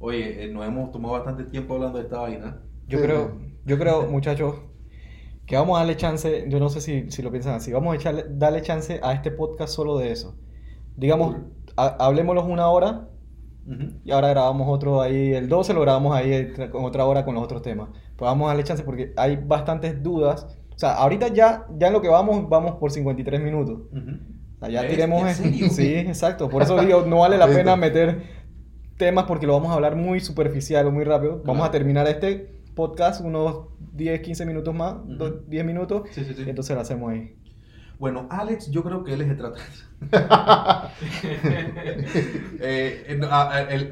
Oye, 0.00 0.44
eh, 0.44 0.52
nos 0.52 0.66
hemos 0.66 0.90
tomado 0.92 1.14
bastante 1.14 1.44
tiempo 1.44 1.74
hablando 1.74 1.98
de 1.98 2.04
esta 2.04 2.18
vaina. 2.20 2.60
Yo 2.88 2.98
Sí. 2.98 3.04
creo, 3.04 3.38
yo 3.64 3.78
creo, 3.78 4.06
muchachos, 4.06 4.56
que 5.46 5.56
vamos 5.56 5.76
a 5.76 5.80
darle 5.80 5.96
chance, 5.96 6.44
yo 6.48 6.60
no 6.60 6.68
sé 6.68 6.80
si, 6.80 7.10
si 7.10 7.22
lo 7.22 7.30
piensan 7.30 7.54
así, 7.54 7.72
vamos 7.72 7.92
a 7.92 7.96
echarle, 7.96 8.24
darle 8.28 8.60
chance 8.62 9.00
a 9.02 9.12
este 9.14 9.30
podcast 9.30 9.72
solo 9.74 9.96
de 9.98 10.12
eso. 10.12 10.36
Digamos, 10.96 11.36
ha- 11.76 11.96
hablemoslos 12.04 12.44
una 12.44 12.68
hora 12.68 13.08
Ujú. 13.66 13.92
y 14.04 14.10
ahora 14.10 14.28
grabamos 14.28 14.66
otro 14.68 15.00
ahí, 15.00 15.32
el 15.32 15.48
12 15.48 15.72
lo 15.74 15.80
grabamos 15.80 16.14
ahí 16.14 16.32
eh, 16.32 16.68
con 16.70 16.84
otra 16.84 17.04
hora 17.06 17.24
con 17.24 17.34
los 17.34 17.42
otros 17.44 17.62
temas. 17.62 17.88
Pues 18.16 18.28
vamos 18.28 18.44
a 18.46 18.48
darle 18.48 18.64
chance 18.64 18.82
porque 18.82 19.12
hay 19.16 19.36
bastantes 19.36 20.02
dudas. 20.02 20.46
O 20.78 20.80
sea, 20.80 20.92
ahorita 20.94 21.26
ya, 21.34 21.66
ya 21.76 21.88
en 21.88 21.92
lo 21.92 22.00
que 22.00 22.06
vamos, 22.06 22.48
vamos 22.48 22.76
por 22.76 22.92
53 22.92 23.40
minutos. 23.40 23.80
Ujú. 23.90 24.10
O 24.56 24.60
sea, 24.60 24.68
ya 24.70 24.86
tiremos... 24.88 25.26
¿en 25.26 25.34
serio? 25.34 25.66
Sí, 25.70 25.92
exacto. 25.96 26.48
Por 26.48 26.62
eso 26.62 26.80
digo, 26.80 27.04
no 27.04 27.18
vale 27.18 27.36
la 27.36 27.48
pena 27.48 27.74
meter 27.74 28.22
temas 28.96 29.24
porque 29.24 29.48
lo 29.48 29.54
vamos 29.54 29.72
a 29.72 29.74
hablar 29.74 29.96
muy 29.96 30.20
superficial 30.20 30.86
o 30.86 30.92
muy 30.92 31.02
rápido. 31.02 31.42
Vamos 31.44 31.66
a 31.66 31.72
terminar 31.72 32.06
este 32.06 32.60
podcast 32.76 33.22
unos 33.22 33.64
10, 33.94 34.20
15 34.20 34.46
minutos 34.46 34.72
más, 34.72 34.94
do- 35.04 35.40
10 35.48 35.64
minutos. 35.64 36.02
Sí, 36.12 36.24
sí, 36.24 36.32
sí. 36.34 36.44
Y 36.46 36.48
entonces 36.48 36.76
lo 36.76 36.82
hacemos 36.82 37.10
ahí. 37.10 37.34
Bueno, 37.98 38.28
Alex, 38.30 38.70
yo 38.70 38.84
creo 38.84 39.02
que 39.02 39.14
él 39.14 39.22
es 39.22 39.30
extraterrestre. 39.30 39.84
Eh, 42.60 43.20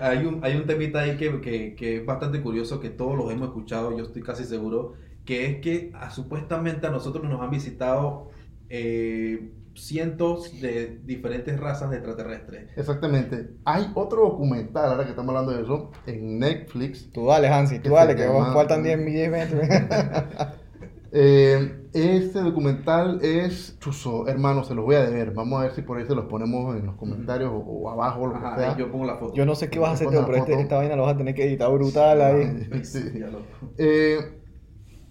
hay, 0.00 0.24
un, 0.24 0.40
hay 0.44 0.56
un 0.56 0.66
temita 0.66 1.00
ahí 1.00 1.16
que, 1.16 1.40
que- 1.40 1.74
que 1.74 1.96
es 1.98 2.06
bastante 2.06 2.40
curioso, 2.40 2.80
que 2.80 2.90
todos 2.90 3.16
los 3.16 3.30
hemos 3.32 3.48
escuchado, 3.48 3.96
yo 3.96 4.04
estoy 4.04 4.22
casi 4.22 4.44
seguro, 4.44 4.94
que 5.26 5.44
es 5.46 5.60
que 5.60 5.90
ah, 5.94 6.10
supuestamente 6.10 6.86
a 6.86 6.90
nosotros 6.90 7.24
nos 7.28 7.40
han 7.42 7.50
visitado 7.50 8.30
eh, 8.70 9.50
cientos 9.74 10.58
de 10.62 11.00
diferentes 11.04 11.60
razas 11.60 11.90
de 11.90 11.96
extraterrestres. 11.98 12.70
Exactamente. 12.78 13.50
Hay 13.66 13.90
otro 13.94 14.22
documental, 14.22 14.90
ahora 14.90 15.04
que 15.04 15.10
estamos 15.10 15.28
hablando 15.36 15.52
de 15.52 15.62
eso, 15.64 15.90
en 16.06 16.38
Netflix. 16.38 17.10
Tú 17.12 17.26
dale, 17.26 17.48
Hansi, 17.48 17.80
tú 17.80 17.90
dale, 17.90 18.14
que 18.16 18.22
llama- 18.22 18.46
vos 18.46 18.54
faltan 18.54 18.82
10, 18.82 19.04
10 19.04 19.30
metros. 19.30 19.62
Eh, 21.18 21.88
este 21.94 22.40
documental 22.40 23.20
es 23.22 23.78
chuzo, 23.78 24.26
hermano, 24.28 24.64
se 24.64 24.74
los 24.74 24.84
voy 24.84 24.96
a 24.96 25.02
deber. 25.04 25.30
Vamos 25.32 25.60
a 25.60 25.62
ver 25.62 25.72
si 25.72 25.80
por 25.82 25.96
ahí 25.96 26.04
se 26.04 26.14
los 26.14 26.26
ponemos 26.26 26.76
en 26.76 26.84
los 26.84 26.96
comentarios 26.96 27.50
o, 27.50 27.56
o 27.58 27.88
abajo, 27.90 28.22
o 28.22 28.26
lo 28.26 28.36
Ajá, 28.36 28.54
que 28.56 28.60
sea. 28.60 28.70
ahí 28.72 28.78
yo 28.78 28.90
pongo 28.90 29.06
la 29.06 29.16
foto. 29.16 29.32
Yo 29.32 29.46
no 29.46 29.54
sé 29.54 29.70
qué 29.70 29.78
vas 29.78 29.90
a 29.90 29.92
hacer, 29.94 30.08
pero 30.26 30.36
este- 30.36 30.60
esta 30.60 30.76
vaina 30.76 30.96
la 30.96 31.02
vas 31.02 31.14
a 31.14 31.16
tener 31.16 31.34
que 31.34 31.44
editar 31.46 31.70
brutal 31.72 32.20
ahí. 32.20 32.68
Sí. 32.84 33.00
Ya 33.18 33.28
lo- 33.28 33.40
Eh, 33.78 34.18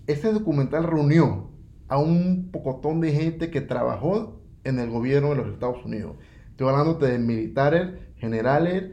ese 0.08 0.32
documental 0.32 0.84
reunió 0.84 1.50
a 1.88 1.98
un 1.98 2.50
pocotón 2.52 3.02
de 3.02 3.12
gente 3.12 3.52
que 3.52 3.62
trabajó 3.62 4.42
en 4.64 4.80
el 4.80 4.90
gobierno 4.90 5.30
de 5.30 5.36
los 5.36 5.48
Estados 5.50 5.84
Unidos. 5.86 6.16
Estoy 6.52 6.70
hablando 6.70 6.96
de 6.96 7.20
militares, 7.20 7.92
generales, 8.18 8.92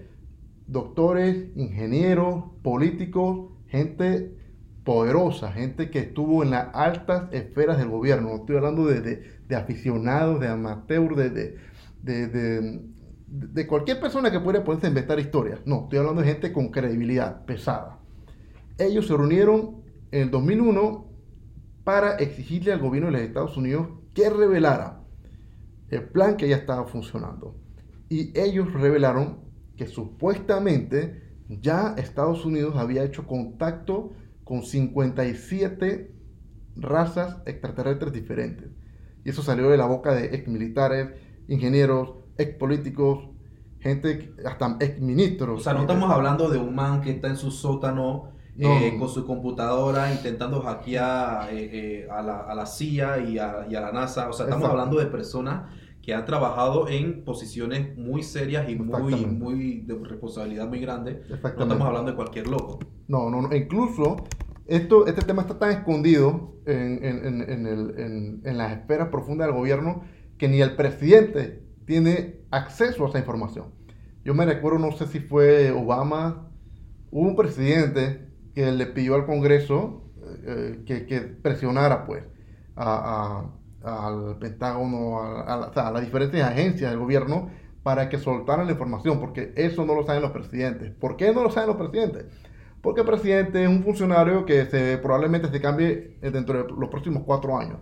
doctores, 0.67 1.49
ingenieros, 1.57 2.45
políticos, 2.63 3.51
gente 3.69 4.37
poderosa, 4.85 5.53
gente 5.53 5.91
que 5.91 6.01
estuvo 6.01 6.43
en 6.43 6.51
las 6.51 6.69
altas 6.75 7.33
esferas 7.33 7.79
del 7.79 7.89
gobierno. 7.89 8.31
No 8.31 8.37
estoy 8.37 8.57
hablando 8.57 8.87
de, 8.87 9.01
de- 9.01 9.57
aficionados, 9.57 10.41
de 10.41 10.49
amateurs, 10.49 11.15
de, 11.15 11.29
de, 12.03 12.81
de, 13.29 13.67
cualquier 13.67 14.01
persona 14.01 14.31
que 14.31 14.41
pudiera 14.41 14.65
ponerse 14.65 14.87
a 14.87 14.89
inventar 14.89 15.21
historias. 15.21 15.61
No, 15.67 15.83
estoy 15.83 15.99
hablando 15.99 16.23
de 16.23 16.29
gente 16.29 16.53
con 16.55 16.69
credibilidad 16.71 17.45
pesada. 17.45 17.99
Ellos 18.79 19.07
se 19.07 19.15
reunieron 19.15 19.82
en 20.13 20.23
el 20.23 20.31
2001 20.31 21.11
para 21.85 22.17
exigirle 22.17 22.73
al 22.73 22.81
gobierno 22.81 23.11
de 23.11 23.13
los 23.13 23.23
Estados 23.23 23.57
Unidos 23.57 23.89
que 24.15 24.31
revelara 24.31 25.01
el 25.89 26.05
plan 26.05 26.37
que 26.37 26.49
ya 26.49 26.57
estaba 26.57 26.87
funcionando. 26.87 27.57
Y 28.09 28.39
ellos 28.39 28.73
revelaron 28.73 29.41
que 29.77 29.87
supuestamente 29.87 31.23
ya 31.49 31.95
Estados 31.99 32.45
Unidos 32.45 32.77
había 32.77 33.03
hecho 33.03 33.27
contacto 33.27 34.13
con 34.45 34.63
57 34.63 36.15
razas 36.77 37.39
extraterrestres 37.47 38.13
diferentes. 38.13 38.71
Y 39.25 39.31
eso 39.31 39.43
salió 39.43 39.71
de 39.71 39.77
la 39.77 39.87
boca 39.87 40.15
de 40.15 40.27
ex 40.27 40.49
militares, 40.49 41.11
ingenieros, 41.49 42.15
ex 42.39 42.55
políticos, 42.57 43.31
gente, 43.81 44.35
hasta 44.45 44.77
ex 44.81 45.01
ministros. 45.01 45.61
O 45.61 45.63
sea, 45.63 45.75
no 45.75 45.83
estamos 45.83 46.11
hablando 46.11 46.49
de 46.49 46.59
un 46.59 46.75
man 46.75 47.01
que 47.01 47.11
está 47.11 47.29
en 47.29 47.37
su 47.37 47.51
sótano 47.51 48.32
No. 48.55 48.69
eh, 48.79 48.97
con 48.99 49.09
su 49.09 49.25
computadora 49.27 50.13
intentando 50.13 50.61
hackear 50.61 51.49
eh, 51.55 51.71
eh, 52.05 52.09
a, 52.11 52.21
la, 52.23 52.41
a 52.41 52.55
la 52.55 52.67
CIA 52.67 53.19
y 53.21 53.39
a, 53.39 53.67
y 53.69 53.75
a 53.75 53.81
la 53.81 53.93
NASA. 53.93 54.29
O 54.29 54.33
sea, 54.33 54.45
estamos 54.45 54.65
Exacto. 54.65 54.81
hablando 54.81 54.99
de 54.99 55.07
personas 55.07 55.71
que 56.03 56.13
han 56.15 56.25
trabajado 56.27 56.89
en 56.89 57.25
posiciones 57.25 57.97
muy 57.97 58.23
serias 58.23 58.69
y 58.69 58.75
muy, 58.77 59.15
muy 59.27 59.81
de 59.83 59.95
responsabilidad 60.05 60.69
muy 60.69 60.81
grande. 60.81 61.23
No 61.31 61.35
estamos 61.37 61.81
hablando 61.87 62.11
de 62.11 62.17
cualquier 62.17 62.49
loco. 62.49 62.79
No, 63.09 63.31
no, 63.31 63.41
no. 63.41 63.55
Incluso 63.55 64.17
esto, 64.67 65.07
este 65.07 65.23
tema 65.23 65.43
está 65.43 65.59
tan 65.59 65.71
escondido 65.71 66.57
en, 66.67 67.05
en- 67.05 67.25
en- 67.27 67.51
en 67.51 67.67
el- 67.67 67.95
en- 67.99 68.41
en 68.45 68.59
las 68.59 68.73
esferas 68.73 69.09
profundas 69.09 69.47
del 69.47 69.57
gobierno 69.57 70.03
que 70.39 70.49
ni 70.49 70.61
el 70.61 70.75
presidente 70.77 71.63
tiene 71.87 72.41
acceso 72.51 73.07
a 73.07 73.09
esa 73.09 73.19
información. 73.19 73.67
Yo 74.25 74.35
me 74.35 74.45
recuerdo, 74.45 74.79
no 74.79 74.93
sé 74.93 75.07
si 75.07 75.21
fue 75.21 75.71
Obama, 75.71 76.49
hubo 77.11 77.29
un 77.29 77.37
presidente 77.37 78.29
que 78.55 78.71
le 78.73 78.87
pidió 78.87 79.15
al 79.15 79.27
Congreso 79.27 80.03
eh, 80.47 80.83
que, 80.87 81.07
que 81.07 81.21
presionara 81.21 82.05
pues 82.07 82.25
a- 82.77 83.45
a- 83.83 84.07
al 84.07 84.39
Pentágono, 84.39 85.21
a, 85.21 85.55
a 85.75 85.91
las 85.93 86.03
diferentes 86.03 86.43
agencias 86.43 86.91
del 86.91 87.01
gobierno 87.01 87.51
para 87.83 88.09
que 88.09 88.19
soltaran 88.19 88.67
la 88.67 88.73
información, 88.73 89.19
porque 89.19 89.53
eso 89.57 89.85
no 89.85 89.95
lo 89.95 90.05
saben 90.05 90.23
los 90.23 90.31
presidentes. 90.31 90.93
¿Por 90.95 91.17
qué 91.17 91.33
no 91.35 91.43
lo 91.43 91.51
saben 91.51 91.69
los 91.69 91.77
presidentes? 91.77 92.27
Porque 92.81 93.01
el 93.01 93.07
presidente 93.07 93.63
es 93.63 93.69
un 93.69 93.83
funcionario 93.83 94.45
que 94.47 94.67
se, 94.67 94.99
probablemente 94.99 95.49
se 95.51 95.61
cambie 95.61 96.19
eh, 96.23 96.31
dentro 96.31 96.63
de 96.65 96.73
los 96.77 96.89
próximos 96.91 97.23
cuatro 97.25 97.59
años. 97.59 97.79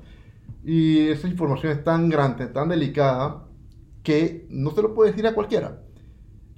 Y 0.64 1.08
esa 1.10 1.28
información 1.28 1.72
es 1.72 1.84
tan 1.84 2.08
grande, 2.10 2.46
tan 2.48 2.68
delicada, 2.68 3.46
que 4.02 4.46
no 4.50 4.70
se 4.72 4.82
lo 4.82 4.94
puede 4.94 5.10
decir 5.10 5.26
a 5.26 5.34
cualquiera. 5.34 5.80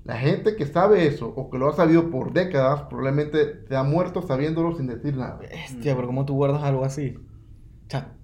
La 0.05 0.17
gente 0.17 0.57
que 0.57 0.67
sabe 0.67 1.07
eso 1.07 1.29
o 1.29 1.49
que 1.51 1.59
lo 1.59 1.69
ha 1.69 1.77
sabido 1.77 2.11
por 2.11 2.33
décadas 2.33 2.83
probablemente 2.83 3.65
se 3.69 3.77
ha 3.77 3.85
muerto 3.85 4.23
sabiéndolo 4.23 4.77
sin 4.77 4.89
decir 4.89 5.17
nada. 5.17 5.37
Bestia, 5.39 5.95
pero 5.95 6.09
¿cómo 6.09 6.25
tú 6.25 6.35
guardas 6.35 6.63
algo 6.65 6.85
así? 6.85 7.15
O 7.87 7.91
sea, 7.91 8.17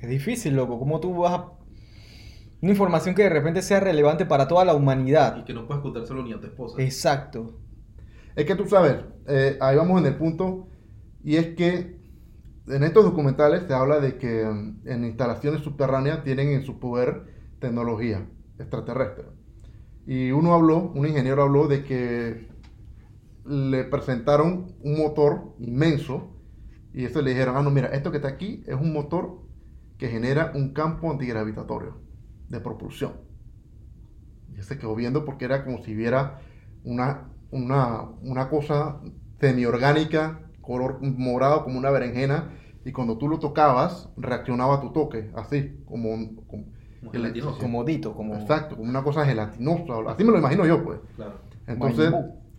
es 0.00 0.08
difícil, 0.08 0.54
loco. 0.54 0.78
¿Cómo 0.78 1.00
tú 1.00 1.14
vas 1.16 1.32
a... 1.32 1.52
Una 2.60 2.70
información 2.70 3.14
que 3.16 3.24
de 3.24 3.30
repente 3.30 3.62
sea 3.62 3.80
relevante 3.80 4.24
para 4.26 4.46
toda 4.46 4.64
la 4.64 4.72
Y 4.74 4.76
humanidad. 4.76 5.44
que 5.44 5.52
no 5.54 5.66
puedes 5.66 5.82
contárselo 5.82 6.22
ni 6.22 6.32
a 6.32 6.38
tu 6.40 6.46
esposa. 6.46 6.80
Exacto. 6.80 7.58
Es 8.36 8.44
que 8.46 8.54
tú 8.54 8.66
sabes, 8.68 8.96
eh, 9.26 9.58
ahí 9.60 9.76
vamos 9.76 10.00
en 10.00 10.06
el 10.06 10.16
punto, 10.16 10.68
y 11.24 11.36
es 11.36 11.48
que 11.54 12.00
en 12.68 12.84
estos 12.84 13.04
documentales 13.04 13.64
se 13.66 13.74
habla 13.74 13.98
de 14.00 14.16
que 14.16 14.44
mm, 14.44 14.88
en 14.88 15.04
instalaciones 15.04 15.62
subterráneas 15.62 16.22
tienen 16.22 16.48
en 16.50 16.64
su 16.64 16.78
poder 16.78 17.24
tecnología 17.58 18.26
extraterrestre. 18.58 19.24
Y 20.06 20.30
uno 20.32 20.54
habló, 20.54 20.90
un 20.94 21.06
ingeniero 21.06 21.42
habló 21.42 21.68
de 21.68 21.84
que 21.84 22.48
le 23.44 23.84
presentaron 23.84 24.74
un 24.80 24.98
motor 24.98 25.54
inmenso 25.58 26.36
y 26.92 27.04
eso 27.04 27.22
le 27.22 27.30
dijeron, 27.30 27.56
ah, 27.56 27.62
no, 27.62 27.70
mira, 27.70 27.88
esto 27.88 28.10
que 28.10 28.18
está 28.18 28.28
aquí 28.28 28.62
es 28.66 28.74
un 28.74 28.92
motor 28.92 29.40
que 29.98 30.08
genera 30.08 30.52
un 30.54 30.72
campo 30.72 31.10
antigravitatorio 31.10 32.00
de 32.48 32.60
propulsión. 32.60 33.12
Y 34.56 34.62
se 34.62 34.78
quedó 34.78 34.94
viendo 34.94 35.24
porque 35.24 35.46
era 35.46 35.64
como 35.64 35.82
si 35.82 35.94
viera 35.94 36.40
una, 36.84 37.30
una, 37.50 38.10
una 38.22 38.48
cosa 38.50 39.00
semiorgánica, 39.40 40.50
color 40.60 40.98
morado 41.00 41.64
como 41.64 41.78
una 41.78 41.90
berenjena, 41.90 42.52
y 42.84 42.92
cuando 42.92 43.16
tú 43.16 43.28
lo 43.28 43.38
tocabas, 43.38 44.08
reaccionaba 44.16 44.76
a 44.76 44.80
tu 44.80 44.92
toque, 44.92 45.30
así, 45.34 45.82
Como 45.86 46.14
gelatinoso. 47.10 47.58
Como 47.58 47.84
dito, 47.84 48.14
como... 48.14 48.34
exacto, 48.34 48.76
como 48.76 48.88
una 48.88 49.02
cosa 49.02 49.24
gelatinosa, 49.26 50.10
así 50.10 50.24
me 50.24 50.32
lo 50.32 50.38
imagino 50.38 50.66
yo, 50.66 50.84
pues. 50.84 51.00
Claro. 51.16 51.32
Entonces, 51.66 52.12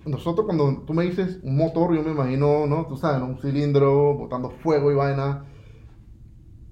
nosotros 0.06 0.46
cuando 0.46 0.84
tú 0.86 0.94
me 0.94 1.04
dices 1.06 1.40
un 1.44 1.56
motor, 1.56 1.96
yo 1.96 2.04
me 2.04 2.12
imagino, 2.12 2.66
¿no? 2.68 2.86
Tú 2.88 2.98
sabes, 2.98 3.20
¿no? 3.20 3.28
un 3.28 3.38
cilindro 3.38 4.16
botando 4.16 4.50
fuego 4.50 4.92
y 4.92 4.96
vaina, 4.96 5.46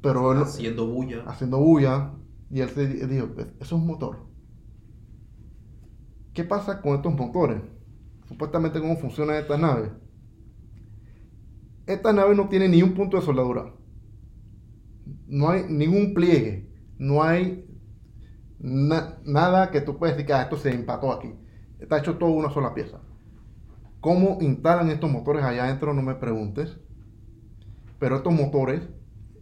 pero 0.02 0.32
él 0.34 0.40
Haciendo 0.40 0.88
bulla. 0.88 1.24
haciendo 1.28 1.60
bulla, 1.60 2.12
y 2.50 2.62
él 2.62 2.70
se 2.70 2.88
di- 2.88 3.06
dijo, 3.08 3.30
eso 3.38 3.54
es 3.62 3.72
un 3.72 3.88
motor. 3.88 4.18
¿Qué 6.34 6.44
pasa 6.44 6.82
con 6.82 6.96
estos 6.96 7.14
motores? 7.14 7.62
Supuestamente, 8.28 8.80
¿cómo 8.80 8.98
funcionan 8.98 9.36
estas 9.38 9.60
naves? 9.60 9.92
Estas 11.86 12.16
naves 12.16 12.36
no 12.36 12.50
tienen 12.50 12.72
ni 12.72 12.82
un 12.82 12.94
punto 12.96 13.18
de 13.18 13.24
soldadura. 13.24 13.72
No 15.28 15.50
hay 15.50 15.64
ningún 15.70 16.14
pliegue. 16.14 16.71
No 17.10 17.22
hay 17.24 17.44
na- 18.60 19.18
nada 19.26 19.72
que 19.72 19.82
tú 19.82 19.98
puedas 19.98 20.16
decir 20.16 20.28
que 20.28 20.34
"Ah, 20.34 20.44
esto 20.44 20.58
se 20.58 20.72
empató 20.74 21.12
aquí. 21.12 21.34
Está 21.80 21.98
hecho 22.00 22.18
todo 22.18 22.32
una 22.32 22.50
sola 22.52 22.74
pieza. 22.74 23.00
¿Cómo 24.02 24.38
instalan 24.42 24.90
estos 24.90 25.12
motores 25.12 25.44
allá 25.44 25.64
adentro? 25.66 25.94
No 25.94 26.02
me 26.02 26.16
preguntes. 26.16 26.78
Pero 28.00 28.16
estos 28.18 28.34
motores, 28.34 28.82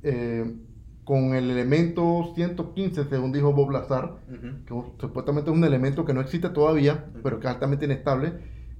eh, 0.03 0.55
con 1.03 1.33
el 1.33 1.49
elemento 1.49 2.31
115, 2.35 3.05
según 3.05 3.31
dijo 3.31 3.53
Bob 3.53 3.71
Lazar, 3.71 4.19
que 4.65 4.73
supuestamente 4.99 5.49
es 5.49 5.57
un 5.57 5.63
elemento 5.63 6.05
que 6.05 6.13
no 6.13 6.21
existe 6.21 6.49
todavía, 6.49 7.11
pero 7.23 7.39
que 7.39 7.47
es 7.47 7.53
altamente 7.53 7.85
inestable, 7.85 8.33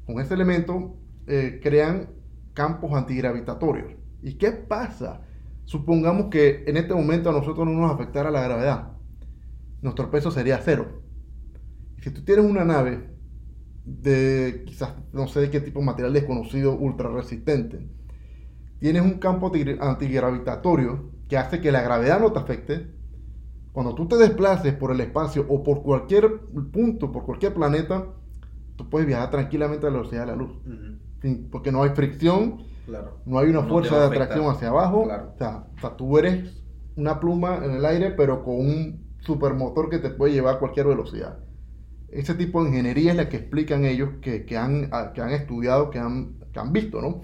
con 0.05 0.19
ese 0.19 0.33
elemento 0.35 0.95
eh, 1.27 1.59
crean 1.63 2.09
campos 2.53 2.91
antigravitatorios. 2.93 3.93
¿Y 4.21 4.33
qué 4.37 4.51
pasa? 4.51 5.21
Supongamos 5.69 6.31
que 6.31 6.63
en 6.65 6.77
este 6.77 6.95
momento 6.95 7.29
a 7.29 7.31
nosotros 7.31 7.63
no 7.67 7.73
nos 7.73 7.91
afectara 7.91 8.31
la 8.31 8.41
gravedad. 8.41 8.93
Nuestro 9.83 10.09
peso 10.09 10.31
sería 10.31 10.57
cero. 10.57 11.03
Si 11.99 12.09
tú 12.09 12.23
tienes 12.23 12.43
una 12.43 12.65
nave 12.65 13.11
de 13.85 14.63
quizás 14.65 14.95
no 15.13 15.27
sé 15.27 15.41
de 15.41 15.51
qué 15.51 15.61
tipo 15.61 15.79
de 15.79 15.85
material 15.85 16.13
desconocido 16.13 16.75
ultra 16.75 17.11
resistente, 17.11 17.87
tienes 18.79 19.03
un 19.03 19.19
campo 19.19 19.45
anti- 19.53 19.77
antigravitatorio 19.79 21.11
que 21.27 21.37
hace 21.37 21.61
que 21.61 21.71
la 21.71 21.83
gravedad 21.83 22.19
no 22.19 22.31
te 22.31 22.39
afecte, 22.39 22.87
cuando 23.71 23.93
tú 23.93 24.07
te 24.07 24.17
desplaces 24.17 24.73
por 24.73 24.91
el 24.91 24.99
espacio 25.01 25.45
o 25.49 25.61
por 25.61 25.83
cualquier 25.83 26.39
punto, 26.73 27.11
por 27.11 27.25
cualquier 27.25 27.53
planeta, 27.53 28.07
tú 28.75 28.89
puedes 28.89 29.07
viajar 29.07 29.29
tranquilamente 29.29 29.85
a 29.85 29.91
la 29.91 29.97
velocidad 29.97 30.21
de 30.21 30.31
la 30.31 30.35
luz. 30.35 30.51
Porque 31.51 31.71
no 31.71 31.83
hay 31.83 31.91
fricción, 31.91 32.63
Claro. 32.89 33.19
no 33.25 33.39
hay 33.39 33.49
una 33.49 33.61
No 33.61 33.69
fuerza 33.69 33.99
de 33.99 34.05
atracción 34.07 34.49
hacia 34.49 34.69
abajo. 34.69 35.03
Claro. 35.05 35.31
O, 35.35 35.37
sea, 35.37 35.67
o 35.75 35.79
sea, 35.79 35.95
tú 35.97 36.17
eres 36.17 36.63
una 36.95 37.19
pluma 37.19 37.63
en 37.63 37.71
el 37.71 37.85
aire, 37.85 38.11
pero 38.11 38.43
con 38.43 38.55
un 38.59 39.15
supermotor 39.19 39.89
que 39.89 39.99
te 39.99 40.09
puede 40.09 40.33
llevar 40.33 40.55
a 40.55 40.59
cualquier 40.59 40.87
velocidad. 40.87 41.39
Ese 42.09 42.35
tipo 42.35 42.63
de 42.63 42.69
ingeniería 42.69 43.11
es 43.11 43.17
la 43.17 43.29
que 43.29 43.37
explican 43.37 43.85
ellos, 43.85 44.09
que, 44.21 44.45
que 44.45 44.57
han, 44.57 44.89
que 45.13 45.21
han 45.21 45.31
estudiado, 45.31 45.89
que 45.91 45.99
han, 45.99 46.39
que 46.51 46.59
han 46.59 46.73
visto, 46.73 47.01
¿no? 47.01 47.21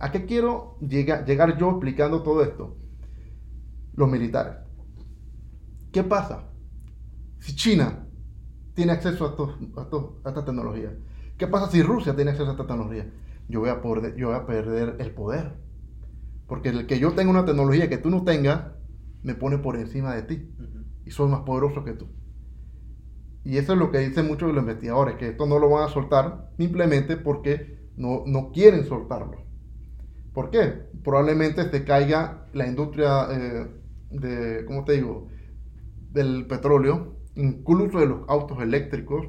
¿A 0.00 0.12
qué 0.12 0.26
quiero 0.26 0.76
llegar, 0.80 1.24
llegar 1.26 1.58
yo 1.58 1.70
explicando 1.70 2.22
todo 2.22 2.42
esto? 2.42 2.76
Los 3.92 4.08
militares. 4.08 4.56
¿Qué 5.92 6.02
pasa? 6.04 6.44
Si 7.40 7.54
China 7.56 8.06
tiene 8.74 8.92
acceso 8.92 9.26
a, 9.26 9.30
estos, 9.30 9.50
a, 9.76 9.82
estos- 9.82 10.10
a 10.24 10.30
esta 10.30 10.44
tecnología, 10.44 10.92
¿qué 11.38 11.46
pasa 11.48 11.70
si 11.70 11.82
Rusia 11.82 12.14
tiene 12.16 12.32
acceso 12.32 12.50
a 12.50 12.52
esta 12.52 12.66
tecnología? 12.66 13.10
Yo 13.48 13.60
voy 13.60 13.70
a, 13.70 13.80
perder, 13.80 14.14
yo 14.16 14.28
voy 14.28 14.36
a 14.36 14.46
perder 14.46 14.96
el 14.98 15.10
poder. 15.12 15.54
Porque 16.46 16.68
el 16.68 16.86
que 16.86 16.98
yo 16.98 17.12
tenga 17.12 17.30
una 17.30 17.44
tecnología 17.44 17.88
que 17.88 17.98
tú 17.98 18.10
no 18.10 18.24
tengas, 18.24 18.72
me 19.22 19.34
pone 19.34 19.58
por 19.58 19.76
encima 19.76 20.14
de 20.14 20.22
ti. 20.22 20.50
Y 21.04 21.10
soy 21.10 21.30
más 21.30 21.40
poderoso 21.40 21.84
que 21.84 21.92
tú. 21.92 22.08
Y 23.44 23.56
eso 23.56 23.72
es 23.72 23.78
lo 23.78 23.90
que 23.90 23.98
dicen 23.98 24.26
muchos 24.26 24.48
de 24.48 24.54
los 24.54 24.62
investigadores, 24.62 25.16
que 25.16 25.28
esto 25.28 25.46
no 25.46 25.58
lo 25.58 25.70
van 25.70 25.84
a 25.84 25.88
soltar 25.88 26.50
simplemente 26.58 27.16
porque 27.16 27.88
no, 27.96 28.24
no 28.26 28.52
quieren 28.52 28.84
soltarlo. 28.84 29.42
¿Por 30.34 30.50
qué? 30.50 30.88
Probablemente 31.02 31.68
se 31.70 31.84
caiga 31.84 32.46
la 32.52 32.66
industria 32.66 33.26
eh, 33.30 33.66
de, 34.10 34.64
¿cómo 34.66 34.84
te 34.84 34.92
digo? 34.92 35.28
Del 36.10 36.46
petróleo, 36.46 37.16
incluso 37.34 37.98
de 38.00 38.06
los 38.06 38.28
autos 38.28 38.60
eléctricos, 38.60 39.26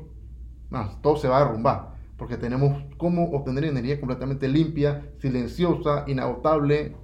más, 0.70 1.02
todo 1.02 1.16
se 1.16 1.28
va 1.28 1.38
a 1.38 1.46
derrumbar, 1.46 1.99
porque 2.20 2.38
tenemos 2.38 2.84
cómo 2.98 3.32
obtener 3.32 3.66
energía 3.66 4.00
completamente 4.02 4.50
limpia, 4.50 5.12
silenciosa, 5.20 6.06
inagotable, 6.08 6.98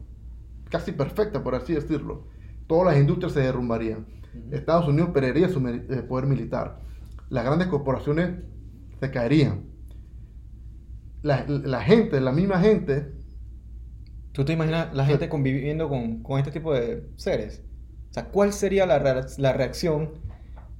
casi 0.69 0.93
perfecta, 0.93 1.43
por 1.43 1.55
así 1.55 1.73
decirlo. 1.73 2.27
Todas 2.67 2.87
las 2.93 2.97
industrias 3.01 3.33
se 3.33 3.41
derrumbarían. 3.41 4.07
Estados 4.51 4.87
Unidos 4.87 5.11
perdería 5.13 5.49
su 5.49 5.65
eh, 5.67 6.03
poder 6.07 6.27
militar. 6.27 6.81
las 7.29 7.45
grandes 7.45 7.67
corporaciones 7.69 8.43
se 8.99 9.11
caerían. 9.11 9.65
La, 11.23 11.45
la 11.47 11.81
gente, 11.81 12.21
la 12.21 12.31
misma 12.31 12.59
gente, 12.61 13.11
¿Tú 14.33 14.43
te 14.45 14.53
imaginas 14.53 14.93
la 14.93 15.05
gente 15.05 15.29
conviviendo 15.29 15.87
con, 15.89 16.21
con 16.21 16.39
este 16.39 16.51
tipo 16.51 16.73
de 16.73 17.09
seres? 17.15 17.63
O 18.11 18.13
sea, 18.13 18.29
¿cuál 18.31 18.53
sería 18.53 18.85
la, 18.85 18.99
rea- 18.99 19.25
la 19.37 19.53
reacción 19.53 20.11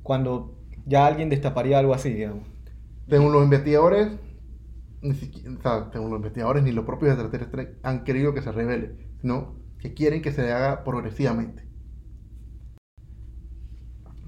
cuando 0.04 0.60
ya 0.86 1.08
alguien 1.08 1.30
destaparía 1.30 1.80
algo 1.80 1.94
así, 1.94 2.14
digamos? 2.14 2.48
según 3.10 3.32
los 3.34 3.44
investigadores, 3.44 4.10
ni 5.02 5.14
siquiera, 5.14 5.52
o 5.58 5.62
sea, 5.62 5.90
según 5.92 6.10
los 6.10 6.18
investigadores, 6.18 6.64
ni 6.64 6.72
los 6.72 6.86
propios 6.86 7.12
extraterrestres 7.12 7.78
han 7.84 8.04
querido 8.04 8.34
que 8.34 8.42
se 8.42 8.52
revele, 8.52 8.96
sino 9.22 9.56
que 9.80 9.94
quieren 9.94 10.22
que 10.22 10.32
se 10.32 10.52
haga 10.52 10.84
progresivamente. 10.84 11.68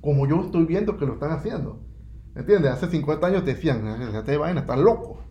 Como 0.01 0.27
yo 0.27 0.41
estoy 0.41 0.65
viendo 0.65 0.97
que 0.97 1.05
lo 1.05 1.13
están 1.13 1.31
haciendo. 1.31 1.81
¿Entiendes? 2.35 2.71
Hace 2.71 2.87
50 2.87 3.27
años 3.27 3.43
te 3.43 3.55
decían, 3.55 3.85
"Ah, 3.87 4.23
te 4.23 4.37
vaina, 4.37 4.61
estás 4.61 4.79
loco. 4.79 5.23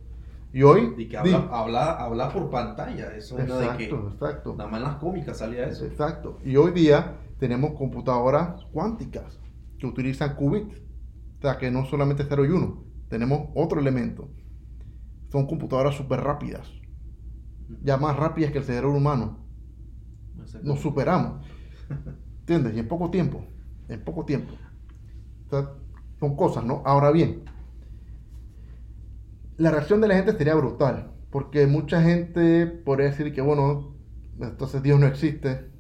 Y 0.53 0.63
hoy. 0.63 0.95
Y 0.97 1.09
que 1.09 1.17
habla, 1.17 1.49
habla, 1.53 1.93
habla 1.93 2.33
por 2.33 2.51
pantalla. 2.51 3.15
Eso 3.15 3.39
era 3.39 3.59
de 3.59 3.77
que 3.77 3.85
exacto, 3.85 4.09
exacto. 4.13 4.55
nada 4.57 4.71
más 4.71 4.81
en 4.81 4.87
las 4.87 4.97
cómicas 4.97 5.39
salía 5.39 5.67
eso. 5.67 5.85
Exacto. 5.85 6.39
Y 6.45 6.57
hoy 6.57 6.73
día 6.73 7.19
tenemos 7.39 7.73
computadoras 7.73 8.65
cuánticas 8.73 9.39
que 9.79 9.87
utilizan 9.87 10.35
qubits. 10.35 10.81
O 11.39 11.43
sea, 11.43 11.59
que 11.59 11.71
no 11.71 11.85
solamente 11.85 12.25
0 12.27 12.45
y 12.47 12.49
1. 12.49 12.85
Tenemos 13.09 13.51
otro 13.55 13.79
elemento. 13.79 14.31
Son 15.31 15.47
computadoras 15.47 15.95
súper 15.97 16.21
rápidas. 16.21 16.71
Ya 17.83 17.97
más 17.97 18.17
rápidas 18.17 18.53
que 18.53 18.59
el 18.59 18.65
cerebro 18.65 18.93
humano. 18.97 19.39
Nos 20.63 20.81
superamos. 20.81 21.47
¿Entiendes? 22.41 22.77
Y 22.77 22.81
en 22.81 22.89
poco 22.89 23.11
tiempo. 23.11 23.45
En 23.89 24.05
poco 24.05 24.25
tiempo. 24.25 24.55
O 25.47 25.51
sea, 25.51 25.71
son 26.21 26.37
cosas, 26.37 26.65
¿no? 26.65 26.83
Ahora 26.85 27.11
bien, 27.11 27.45
la 29.59 29.71
reacción 29.71 30.01
de 30.01 30.09
la 30.09 30.15
gente 30.17 30.33
sería 30.33 30.55
brutal. 30.55 31.13
Porque 31.31 31.67
mucha 31.67 32.03
gente 32.03 32.67
podría 32.67 33.07
decir 33.11 33.33
que, 33.35 33.41
bueno, 33.43 33.95
entonces 34.41 34.83
Dios 34.83 34.99
no 34.99 35.07
existe. 35.07 35.71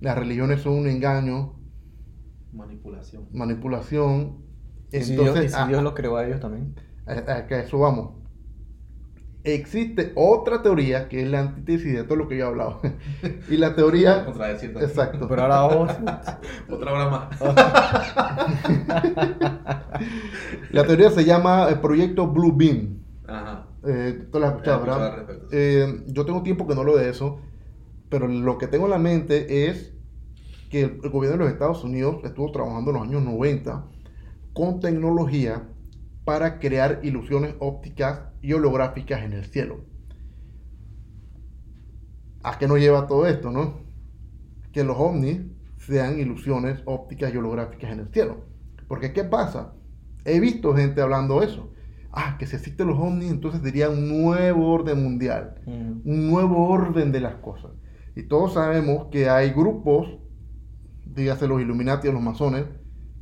Las 0.00 0.16
religiones 0.18 0.62
son 0.62 0.74
un 0.74 0.88
engaño, 0.88 1.54
Manipulación. 2.52 3.28
manipulación. 3.32 4.38
Y 4.92 5.00
si 5.00 5.12
Dios, 5.14 5.40
y 5.42 5.48
Entonces, 5.48 5.52
si 5.52 5.58
a- 5.60 5.66
Dios 5.66 5.82
los 5.82 5.94
creó 5.94 6.16
a 6.16 6.26
ellos 6.26 6.40
también. 6.40 6.74
a, 7.06 7.12
a 7.36 7.46
que 7.46 7.54
a 7.54 7.60
eso 7.62 7.78
vamos. 7.78 8.15
Existe 9.46 10.10
otra 10.16 10.60
teoría 10.60 11.08
que 11.08 11.22
es 11.22 11.30
la 11.30 11.38
antítesis 11.38 11.94
de 11.94 12.02
todo 12.02 12.16
lo 12.16 12.26
que 12.26 12.36
yo 12.36 12.46
he 12.46 12.48
hablado. 12.48 12.80
y 13.48 13.56
la 13.56 13.76
teoría. 13.76 14.24
Contradeciendo. 14.26 14.80
Exacto. 14.80 15.28
Pero 15.28 15.42
ahora 15.42 15.60
vamos. 15.60 15.92
Otra 16.68 16.92
hora 16.92 17.08
más. 17.08 17.40
La 20.72 20.84
teoría 20.84 21.10
se 21.10 21.24
llama 21.24 21.68
el 21.68 21.78
proyecto 21.78 22.26
Blue 22.26 22.52
Beam. 22.56 22.98
Ajá. 23.28 23.68
Eh, 23.86 24.26
tú 24.32 24.40
la 24.40 24.48
has 24.48 24.52
escuchado, 24.54 24.80
¿verdad? 24.80 25.26
Eh, 25.52 26.02
yo 26.08 26.24
tengo 26.24 26.42
tiempo 26.42 26.66
que 26.66 26.74
no 26.74 26.82
lo 26.82 26.96
de 26.96 27.08
eso, 27.08 27.38
pero 28.08 28.26
lo 28.26 28.58
que 28.58 28.66
tengo 28.66 28.86
en 28.86 28.90
la 28.90 28.98
mente 28.98 29.68
es 29.68 29.92
que 30.70 30.82
el, 30.82 31.00
el 31.04 31.10
gobierno 31.10 31.38
de 31.38 31.44
los 31.44 31.52
Estados 31.52 31.84
Unidos 31.84 32.16
estuvo 32.24 32.50
trabajando 32.50 32.90
en 32.90 32.96
los 32.96 33.06
años 33.06 33.22
90 33.22 33.86
con 34.52 34.80
tecnología 34.80 35.68
para 36.26 36.58
crear 36.58 37.00
ilusiones 37.04 37.54
ópticas 37.60 38.20
y 38.42 38.52
holográficas 38.52 39.22
en 39.22 39.32
el 39.32 39.44
cielo. 39.46 39.84
¿A 42.42 42.58
qué 42.58 42.66
nos 42.68 42.78
lleva 42.78 43.06
todo 43.06 43.26
esto, 43.26 43.50
no? 43.50 43.78
Que 44.72 44.84
los 44.84 44.96
ovnis 44.98 45.40
sean 45.78 46.18
ilusiones 46.18 46.82
ópticas 46.84 47.32
y 47.32 47.36
holográficas 47.36 47.92
en 47.92 48.00
el 48.00 48.08
cielo. 48.08 48.44
Porque, 48.88 49.12
¿qué 49.12 49.24
pasa? 49.24 49.72
He 50.24 50.40
visto 50.40 50.74
gente 50.74 51.00
hablando 51.00 51.42
eso. 51.42 51.72
Ah, 52.12 52.36
que 52.38 52.46
si 52.46 52.56
existen 52.56 52.88
los 52.88 52.98
ovnis, 52.98 53.30
entonces 53.30 53.60
sería 53.62 53.88
un 53.88 54.08
nuevo 54.08 54.68
orden 54.72 55.02
mundial 55.02 55.60
Mm. 55.66 56.00
un 56.04 56.30
nuevo 56.30 56.68
orden 56.68 57.12
de 57.12 57.20
las 57.20 57.36
cosas. 57.36 57.70
Y 58.16 58.24
todos 58.24 58.54
sabemos 58.54 59.06
que 59.12 59.28
hay 59.28 59.50
grupos, 59.50 60.08
dígase 61.04 61.46
los 61.46 61.60
Illuminati 61.60 62.08
o 62.08 62.12
los 62.12 62.22
masones, 62.22 62.64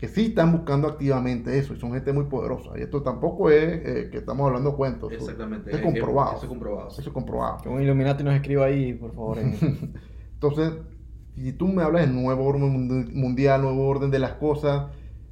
que 0.07 0.09
sí 0.15 0.27
están 0.27 0.53
buscando 0.53 0.87
activamente 0.87 1.57
eso 1.59 1.73
y 1.73 1.81
son 1.81 1.93
gente 1.93 2.13
muy 2.13 2.25
poderosa. 2.25 2.71
Y 2.79 2.83
esto 2.83 3.03
tampoco 3.03 3.49
es 3.51 3.73
eh, 3.87 4.09
que 4.13 4.19
estamos 4.19 4.47
hablando 4.47 4.77
cuentos. 4.77 5.11
Exactamente. 5.13 5.71
Eso 5.71 5.79
es 5.79 5.83
Eh, 5.85 5.89
eh, 5.89 5.93
comprobado. 6.01 6.37
Eso 6.37 6.43
es 6.45 6.49
comprobado. 6.49 6.89
Eso 6.91 7.01
es 7.01 7.09
comprobado. 7.09 7.57
Que 7.63 7.69
un 7.71 7.81
Illuminati 7.81 8.23
nos 8.23 8.35
escriba 8.35 8.67
ahí, 8.67 8.93
por 8.93 9.15
favor. 9.15 9.39
en- 9.39 9.55
Entonces, 10.35 10.73
si 11.35 11.53
tú 11.55 11.69
me 11.69 11.83
hablas 11.83 12.07
de 12.07 12.13
nuevo 12.13 12.45
orden 12.45 12.63
mundi- 12.71 13.13
mundial, 13.15 13.63
nuevo 13.63 13.87
orden 13.89 14.11
de 14.11 14.19
las 14.19 14.33
cosas, 14.33 14.91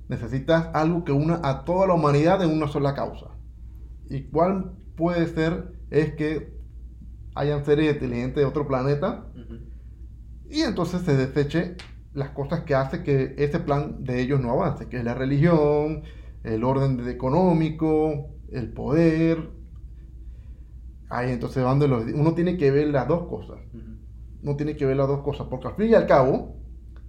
necesitas 0.08 0.70
algo 0.72 1.04
que 1.04 1.12
una 1.12 1.40
a 1.42 1.64
toda 1.66 1.86
la 1.86 1.92
humanidad 1.94 2.42
en 2.42 2.50
una 2.50 2.66
sola 2.68 2.94
causa. 2.94 3.26
¿Y 4.08 4.22
cuál 4.30 4.72
puede 4.96 5.26
ser? 5.26 5.72
Es 5.90 6.14
que 6.14 6.58
hayan 7.34 7.62
seres 7.66 7.92
inteligentes 7.92 8.36
de 8.36 8.44
otro 8.46 8.66
planeta 8.66 9.26
Ujú. 9.34 9.58
y 10.48 10.60
entonces 10.62 11.02
se 11.02 11.14
deseche 11.16 11.76
las 12.14 12.30
cosas 12.30 12.60
que 12.60 12.74
hace 12.74 13.02
que 13.02 13.34
ese 13.38 13.58
plan 13.60 14.04
de 14.04 14.20
ellos 14.20 14.40
no 14.40 14.50
avance, 14.52 14.88
que 14.88 14.98
es 14.98 15.04
la 15.04 15.14
religión, 15.14 16.02
el 16.44 16.64
orden 16.64 16.96
de- 16.98 17.10
económico, 17.10 18.30
el 18.50 18.72
poder. 18.72 19.50
Ahí 21.08 21.30
entonces 21.32 21.62
van 21.62 21.78
de 21.78 21.88
los... 21.88 22.04
Uno 22.04 22.34
tiene 22.34 22.56
que 22.56 22.70
ver 22.70 22.88
las 22.88 23.06
dos 23.08 23.28
cosas. 23.28 23.58
Uno 24.42 24.56
tiene 24.56 24.76
que 24.76 24.86
ver 24.86 24.96
las 24.96 25.08
dos 25.08 25.20
cosas, 25.20 25.46
porque 25.48 25.68
al 25.68 25.74
fin 25.74 25.90
y 25.90 25.94
al 25.94 26.06
cabo, 26.06 26.56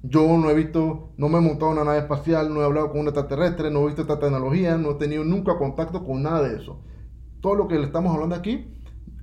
yo 0.03 0.37
no 0.37 0.49
he 0.49 0.53
visto, 0.53 1.13
no 1.17 1.29
me 1.29 1.37
he 1.37 1.41
montado 1.41 1.71
en 1.71 1.77
una 1.77 1.85
nave 1.85 1.99
espacial, 1.99 2.53
no 2.53 2.61
he 2.61 2.65
hablado 2.65 2.91
con 2.91 3.01
un 3.01 3.07
extraterrestre, 3.07 3.71
no 3.71 3.81
he 3.81 3.85
visto 3.87 4.01
esta 4.03 4.19
tecnología, 4.19 4.77
no 4.77 4.91
he 4.91 4.95
tenido 4.95 5.23
nunca 5.23 5.57
contacto 5.57 6.03
con 6.05 6.21
nada 6.21 6.47
de 6.47 6.57
eso. 6.57 6.81
Todo 7.41 7.55
lo 7.55 7.67
que 7.67 7.79
le 7.79 7.85
estamos 7.85 8.13
hablando 8.13 8.35
aquí, 8.35 8.79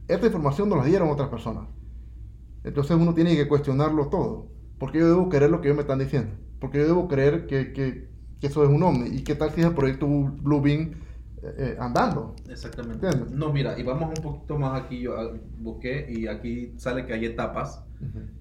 esta 0.08 0.26
información 0.26 0.68
nos 0.68 0.78
la 0.78 0.84
dieron 0.84 1.08
otras 1.08 1.28
personas. 1.28 1.68
Entonces 2.64 2.96
uno 2.96 3.14
tiene 3.14 3.36
que 3.36 3.48
cuestionarlo 3.48 4.08
todo. 4.08 4.48
Porque 4.80 4.98
yo 4.98 5.08
debo 5.08 5.28
creer 5.28 5.50
lo 5.52 5.60
que 5.60 5.68
ellos 5.68 5.76
me 5.76 5.82
están 5.82 6.00
diciendo. 6.00 6.32
Porque 6.60 6.78
yo 6.78 6.86
debo 6.86 7.08
creer 7.08 7.46
que, 7.46 7.72
que- 7.72 8.08
que 8.40 8.46
eso 8.48 8.64
es 8.64 8.70
un 8.70 8.82
ovni. 8.82 9.08
¿Y 9.10 9.22
qué 9.24 9.36
tal 9.36 9.50
si 9.52 9.60
es 9.60 9.66
el 9.68 9.74
proyecto 9.74 10.06
Blue 10.08 10.60
Beam 10.62 10.92
eh, 11.42 11.54
eh, 11.58 11.76
andando? 11.78 12.34
Exactamente. 12.48 13.06
¿Entiendes? 13.06 13.32
No, 13.32 13.52
mira, 13.52 13.78
y 13.78 13.82
vamos 13.82 14.08
un 14.18 14.22
poquito 14.24 14.58
más 14.58 14.82
aquí. 14.82 15.00
Yo 15.02 15.16
ah, 15.18 15.30
busqué 15.58 16.06
y 16.10 16.26
aquí 16.26 16.74
sale 16.78 17.06
que 17.06 17.12
hay 17.12 17.26
etapas 17.26 17.84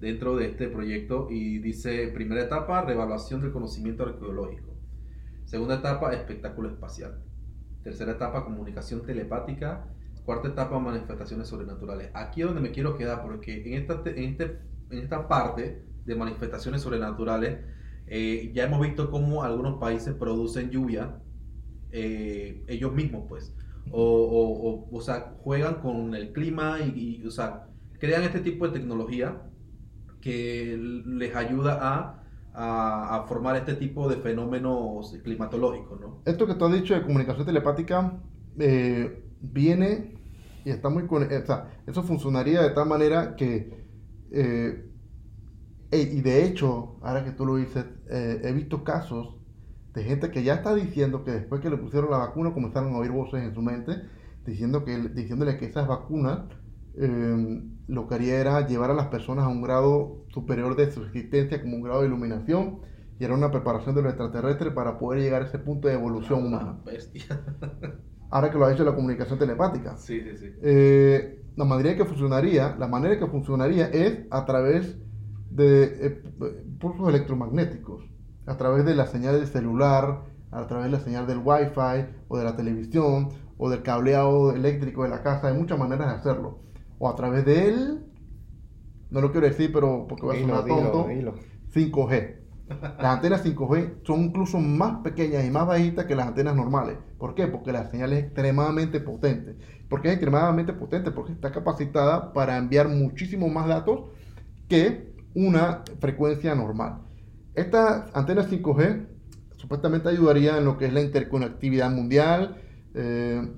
dentro 0.00 0.36
de 0.36 0.46
este 0.46 0.68
proyecto 0.68 1.28
y 1.30 1.58
dice 1.58 2.08
primera 2.14 2.42
etapa, 2.42 2.82
revaluación 2.82 3.42
del 3.42 3.52
conocimiento 3.52 4.04
arqueológico. 4.04 4.70
Segunda 5.44 5.76
etapa, 5.76 6.12
espectáculo 6.14 6.70
espacial. 6.70 7.20
Tercera 7.82 8.12
etapa, 8.12 8.44
comunicación 8.44 9.04
telepática. 9.04 9.84
Cuarta 10.24 10.48
etapa, 10.48 10.78
manifestaciones 10.78 11.48
sobrenaturales. 11.48 12.10
Aquí 12.14 12.40
es 12.42 12.46
donde 12.46 12.62
me 12.62 12.70
quiero 12.72 12.96
quedar 12.96 13.22
porque 13.22 13.62
en 13.66 13.74
esta, 13.82 14.02
en 14.06 14.24
este, 14.30 14.58
en 14.90 14.98
esta 14.98 15.28
parte 15.28 15.82
de 16.04 16.14
manifestaciones 16.16 16.82
sobrenaturales 16.82 17.58
eh, 18.06 18.50
ya 18.54 18.64
hemos 18.64 18.80
visto 18.80 19.10
cómo 19.10 19.42
algunos 19.44 19.78
países 19.78 20.14
producen 20.14 20.70
lluvia 20.70 21.20
eh, 21.92 22.64
ellos 22.68 22.92
mismos, 22.92 23.24
pues. 23.28 23.54
O, 23.92 24.02
o, 24.02 24.70
o, 24.70 24.96
o 24.96 25.00
sea, 25.00 25.34
juegan 25.42 25.76
con 25.76 26.14
el 26.14 26.32
clima 26.32 26.78
y, 26.80 27.20
y, 27.22 27.26
o 27.26 27.30
sea, 27.30 27.68
crean 27.98 28.22
este 28.22 28.40
tipo 28.40 28.66
de 28.66 28.78
tecnología 28.78 29.42
que 30.20 30.76
les 31.06 31.34
ayuda 31.34 31.78
a, 31.80 32.22
a, 32.52 33.16
a 33.16 33.22
formar 33.26 33.56
este 33.56 33.74
tipo 33.74 34.08
de 34.08 34.16
fenómenos 34.16 35.16
climatológicos, 35.24 36.00
¿no? 36.00 36.20
Esto 36.26 36.46
que 36.46 36.54
tú 36.54 36.66
has 36.66 36.72
dicho 36.74 36.94
de 36.94 37.02
comunicación 37.02 37.46
telepática 37.46 38.20
eh, 38.58 39.22
viene 39.40 40.14
y 40.64 40.70
está 40.70 40.88
muy... 40.90 41.06
con- 41.06 41.22
O 41.24 41.46
sea, 41.46 41.70
eso 41.86 42.02
funcionaría 42.02 42.62
de 42.62 42.70
tal 42.70 42.86
manera 42.86 43.34
que... 43.36 43.72
eh, 44.32 44.89
y 45.92 46.20
de 46.20 46.44
hecho, 46.44 46.98
ahora 47.02 47.24
que 47.24 47.32
tú 47.32 47.44
lo 47.44 47.56
dices, 47.56 47.84
eh, 48.08 48.40
he 48.44 48.52
visto 48.52 48.84
casos 48.84 49.36
de 49.94 50.04
gente 50.04 50.30
que 50.30 50.42
ya 50.44 50.54
está 50.54 50.74
diciendo 50.74 51.24
que 51.24 51.32
después 51.32 51.60
que 51.60 51.70
le 51.70 51.76
pusieron 51.76 52.10
la 52.10 52.18
vacuna 52.18 52.54
comenzaron 52.54 52.94
a 52.94 52.98
oír 52.98 53.10
voces 53.10 53.42
en 53.42 53.54
su 53.54 53.62
mente 53.62 54.02
diciendo 54.46 54.84
que, 54.84 54.96
diciéndole 54.96 55.58
que 55.58 55.66
esas 55.66 55.88
vacunas 55.88 56.42
eh, 56.94 57.62
lo 57.88 58.06
que 58.08 58.14
haría 58.14 58.40
era 58.40 58.66
llevar 58.66 58.90
a 58.90 58.94
las 58.94 59.06
personas 59.08 59.44
a 59.44 59.48
un 59.48 59.62
grado 59.62 60.24
superior 60.28 60.76
de 60.76 60.90
su 60.92 61.02
existencia 61.04 61.60
como 61.60 61.76
un 61.76 61.82
grado 61.82 62.00
de 62.00 62.06
iluminación 62.06 62.80
y 63.18 63.24
era 63.24 63.34
una 63.34 63.50
preparación 63.50 63.94
de 63.94 64.02
los 64.02 64.12
extraterrestres 64.12 64.72
para 64.72 64.98
poder 64.98 65.20
llegar 65.20 65.42
a 65.42 65.46
ese 65.46 65.58
punto 65.58 65.88
de 65.88 65.94
evolución 65.94 66.46
humana. 66.46 66.76
Ah, 66.78 66.82
bestia. 66.84 67.26
Ahora 68.30 68.50
que 68.50 68.58
lo 68.58 68.64
ha 68.64 68.72
hecho 68.72 68.84
la 68.84 68.94
comunicación 68.94 69.38
telepática. 69.38 69.96
Sí, 69.96 70.20
sí, 70.22 70.36
sí. 70.36 70.52
Eh, 70.62 71.42
la 71.56 71.64
manera 71.64 71.96
que 71.96 72.04
funcionaría, 72.04 72.76
la 72.78 72.86
manera 72.86 73.18
que 73.18 73.26
funcionaría 73.26 73.88
es 73.88 74.20
a 74.30 74.46
través 74.46 74.96
de 75.60 76.06
eh, 76.06 76.22
pulsos 76.80 77.08
electromagnéticos, 77.08 78.04
a 78.46 78.56
través 78.56 78.84
de 78.84 78.94
la 78.94 79.06
señal 79.06 79.38
del 79.38 79.46
celular, 79.46 80.22
a 80.50 80.66
través 80.66 80.86
de 80.86 80.98
la 80.98 81.00
señal 81.00 81.26
del 81.26 81.38
wifi 81.38 82.06
o 82.28 82.38
de 82.38 82.44
la 82.44 82.56
televisión 82.56 83.28
o 83.58 83.70
del 83.70 83.82
cableado 83.82 84.52
eléctrico 84.52 85.04
de 85.04 85.10
la 85.10 85.22
casa. 85.22 85.48
Hay 85.48 85.54
muchas 85.54 85.78
maneras 85.78 86.08
de 86.08 86.14
hacerlo. 86.14 86.58
O 86.98 87.08
a 87.08 87.14
través 87.14 87.44
de 87.44 87.68
él, 87.68 88.04
no 89.10 89.20
lo 89.20 89.32
quiero 89.32 89.46
decir, 89.46 89.70
pero 89.72 90.06
porque 90.08 90.26
va 90.26 90.34
a 90.34 90.40
sonar 90.40 90.64
dilo, 90.64 90.90
tonto, 90.90 91.08
dilo. 91.08 91.34
5G. 91.72 92.36
Las 92.98 93.16
antenas 93.16 93.44
5G 93.44 94.04
son 94.04 94.20
incluso 94.22 94.58
más 94.58 94.98
pequeñas 95.02 95.44
y 95.44 95.50
más 95.50 95.66
bajitas 95.66 96.06
que 96.06 96.14
las 96.14 96.28
antenas 96.28 96.54
normales. 96.54 96.98
¿Por 97.18 97.34
qué? 97.34 97.48
Porque 97.48 97.72
la 97.72 97.90
señal 97.90 98.12
es 98.12 98.24
extremadamente 98.24 99.00
potente. 99.00 99.56
¿Por 99.88 100.00
qué 100.00 100.08
es 100.08 100.14
extremadamente 100.14 100.72
potente? 100.72 101.10
Porque 101.10 101.32
está 101.32 101.50
capacitada 101.50 102.32
para 102.32 102.56
enviar 102.56 102.88
muchísimo 102.88 103.48
más 103.48 103.66
datos 103.66 104.02
que 104.68 105.09
una 105.34 105.82
frecuencia 106.00 106.54
normal. 106.54 106.98
Estas 107.54 108.04
antenas 108.14 108.48
5G 108.50 109.06
supuestamente 109.56 110.08
ayudarían 110.08 110.56
en 110.58 110.64
lo 110.64 110.78
que 110.78 110.86
es 110.86 110.92
la 110.92 111.00
interconectividad 111.02 111.90
mundial, 111.90 112.56
eh, 112.94 113.48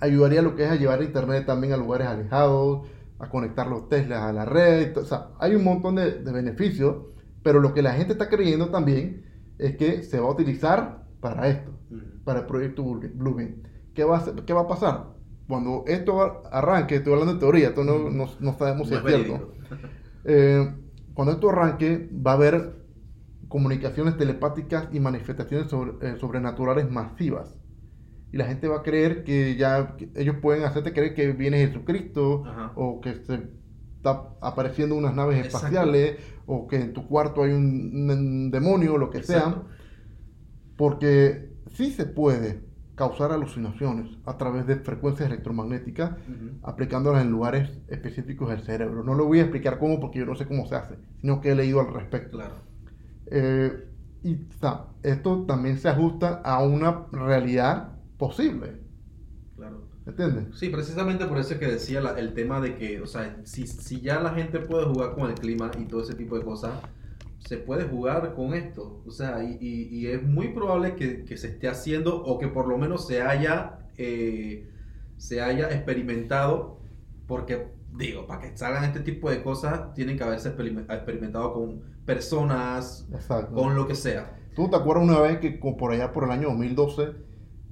ayudaría 0.00 0.40
en 0.40 0.44
lo 0.44 0.54
que 0.56 0.64
es 0.64 0.70
a 0.70 0.76
llevar 0.76 1.02
internet 1.02 1.46
también 1.46 1.72
a 1.72 1.76
lugares 1.76 2.06
alejados, 2.06 2.86
a 3.18 3.28
conectar 3.28 3.66
los 3.66 3.88
Teslas 3.88 4.22
a 4.22 4.32
la 4.32 4.44
red. 4.44 4.96
O 4.98 5.04
sea, 5.04 5.28
hay 5.38 5.54
un 5.54 5.64
montón 5.64 5.94
de, 5.96 6.12
de 6.20 6.32
beneficios, 6.32 6.96
pero 7.42 7.60
lo 7.60 7.72
que 7.72 7.82
la 7.82 7.92
gente 7.94 8.12
está 8.12 8.28
creyendo 8.28 8.68
también 8.70 9.24
es 9.58 9.76
que 9.76 10.02
se 10.02 10.18
va 10.20 10.26
a 10.28 10.32
utilizar 10.32 11.04
para 11.20 11.48
esto, 11.48 11.70
para 12.24 12.40
el 12.40 12.46
proyecto 12.46 12.82
Blue- 12.84 13.10
Bluebeam. 13.14 13.62
¿Qué 13.94 14.04
va, 14.04 14.18
a, 14.18 14.24
¿Qué 14.44 14.52
va 14.52 14.62
a 14.62 14.68
pasar? 14.68 15.14
Cuando 15.48 15.84
esto 15.86 16.42
arranque, 16.50 16.96
estoy 16.96 17.12
hablando 17.12 17.34
de 17.34 17.40
teoría, 17.40 17.68
esto 17.68 17.84
no, 17.84 18.10
no, 18.10 18.26
no 18.40 18.58
sabemos 18.58 18.88
si 18.88 18.94
es 18.94 19.00
es 19.00 19.06
cierto. 19.06 19.52
Eh, 20.24 20.74
cuando 21.14 21.32
esto 21.32 21.50
arranque, 21.50 22.10
va 22.14 22.32
a 22.32 22.34
haber 22.34 22.84
comunicaciones 23.48 24.16
telepáticas 24.16 24.88
y 24.92 25.00
manifestaciones 25.00 25.70
sobre- 25.70 25.92
eh, 26.08 26.16
sobrenaturales 26.18 26.90
masivas. 26.90 27.54
Y 28.32 28.36
la 28.36 28.46
gente 28.46 28.66
va 28.66 28.78
a 28.78 28.82
creer 28.82 29.22
que 29.22 29.54
ya 29.56 29.96
que 29.96 30.10
ellos 30.16 30.36
pueden 30.42 30.64
hacerte 30.64 30.92
creer 30.92 31.14
que 31.14 31.32
viene 31.32 31.58
Jesucristo 31.66 32.42
Ajá. 32.44 32.72
o 32.74 33.00
que 33.00 33.14
se 33.14 33.48
está 33.96 34.30
apareciendo 34.40 34.96
unas 34.96 35.14
naves 35.14 35.36
Exacto. 35.38 35.56
espaciales 35.68 36.16
o 36.46 36.66
que 36.66 36.76
en 36.80 36.92
tu 36.92 37.06
cuarto 37.06 37.44
hay 37.44 37.52
un, 37.52 38.10
un 38.10 38.50
demonio 38.50 38.94
o 38.94 38.98
lo 38.98 39.08
que 39.10 39.22
sea. 39.22 39.38
Exacto. 39.38 39.66
Porque 40.76 41.50
sí 41.74 41.90
se 41.90 42.06
puede 42.06 42.60
causar 42.94 43.32
alucinaciones 43.32 44.16
a 44.24 44.36
través 44.38 44.66
de 44.66 44.76
frecuencias 44.76 45.28
electromagnéticas 45.28 46.12
Ujú. 46.12 46.58
aplicándolas 46.62 47.22
en 47.24 47.30
lugares 47.30 47.70
específicos 47.88 48.50
del 48.50 48.62
cerebro. 48.62 49.02
No 49.02 49.14
lo 49.14 49.24
voy 49.26 49.38
a 49.40 49.42
explicar 49.42 49.78
cómo 49.78 50.00
porque 50.00 50.20
yo 50.20 50.26
no 50.26 50.34
sé 50.36 50.46
cómo 50.46 50.66
se 50.66 50.76
hace, 50.76 50.94
sino 51.20 51.40
que 51.40 51.50
he 51.52 51.54
leído 51.54 51.80
al 51.80 51.92
respecto. 51.92 52.36
Claro. 52.38 52.54
Eh, 53.26 53.88
y 54.22 54.36
sea, 54.60 54.86
esto 55.02 55.44
también 55.46 55.78
se 55.78 55.88
ajusta 55.88 56.40
a 56.44 56.62
una 56.62 57.06
realidad 57.12 57.92
posible. 58.16 58.80
Claro. 59.56 59.82
¿Entiendes? 60.06 60.58
Sí, 60.58 60.68
precisamente 60.68 61.24
por 61.26 61.38
eso 61.38 61.54
es 61.54 61.58
que 61.60 61.66
decía 61.66 62.00
la- 62.00 62.18
el 62.18 62.34
tema 62.34 62.60
de 62.60 62.76
que, 62.76 63.00
o 63.00 63.06
sea, 63.06 63.38
si, 63.44 63.66
si 63.66 64.00
ya 64.00 64.20
la 64.20 64.30
gente 64.34 64.60
puede 64.60 64.84
jugar 64.86 65.14
con 65.14 65.30
el 65.30 65.34
clima 65.34 65.70
y 65.78 65.84
todo 65.84 66.02
ese 66.02 66.14
tipo 66.14 66.38
de 66.38 66.44
cosas, 66.44 66.72
se 67.46 67.58
puede 67.58 67.84
jugar 67.84 68.34
con 68.34 68.54
esto. 68.54 69.02
O 69.06 69.10
sea, 69.10 69.42
y, 69.44 69.58
y- 69.60 69.88
y 69.98 70.06
es 70.08 70.22
muy 70.22 70.48
probable 70.48 70.94
que, 70.96 71.24
que 71.24 71.36
se 71.36 71.48
esté 71.48 71.68
haciendo 71.68 72.22
o 72.22 72.38
que 72.38 72.48
por 72.48 72.66
lo 72.68 72.78
menos 72.78 73.06
se 73.06 73.22
haya, 73.22 73.80
eh, 73.96 74.70
se 75.16 75.40
haya 75.40 75.70
experimentado, 75.70 76.80
porque 77.26 77.68
digo, 77.96 78.26
para 78.26 78.40
que 78.40 78.56
salgan 78.56 78.84
este 78.84 79.00
tipo 79.00 79.30
de 79.30 79.42
cosas, 79.42 79.94
tienen 79.94 80.16
que 80.16 80.24
haberse 80.24 80.48
experime- 80.56 80.86
experimentado 80.92 81.52
con 81.52 81.82
personas, 82.04 83.06
Exacto. 83.12 83.54
con 83.54 83.74
lo 83.76 83.86
que 83.86 83.94
sea. 83.94 84.36
¿Tú 84.56 84.68
te 84.70 84.76
acuerdas 84.76 85.04
una 85.04 85.20
vez 85.20 85.38
que 85.38 85.50
por 85.52 85.92
allá 85.92 86.12
por 86.12 86.24
el 86.24 86.30
año 86.30 86.48
2012 86.48 87.12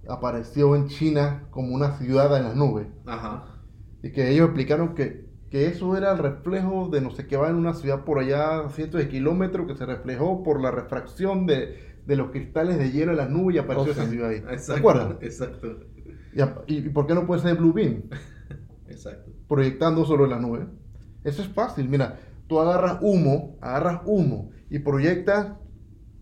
apareció 0.08 0.74
en 0.76 0.88
China 0.88 1.46
como 1.50 1.74
una 1.74 1.96
ciudad 1.98 2.36
en 2.36 2.44
las 2.44 2.56
nubes? 2.56 2.86
Ajá. 3.06 3.60
Y 4.02 4.10
que 4.12 4.30
ellos 4.30 4.46
explicaron 4.46 4.94
que, 4.94 5.26
que 5.52 5.66
eso 5.66 5.96
era 5.98 6.12
el 6.12 6.18
reflejo 6.18 6.88
de 6.88 7.02
no 7.02 7.10
sé 7.10 7.26
qué 7.26 7.36
va 7.36 7.50
en 7.50 7.56
una 7.56 7.74
ciudad 7.74 8.04
por 8.04 8.18
allá 8.18 8.60
a 8.60 8.70
cientos 8.70 8.98
de 9.02 9.08
kilómetros 9.08 9.66
que 9.66 9.74
se 9.76 9.84
reflejó 9.84 10.42
por 10.42 10.62
la 10.62 10.70
refracción 10.70 11.46
de, 11.46 11.76
de 12.06 12.16
los 12.16 12.30
cristales 12.30 12.78
de 12.78 12.90
hielo 12.90 13.10
en 13.12 13.18
las 13.18 13.28
nubes 13.28 13.56
y 13.56 13.58
apareció 13.58 13.92
Ok. 13.92 13.98
esa 13.98 14.08
ciudad 14.08 14.30
ahí. 14.30 14.40
¿Te 14.40 14.52
Exacto. 14.54 14.80
acuerdas? 14.80 15.16
Exacto. 15.20 15.76
¿Y, 16.66 16.72
y- 16.72 16.78
y 16.86 16.88
por 16.88 17.06
qué 17.06 17.14
no 17.14 17.26
puede 17.26 17.42
ser 17.42 17.56
Blue 17.58 17.74
Beam? 17.74 18.04
Exacto. 18.88 19.30
Proyectando 19.46 20.06
sobre 20.06 20.26
la 20.26 20.38
nube. 20.38 20.66
Eso 21.22 21.42
es 21.42 21.48
fácil. 21.48 21.86
Mira, 21.88 22.18
tú 22.46 22.58
agarras 22.58 22.98
humo, 23.02 23.58
agarras 23.60 24.00
humo 24.06 24.50
y 24.70 24.78
proyectas 24.78 25.52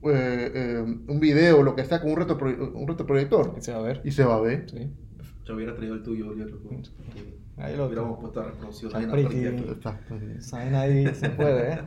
eh, 0.03 0.51
eh, 0.55 0.85
un 1.07 1.21
video, 1.21 1.63
lo 1.63 1.77
que 1.77 1.85
sea, 1.85 2.01
con 2.03 2.11
un, 2.11 2.17
retropro- 2.17 2.73
un 2.75 2.89
retroproyector. 2.89 3.55
Se 3.61 3.73
va 3.73 3.79
a 3.79 3.83
ver. 3.83 4.01
Y 4.05 4.11
se 4.11 4.25
va 4.25 4.35
a 4.35 4.41
ver. 4.41 4.69
Sí. 4.69 4.91
Yo 5.45 5.55
hubiera 5.55 5.77
traído 5.77 5.95
el 5.95 6.03
tuyo, 6.03 6.29
Oliver. 6.31 6.53
Ahí 7.61 7.77
lo 7.77 7.87
Hubiéramos 7.87 8.19
puesto 8.19 8.41
la 8.41 8.47
reproducción. 8.49 8.93
Está 8.93 9.99
pretty. 10.09 11.15
se 11.15 11.31
puede, 11.31 11.73
¿eh? 11.73 11.79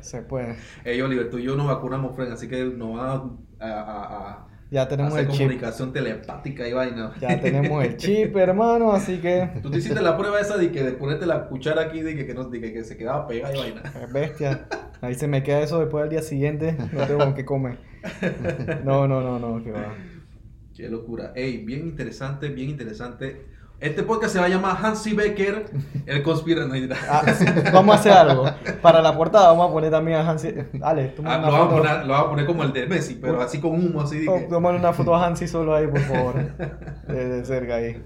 Se 0.00 0.22
puede. 0.22 0.56
Ey, 0.84 1.00
Oliver, 1.00 1.30
tú 1.30 1.38
y 1.38 1.44
yo 1.44 1.56
nos 1.56 1.66
vacunamos, 1.66 2.14
Fred, 2.14 2.30
así 2.32 2.48
que 2.48 2.64
nos 2.64 2.96
van 2.96 3.38
a, 3.60 3.66
a, 3.66 4.30
a- 4.30 4.48
Ya 4.70 4.82
a 4.82 4.88
tenemos 4.88 5.12
hacer 5.12 5.26
el 5.26 5.30
chip. 5.32 5.40
comunicación 5.40 5.92
telepática 5.92 6.68
y 6.68 6.72
vaina. 6.72 7.12
Ya 7.20 7.40
tenemos 7.40 7.84
el 7.84 7.96
chip, 7.96 8.36
hermano, 8.36 8.92
así 8.92 9.18
que. 9.18 9.50
Tú 9.62 9.70
te 9.70 9.78
hiciste 9.78 10.00
la 10.02 10.16
prueba 10.16 10.40
esa 10.40 10.56
de 10.56 10.70
que 10.70 10.82
de 10.82 10.92
ponerte 10.92 11.26
la 11.26 11.46
cuchara 11.48 11.82
aquí, 11.82 12.02
de 12.02 12.14
que, 12.16 12.26
que, 12.26 12.34
no, 12.34 12.44
de 12.44 12.60
que, 12.60 12.72
que 12.72 12.84
se 12.84 12.96
quedaba 12.96 13.26
pegada 13.26 13.54
y 13.54 13.58
vaina. 13.58 13.82
Bestia. 14.12 14.66
Ahí 15.00 15.14
se 15.14 15.26
me 15.28 15.42
queda 15.42 15.60
eso 15.60 15.78
después 15.80 16.02
del 16.02 16.10
día 16.10 16.22
siguiente. 16.22 16.76
No 16.92 17.06
tengo 17.06 17.20
con 17.20 17.34
qué 17.34 17.44
comer. 17.44 17.78
No, 18.84 19.06
no, 19.08 19.20
no, 19.20 19.38
no, 19.38 19.62
que 19.62 19.70
va. 19.72 19.94
Qué 20.74 20.88
locura. 20.88 21.32
Ey, 21.34 21.58
bien 21.64 21.80
interesante, 21.86 22.48
bien 22.48 22.70
interesante. 22.70 23.46
Este 23.82 24.04
podcast 24.04 24.32
se 24.32 24.38
va 24.38 24.46
a 24.46 24.48
llamar 24.48 24.76
Hansi 24.80 25.12
Becker, 25.12 25.64
el 26.06 26.22
conspirador. 26.22 26.70
Ah, 27.10 27.22
vamos 27.72 27.96
a 27.96 27.98
hacer 27.98 28.12
algo. 28.12 28.44
Para 28.80 29.02
la 29.02 29.16
portada 29.16 29.48
vamos 29.48 29.68
a 29.70 29.72
poner 29.72 29.90
también 29.90 30.18
a 30.18 30.30
Hansi. 30.30 30.54
Ale, 30.80 31.08
toma 31.08 31.34
Ah, 31.34 31.38
una 31.38 31.46
lo, 31.48 31.52
vamos 31.52 31.66
a 31.66 31.76
poner, 31.76 32.06
lo 32.06 32.12
vamos 32.12 32.26
a 32.26 32.30
poner 32.30 32.46
como 32.46 32.62
el 32.62 32.72
de 32.72 32.86
Messi, 32.86 33.18
pero 33.20 33.42
así 33.42 33.58
con 33.60 33.72
humo, 33.72 34.02
así 34.02 34.24
Oh, 34.28 34.34
que... 34.38 34.42
Tómale 34.44 34.78
una 34.78 34.92
foto 34.92 35.14
a 35.16 35.26
Hansi 35.26 35.48
solo 35.48 35.74
ahí, 35.74 35.88
por 35.88 35.98
favor. 36.00 36.34
De, 37.08 37.28
de 37.28 37.44
cerca 37.44 37.74
ahí. 37.74 38.00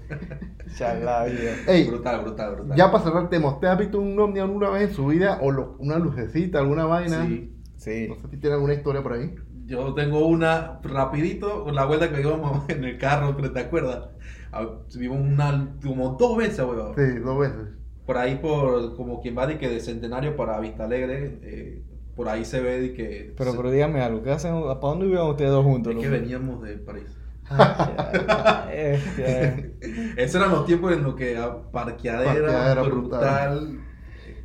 Ya 0.79 0.95
la 0.95 1.25
vida. 1.25 1.51
Ey, 1.67 1.87
Brutal, 1.87 2.21
brutal, 2.21 2.55
brutal. 2.55 2.75
ya 2.75 2.91
para 2.91 3.03
cerrar 3.03 3.23
el 3.23 3.29
tema, 3.29 3.49
¿usted 3.49 3.67
ha 3.67 3.75
visto 3.75 3.99
un 3.99 4.19
ovni 4.19 4.39
alguna 4.39 4.69
vez 4.71 4.89
en 4.89 4.95
su 4.95 5.05
vida? 5.05 5.37
¿O 5.43 5.51
lo- 5.51 5.75
una 5.77 5.97
lucecita, 5.99 6.57
alguna 6.57 6.85
vaina? 6.85 7.23
Sí. 7.27 7.53
Sí. 7.77 8.07
No 8.09 8.15
sé 8.15 8.27
si 8.31 8.37
tiene 8.37 8.55
alguna 8.55 8.73
historia 8.73 9.03
por 9.03 9.13
ahí. 9.13 9.35
Yo 9.67 9.93
tengo 9.93 10.25
una 10.27 10.79
rapidito, 10.83 11.63
con 11.65 11.75
la 11.75 11.85
vuelta 11.85 12.09
que 12.11 12.21
íbamos 12.21 12.67
en 12.69 12.83
el 12.83 12.97
carro, 12.97 13.35
pero 13.35 13.51
¿te 13.51 13.59
acuerdas? 13.59 14.05
Ah, 14.51 14.65
Vimos 14.95 15.19
una, 15.19 15.75
como 15.83 16.11
dos 16.11 16.37
veces, 16.37 16.59
weón. 16.65 16.95
Sí, 16.95 17.19
dos 17.19 17.37
veces. 17.39 17.67
Por 18.05 18.17
ahí, 18.17 18.35
por 18.35 18.95
como 18.95 19.21
quien 19.21 19.37
va 19.37 19.45
de 19.47 19.57
que 19.57 19.67
de 19.69 19.81
Centenario 19.81 20.35
para 20.37 20.59
Vista 20.61 20.85
Alegre, 20.85 21.39
eh, 21.43 21.81
por 22.15 22.29
ahí 22.29 22.45
se 22.45 22.61
ve 22.61 22.79
de 22.79 22.93
que... 22.93 23.33
Pero, 23.37 23.51
se- 23.51 23.57
pero 23.57 23.69
dígame 23.71 24.01
algo. 24.01 24.23
¿Qué 24.23 24.31
hacen? 24.31 24.53
¿Para 24.61 24.75
dónde 24.79 25.07
iban 25.07 25.27
ustedes 25.27 25.51
dos 25.51 25.65
juntos? 25.65 25.93
es 25.93 25.99
que 26.01 26.09
veníamos 26.09 26.61
de 26.63 26.77
París. 26.77 27.17
Ya, 27.49 28.69
este. 28.73 29.73
Esos 30.17 30.35
eran 30.41 30.51
los 30.51 30.65
tiempos 30.65 30.93
en 30.93 31.03
los 31.03 31.15
que 31.15 31.37
a 31.37 31.61
parqueadera, 31.71 32.33
Parqueadera 32.33 32.81
brutal. 32.83 33.59
brutal. 33.59 33.79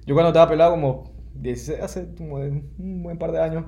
Yo 0.06 0.14
cuando 0.14 0.28
estaba 0.30 0.48
pelado, 0.50 0.72
como 0.72 1.12
16, 1.34 1.80
hace 1.80 2.14
como 2.16 2.36
un 2.36 3.02
buen 3.02 3.18
par 3.18 3.32
de 3.32 3.40
años, 3.40 3.64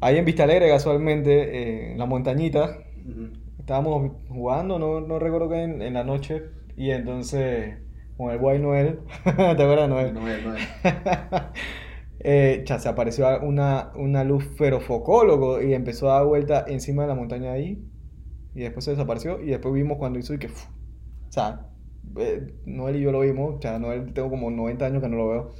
ahí 0.00 0.16
en 0.18 0.24
Vista 0.24 0.44
Alegre, 0.44 0.68
casualmente, 0.68 1.32
eh, 1.32 1.92
en 1.92 1.98
la 1.98 2.06
montañita, 2.06 2.78
estábamos 3.58 4.12
jugando, 4.28 4.78
no, 4.78 5.00
no 5.00 5.18
recuerdo 5.18 5.48
qué, 5.48 5.62
en, 5.62 5.82
en 5.82 5.94
la 5.94 6.04
noche, 6.04 6.44
y 6.76 6.90
entonces 6.90 7.78
con 8.16 8.30
el 8.32 8.38
Guay 8.38 8.58
Noel, 8.58 9.00
¿te 9.24 9.30
acuerdas 9.30 9.82
de 9.82 9.88
Noel? 9.88 10.14
No 10.14 10.28
es, 10.28 10.44
no 10.44 10.56
es. 10.56 10.68
Eh, 12.20 12.64
se 12.66 12.88
apareció 12.88 13.26
una, 13.42 13.92
una 13.94 14.24
luz 14.24 14.44
ferofocólogo 14.56 15.62
y 15.62 15.72
empezó 15.72 16.10
a 16.10 16.14
dar 16.14 16.26
vuelta 16.26 16.64
encima 16.66 17.02
de 17.02 17.08
la 17.08 17.14
montaña 17.14 17.52
ahí, 17.52 17.78
y 18.54 18.60
después 18.62 18.84
se 18.84 18.90
desapareció, 18.92 19.40
y 19.40 19.46
después 19.50 19.72
vimos 19.72 19.98
cuando 19.98 20.18
hizo 20.18 20.34
y 20.34 20.38
que, 20.38 20.48
o 20.48 20.50
sea, 21.28 21.68
eh, 22.16 22.54
Noel 22.66 22.96
y 22.96 23.00
yo 23.02 23.12
lo 23.12 23.20
vimos, 23.20 23.56
o 23.56 23.60
sea, 23.62 23.78
Noel 23.78 24.12
tengo 24.12 24.30
como 24.30 24.50
90 24.50 24.86
años 24.86 25.02
que 25.02 25.08
no 25.08 25.16
lo 25.16 25.28
veo. 25.28 25.54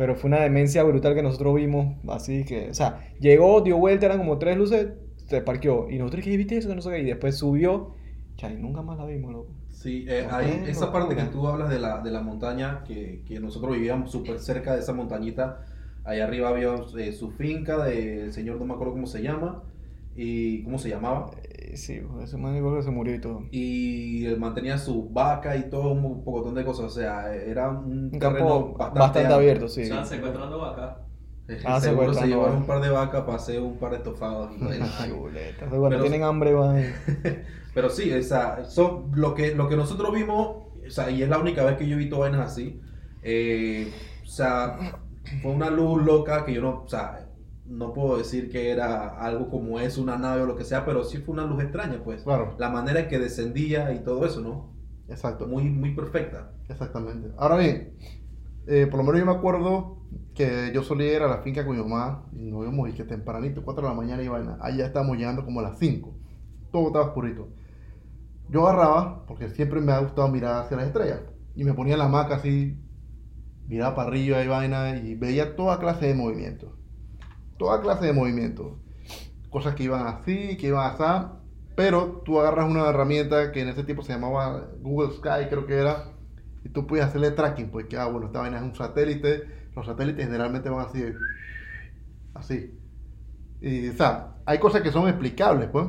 Pero 0.00 0.14
fue 0.16 0.28
una 0.28 0.40
demencia 0.40 0.82
brutal 0.82 1.14
que 1.14 1.22
nosotros 1.22 1.54
vimos, 1.56 1.98
así 2.08 2.44
que, 2.44 2.70
o 2.70 2.74
sea, 2.74 3.00
llegó, 3.20 3.60
dio 3.60 3.76
vuelta, 3.76 4.06
eran 4.06 4.16
como 4.18 4.38
tres 4.38 4.56
luces, 4.56 4.94
se 5.26 5.42
parqueó. 5.42 5.90
Y 5.90 5.98
nosotros, 5.98 6.24
¿qué 6.24 6.36
viste 6.38 6.56
eso? 6.56 6.70
Que 6.70 6.74
no 6.74 6.80
sé 6.80 6.90
qué. 6.90 7.00
Y 7.00 7.04
después 7.04 7.36
subió, 7.36 7.94
cha, 8.36 8.50
y 8.50 8.56
nunca 8.56 8.80
más 8.82 8.96
la 8.96 9.04
vimos, 9.04 9.30
loco. 9.32 9.52
Sí, 9.68 10.06
eh, 10.08 10.26
Ah, 10.30 10.38
ahí, 10.38 10.64
esa 10.66 10.90
parte 10.92 11.16
que 11.16 11.24
tú 11.24 11.46
hablas 11.46 11.68
de 11.70 11.78
la, 11.78 12.00
de 12.00 12.10
la 12.10 12.22
montaña, 12.22 12.82
que, 12.84 13.22
que 13.26 13.40
nosotros 13.40 13.74
vivíamos 13.74 14.10
súper 14.10 14.38
cerca 14.40 14.74
de 14.74 14.80
esa 14.80 14.94
montañita, 14.94 15.66
allá 16.04 16.24
arriba 16.24 16.48
había 16.48 16.74
eh, 16.98 17.12
su 17.12 17.30
finca 17.32 17.84
del 17.84 18.32
señor, 18.32 18.58
no 18.58 18.64
me 18.64 18.74
acuerdo 18.74 18.94
cómo 18.94 19.06
se 19.06 19.22
llama, 19.22 19.62
y 20.14 20.62
cómo 20.64 20.78
se 20.78 20.88
llamaba, 20.88 21.30
Sí, 21.76 22.00
ese 22.22 22.36
man 22.36 22.52
creo 22.58 22.76
que 22.76 22.82
se 22.82 22.90
murió 22.90 23.14
y 23.14 23.20
todo. 23.20 23.42
y 23.50 24.24
él 24.26 24.38
mantenía 24.38 24.78
su 24.78 25.08
vaca 25.10 25.56
y 25.56 25.70
todo 25.70 25.92
un 25.92 26.24
pocotón 26.24 26.54
de 26.54 26.64
cosas, 26.64 26.86
o 26.86 26.90
sea, 26.90 27.34
era 27.34 27.68
un, 27.70 28.10
Un 28.12 28.18
campo 28.18 28.74
bastante, 28.76 29.26
abierto, 29.26 29.68
sí. 29.68 29.82
Están 29.82 30.06
secuestrando 30.06 30.58
vacas. 30.58 30.96
Eh, 31.48 31.58
Ah, 31.64 31.80
seguro 31.80 32.12
se 32.14 32.20
secuestrando 32.20 32.26
llevaron 32.36 32.56
un 32.58 32.66
par 32.66 32.80
de 32.80 32.90
vacas 32.90 33.22
para 33.22 33.36
hacer 33.36 33.60
un 33.60 33.76
par 33.78 33.90
de 33.90 33.96
estofados. 33.98 34.50
y. 34.56 34.58
Cuando 35.68 35.88
Pero- 35.88 36.00
tienen 36.02 36.22
hambre 36.22 36.52
van. 36.52 36.84
Pero 37.74 37.88
sí, 37.90 38.12
o 38.12 38.22
sea, 38.22 38.64
son 38.64 39.10
lo 39.14 39.34
que, 39.34 39.54
lo 39.54 39.68
que 39.68 39.76
nosotros 39.76 40.12
vimos, 40.12 40.48
o 40.86 40.90
sea, 40.90 41.10
y 41.10 41.22
es 41.22 41.28
la 41.28 41.38
única 41.38 41.64
vez 41.64 41.76
que 41.76 41.86
yo 41.88 41.94
he 41.94 41.98
visto 41.98 42.18
vainas 42.18 42.52
así. 42.52 42.80
eh, 43.22 43.92
o 44.24 44.26
sea, 44.26 44.76
fue 45.42 45.50
una 45.52 45.70
luz 45.70 46.02
loca 46.04 46.44
que 46.44 46.52
yo 46.54 46.62
no, 46.62 46.82
o 46.84 46.88
sea, 46.88 47.26
no 47.70 47.92
puedo 47.92 48.18
decir 48.18 48.50
que 48.50 48.70
era 48.70 49.08
algo 49.20 49.48
como 49.48 49.78
es 49.78 49.96
una 49.96 50.18
nave 50.18 50.42
o 50.42 50.46
lo 50.46 50.56
que 50.56 50.64
sea, 50.64 50.84
pero 50.84 51.04
sí 51.04 51.18
fue 51.18 51.34
una 51.34 51.46
luz 51.46 51.62
extraña, 51.62 52.02
pues. 52.02 52.22
Claro, 52.24 52.56
La 52.58 52.68
manera 52.68 53.00
en 53.00 53.08
que 53.08 53.18
descendía 53.18 53.92
y 53.94 54.00
todo 54.00 54.26
eso, 54.26 54.40
¿no? 54.40 54.70
exacto. 55.08 55.46
Muy, 55.46 55.64
muy 55.64 55.94
perfecta. 55.94 56.52
Exactamente. 56.68 57.30
Ahora 57.36 57.56
bien, 57.56 57.96
eh, 58.66 58.86
por 58.86 58.98
lo 58.98 59.04
menos 59.04 59.20
yo 59.20 59.26
me 59.26 59.32
acuerdo 59.32 59.98
que 60.34 60.70
yo 60.74 60.82
solía 60.82 61.14
ir 61.16 61.22
a 61.22 61.28
la 61.28 61.38
finca 61.38 61.64
con 61.64 61.76
mi 61.76 61.82
mamá 61.82 62.26
y 62.32 62.50
nos 62.50 62.62
íbamos 62.62 62.88
y 62.88 62.92
que 62.92 63.04
tempranito, 63.04 63.64
4 63.64 63.82
de 63.82 63.88
la 63.88 63.94
mañana 63.94 64.22
y 64.22 64.28
vaina. 64.28 64.58
Allá 64.60 64.86
estábamos 64.86 65.16
llegando 65.16 65.44
como 65.44 65.60
a 65.60 65.64
las 65.64 65.78
5. 65.78 66.12
Todo 66.72 66.88
estaba 66.88 67.06
oscurito. 67.06 67.48
Yo 68.48 68.66
agarraba, 68.66 69.26
porque 69.26 69.48
siempre 69.48 69.80
me 69.80 69.92
ha 69.92 70.00
gustado 70.00 70.28
mirar 70.28 70.64
hacia 70.64 70.76
las 70.76 70.86
estrellas, 70.86 71.20
y 71.54 71.62
me 71.64 71.74
ponía 71.74 71.94
en 71.94 72.00
la 72.00 72.06
hamaca 72.06 72.36
así, 72.36 72.76
miraba 73.68 73.94
para 73.94 74.08
arriba 74.08 74.42
y 74.42 74.48
vaina, 74.48 74.96
y 74.96 75.14
veía 75.14 75.54
toda 75.54 75.78
clase 75.78 76.06
de 76.06 76.14
movimientos. 76.14 76.79
Toda 77.60 77.82
clase 77.82 78.06
de 78.06 78.14
movimientos. 78.14 78.78
Cosas 79.50 79.74
que 79.74 79.82
iban 79.82 80.06
así, 80.06 80.56
que 80.56 80.68
iban 80.68 80.94
así. 80.94 81.04
Pero 81.76 82.22
tú 82.24 82.40
agarras 82.40 82.70
una 82.70 82.88
herramienta 82.88 83.52
que 83.52 83.60
en 83.60 83.68
ese 83.68 83.84
tiempo 83.84 84.02
se 84.02 84.14
llamaba 84.14 84.70
Google 84.80 85.12
Sky, 85.14 85.46
creo 85.50 85.66
que 85.66 85.74
era, 85.74 86.06
y 86.64 86.70
tú 86.70 86.86
puedes 86.86 87.04
hacerle 87.04 87.32
tracking, 87.32 87.70
porque, 87.70 87.98
ah, 87.98 88.06
bueno, 88.06 88.28
esta 88.28 88.40
vaina 88.40 88.56
es 88.56 88.62
un 88.62 88.74
satélite, 88.74 89.44
los 89.76 89.84
satélites 89.84 90.24
generalmente 90.24 90.70
van 90.70 90.86
así, 90.86 91.04
así. 92.32 92.78
O 93.60 93.96
sea, 93.96 94.36
hay 94.46 94.58
cosas 94.58 94.80
que 94.80 94.90
son 94.90 95.06
explicables, 95.06 95.68
pues. 95.68 95.86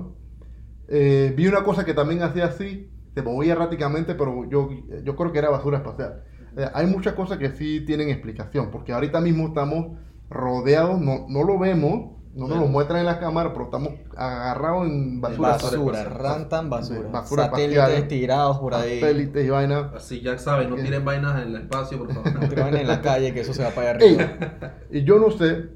Eh, 0.90 1.34
vi 1.38 1.48
una 1.48 1.64
cosa 1.64 1.86
que 1.86 1.94
también 1.94 2.22
hacía 2.22 2.48
así, 2.48 2.92
se 3.16 3.22
movía 3.22 3.54
erráticamente, 3.54 4.14
pero 4.16 4.44
yo, 4.50 4.70
yo 5.06 5.16
creo 5.16 5.32
que 5.32 5.40
era 5.40 5.50
basura 5.50 5.78
espacial. 5.78 6.22
Eh, 6.58 6.70
hay 6.74 6.86
muchas 6.88 7.14
cosas 7.14 7.38
que 7.38 7.52
sí 7.52 7.86
tienen 7.86 8.10
explicación, 8.10 8.72
porque 8.72 8.92
ahorita 8.92 9.22
mismo 9.22 9.48
estamos 9.48 9.98
rodeados, 10.32 11.00
no, 11.00 11.26
no 11.30 11.44
lo 11.44 11.60
vemos, 11.60 12.18
no 12.34 12.48
nos 12.48 12.58
lo 12.60 12.68
muestran 12.68 13.02
en 13.02 13.06
las 13.08 13.18
cámaras, 13.18 13.52
pero 13.54 13.66
estamos 13.66 13.90
agarrados 14.16 14.88
en 14.88 15.20
basura, 15.20 15.50
Basura, 15.50 16.04
rantan 16.06 16.70
basura. 16.70 17.02
Sí, 17.02 17.08
basura 17.12 17.44
Satélites 17.46 17.78
espacial. 17.84 18.08
tirados 18.08 18.58
por 18.60 18.74
ahí. 18.74 19.00
satélites 19.02 19.46
y 19.46 19.50
vaina. 19.50 19.92
Así 19.94 20.22
ya 20.22 20.38
saben, 20.38 20.70
no 20.70 20.78
tiren 20.78 21.04
vainas 21.04 21.42
en 21.42 21.50
el 21.50 21.56
espacio, 21.62 21.98
por 21.98 22.14
favor. 22.14 22.34
No 22.40 22.48
tiran 22.48 22.76
en 22.78 22.88
la 22.88 23.02
calle 23.02 23.34
que 23.34 23.42
eso 23.42 23.54
se 23.54 23.64
va 23.64 23.72
para 23.72 23.92
allá 23.92 24.00
Ey, 24.06 24.16
arriba. 24.16 24.74
y 24.90 25.04
yo 25.04 25.20
no 25.20 25.30
sé 25.32 25.70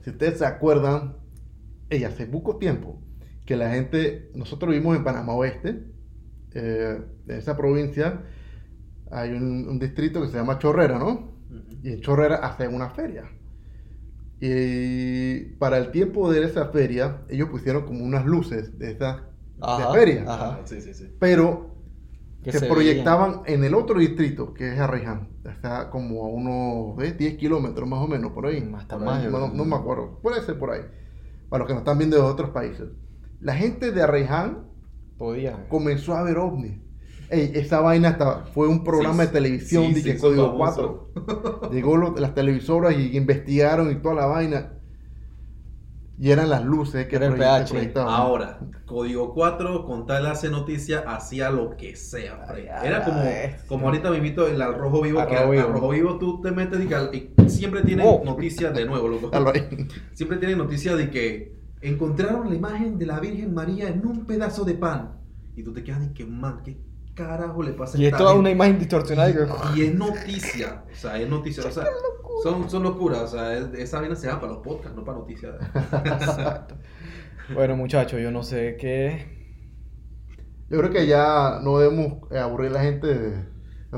si 0.00 0.10
ustedes 0.10 0.38
se 0.38 0.46
acuerdan, 0.46 1.16
ey, 1.90 2.04
hace 2.04 2.26
poco 2.26 2.56
tiempo 2.56 3.02
que 3.44 3.56
la 3.56 3.70
gente, 3.70 4.30
nosotros 4.34 4.70
vivimos 4.72 4.96
en 4.96 5.04
Panamá 5.04 5.34
Oeste, 5.34 5.84
eh, 6.54 6.98
en 7.28 7.36
esa 7.36 7.54
provincia 7.56 8.22
hay 9.10 9.32
un, 9.32 9.68
un 9.68 9.78
distrito 9.78 10.22
que 10.22 10.28
se 10.28 10.36
llama 10.38 10.58
Chorrera, 10.58 10.98
¿no? 10.98 11.36
Y 11.82 11.92
en 11.92 12.00
Chorrera 12.00 12.36
hacen 12.36 12.74
una 12.74 12.88
feria. 12.90 13.24
Y 14.40 15.40
para 15.58 15.78
el 15.78 15.90
tiempo 15.90 16.30
de 16.30 16.44
esa 16.44 16.66
feria, 16.70 17.24
ellos 17.28 17.48
pusieron 17.50 17.84
como 17.86 18.04
unas 18.04 18.26
luces 18.26 18.78
de 18.78 18.90
esa 18.92 19.30
de 19.56 19.60
Ajá, 19.60 19.92
feria. 19.92 20.24
ajá. 20.26 20.60
Sí, 20.64 20.80
sí, 20.80 20.94
sí. 20.94 21.08
Pero 21.18 21.74
Que 22.42 22.52
se, 22.52 22.60
se 22.60 22.66
proyectaban 22.66 23.42
en 23.46 23.64
el 23.64 23.74
otro 23.74 23.98
distrito, 23.98 24.54
que 24.54 24.72
es 24.74 24.78
Arreján. 24.80 25.30
Está 25.44 25.90
como 25.90 26.24
a 26.26 26.28
unos 26.28 26.96
¿ves? 26.96 27.16
10 27.18 27.36
kilómetros 27.36 27.88
más 27.88 28.00
o 28.00 28.08
menos, 28.08 28.32
por 28.32 28.46
ahí. 28.46 28.62
Más 28.62 28.86
tamaño, 28.88 29.30
¿no? 29.30 29.48
no 29.48 29.64
me 29.64 29.76
acuerdo. 29.76 30.20
Puede 30.22 30.42
ser 30.42 30.58
por 30.58 30.70
ahí. 30.72 30.82
Para 31.48 31.60
los 31.60 31.68
que 31.68 31.74
nos 31.74 31.80
están 31.82 31.98
viendo 31.98 32.16
de 32.16 32.22
otros 32.22 32.50
países. 32.50 32.88
La 33.40 33.54
gente 33.56 33.92
de 33.92 34.02
Arreján 34.02 34.68
Podía. 35.18 35.66
comenzó 35.68 36.14
a 36.14 36.22
ver 36.22 36.38
ovnis. 36.38 36.80
Ey, 37.30 37.52
esa 37.54 37.80
vaina 37.80 38.10
hasta 38.10 38.44
fue 38.54 38.68
un 38.68 38.84
programa 38.84 39.22
Sí, 39.22 39.26
de 39.28 39.32
televisión 39.32 39.94
sí, 39.94 40.02
son 40.02 40.18
Código 40.18 40.46
famosos. 40.52 40.90
4. 41.14 41.70
Llegó 41.72 41.96
lo- 41.96 42.14
las 42.16 42.34
televisoras 42.34 42.94
y 42.96 43.16
investigaron 43.16 43.90
y 43.90 43.96
toda 43.96 44.14
la 44.14 44.26
vaina. 44.26 44.72
Y 46.18 46.30
eran 46.30 46.48
las 46.48 46.64
luces 46.64 47.06
que 47.08 47.16
Era 47.16 47.26
el 47.26 47.34
proyect- 47.34 47.58
PH. 47.64 47.70
proyectaban. 47.72 48.14
Ahora, 48.14 48.60
Código 48.86 49.34
4, 49.34 49.84
con 49.84 50.06
tal 50.06 50.24
hace 50.26 50.48
noticia, 50.48 51.00
hacía 51.00 51.50
lo 51.50 51.76
que 51.76 51.94
sea. 51.94 52.38
Fred. 52.46 52.68
Era 52.84 53.04
como, 53.04 53.20
como 53.68 53.86
ahorita 53.88 54.10
me 54.10 54.16
invito 54.18 54.46
el 54.46 54.62
al 54.62 54.78
rojo 54.78 55.02
vivo, 55.02 55.20
Al 55.20 55.26
que 55.28 55.34
Rojo 55.34 55.44
al, 55.44 55.50
Vivo. 55.50 55.66
al 55.66 55.72
rojo 55.74 55.88
vivo 55.90 56.18
tú 56.18 56.40
te 56.40 56.52
metes 56.52 56.80
y, 56.82 56.86
que- 56.86 57.32
y 57.44 57.50
siempre 57.50 57.82
tienen 57.82 58.06
Oh. 58.08 58.22
noticias 58.24 58.74
de 58.74 58.86
nuevo, 58.86 59.08
loco. 59.08 59.30
Siempre 60.14 60.38
tienen 60.38 60.56
noticias 60.56 60.96
de 60.96 61.10
que 61.10 61.54
encontraron 61.82 62.48
la 62.48 62.54
imagen 62.54 62.96
de 62.98 63.04
la 63.06 63.20
Virgen 63.20 63.52
María 63.52 63.88
en 63.88 64.06
un 64.06 64.24
pedazo 64.24 64.64
de 64.64 64.72
pan. 64.74 65.18
Y 65.54 65.62
tú 65.64 65.74
te 65.74 65.84
quedas 65.84 66.00
de 66.00 66.14
que, 66.14 66.24
man, 66.24 66.60
¿qué 66.64 66.78
carajo 67.16 67.62
le 67.64 67.72
pasa 67.72 67.98
a 67.98 68.00
Y 68.00 68.06
es 68.06 68.12
toda 68.12 68.28
gente? 68.30 68.40
una 68.40 68.50
imagen 68.50 68.78
distorsionada. 68.78 69.30
y 69.30 69.32
que- 69.32 69.46
Y 69.74 69.82
es 69.86 69.94
noticia, 69.94 70.84
o 70.92 70.94
sea, 70.94 71.18
es 71.20 71.28
noticia, 71.28 71.64
o 71.66 71.70
sea, 71.72 71.86
son, 72.44 72.70
son 72.70 72.82
locuras, 72.84 73.22
o 73.22 73.28
sea, 73.36 73.56
es- 73.58 73.74
esa 73.74 73.98
vaina 74.00 74.14
se 74.14 74.28
da 74.28 74.38
para 74.40 74.52
los 74.52 74.62
podcasts, 74.62 74.96
no 74.96 75.04
para 75.04 75.18
noticias. 75.18 75.54
Bueno, 77.54 77.76
muchachos, 77.76 78.20
yo 78.20 78.30
no 78.32 78.42
sé 78.42 78.76
qué. 78.78 79.36
Yo 80.68 80.78
creo 80.78 80.90
que 80.90 81.06
ya 81.06 81.60
no 81.62 81.78
debemos 81.78 82.28
eh, 82.32 82.38
aburrir 82.38 82.70
a 82.70 82.74
la 82.74 82.80
gente 82.82 83.06
de 83.06 83.44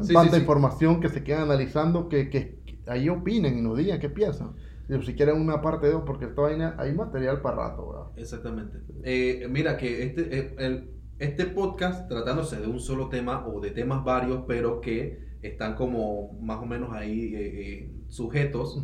Sí, 0.02 0.12
tanta 0.12 0.24
sí, 0.24 0.30
sí. 0.34 0.36
información 0.40 1.00
que 1.00 1.08
se 1.08 1.24
quedan 1.24 1.42
analizando, 1.44 2.08
que, 2.10 2.28
que, 2.28 2.60
que 2.66 2.78
ahí 2.86 3.08
opinen 3.08 3.56
y 3.58 3.62
nos 3.62 3.76
digan 3.78 3.98
qué 4.00 4.10
piensan. 4.10 4.54
Digo, 4.86 5.02
si 5.02 5.14
quieren 5.14 5.40
una 5.40 5.62
parte 5.62 5.90
2, 5.90 6.02
porque 6.06 6.26
esta 6.26 6.42
vaina 6.42 6.74
hay 6.78 6.92
material 6.94 7.40
para 7.40 7.56
rato, 7.56 7.88
¿verdad? 7.88 8.06
Exactamente. 8.16 8.78
Eh, 9.02 9.46
mira 9.50 9.76
que 9.78 10.02
este, 10.04 10.38
eh, 10.38 10.54
el- 10.58 10.90
este 11.18 11.46
podcast, 11.46 12.08
tratándose 12.08 12.60
de 12.60 12.66
un 12.66 12.80
solo 12.80 13.08
tema 13.08 13.46
o 13.46 13.60
de 13.60 13.70
temas 13.70 14.04
varios, 14.04 14.44
pero 14.46 14.80
que 14.80 15.18
están 15.42 15.74
como 15.74 16.32
más 16.40 16.58
o 16.62 16.66
menos 16.66 16.92
ahí 16.92 17.34
eh, 17.34 17.38
eh, 17.84 17.92
sujetos, 18.08 18.82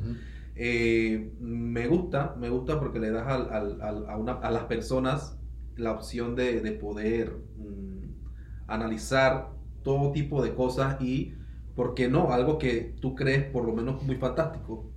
eh, 0.57 1.33
me 1.41 1.87
gusta, 1.89 2.35
me 2.39 2.49
gusta 2.49 2.79
porque 2.79 3.01
le 3.01 3.11
das 3.11 3.27
al- 3.27 3.51
al- 3.53 3.81
al- 3.83 4.07
a, 4.09 4.17
una- 4.17 4.35
a 4.35 4.51
las 4.51 4.65
personas 4.65 5.39
la 5.77 5.93
opción 5.93 6.37
de, 6.37 6.61
de 6.61 6.73
poder 6.73 7.37
mm, 7.57 8.05
analizar 8.69 9.51
todo 9.83 10.13
tipo 10.13 10.43
de 10.43 10.55
cosas 10.55 11.01
y, 11.01 11.35
¿por 11.75 11.95
qué 11.95 12.09
no? 12.09 12.33
Algo 12.33 12.59
que 12.59 12.97
tú 13.01 13.15
crees 13.15 13.45
por 13.51 13.65
lo 13.67 13.75
menos 13.75 14.03
muy 14.03 14.17
fantástico. 14.17 14.91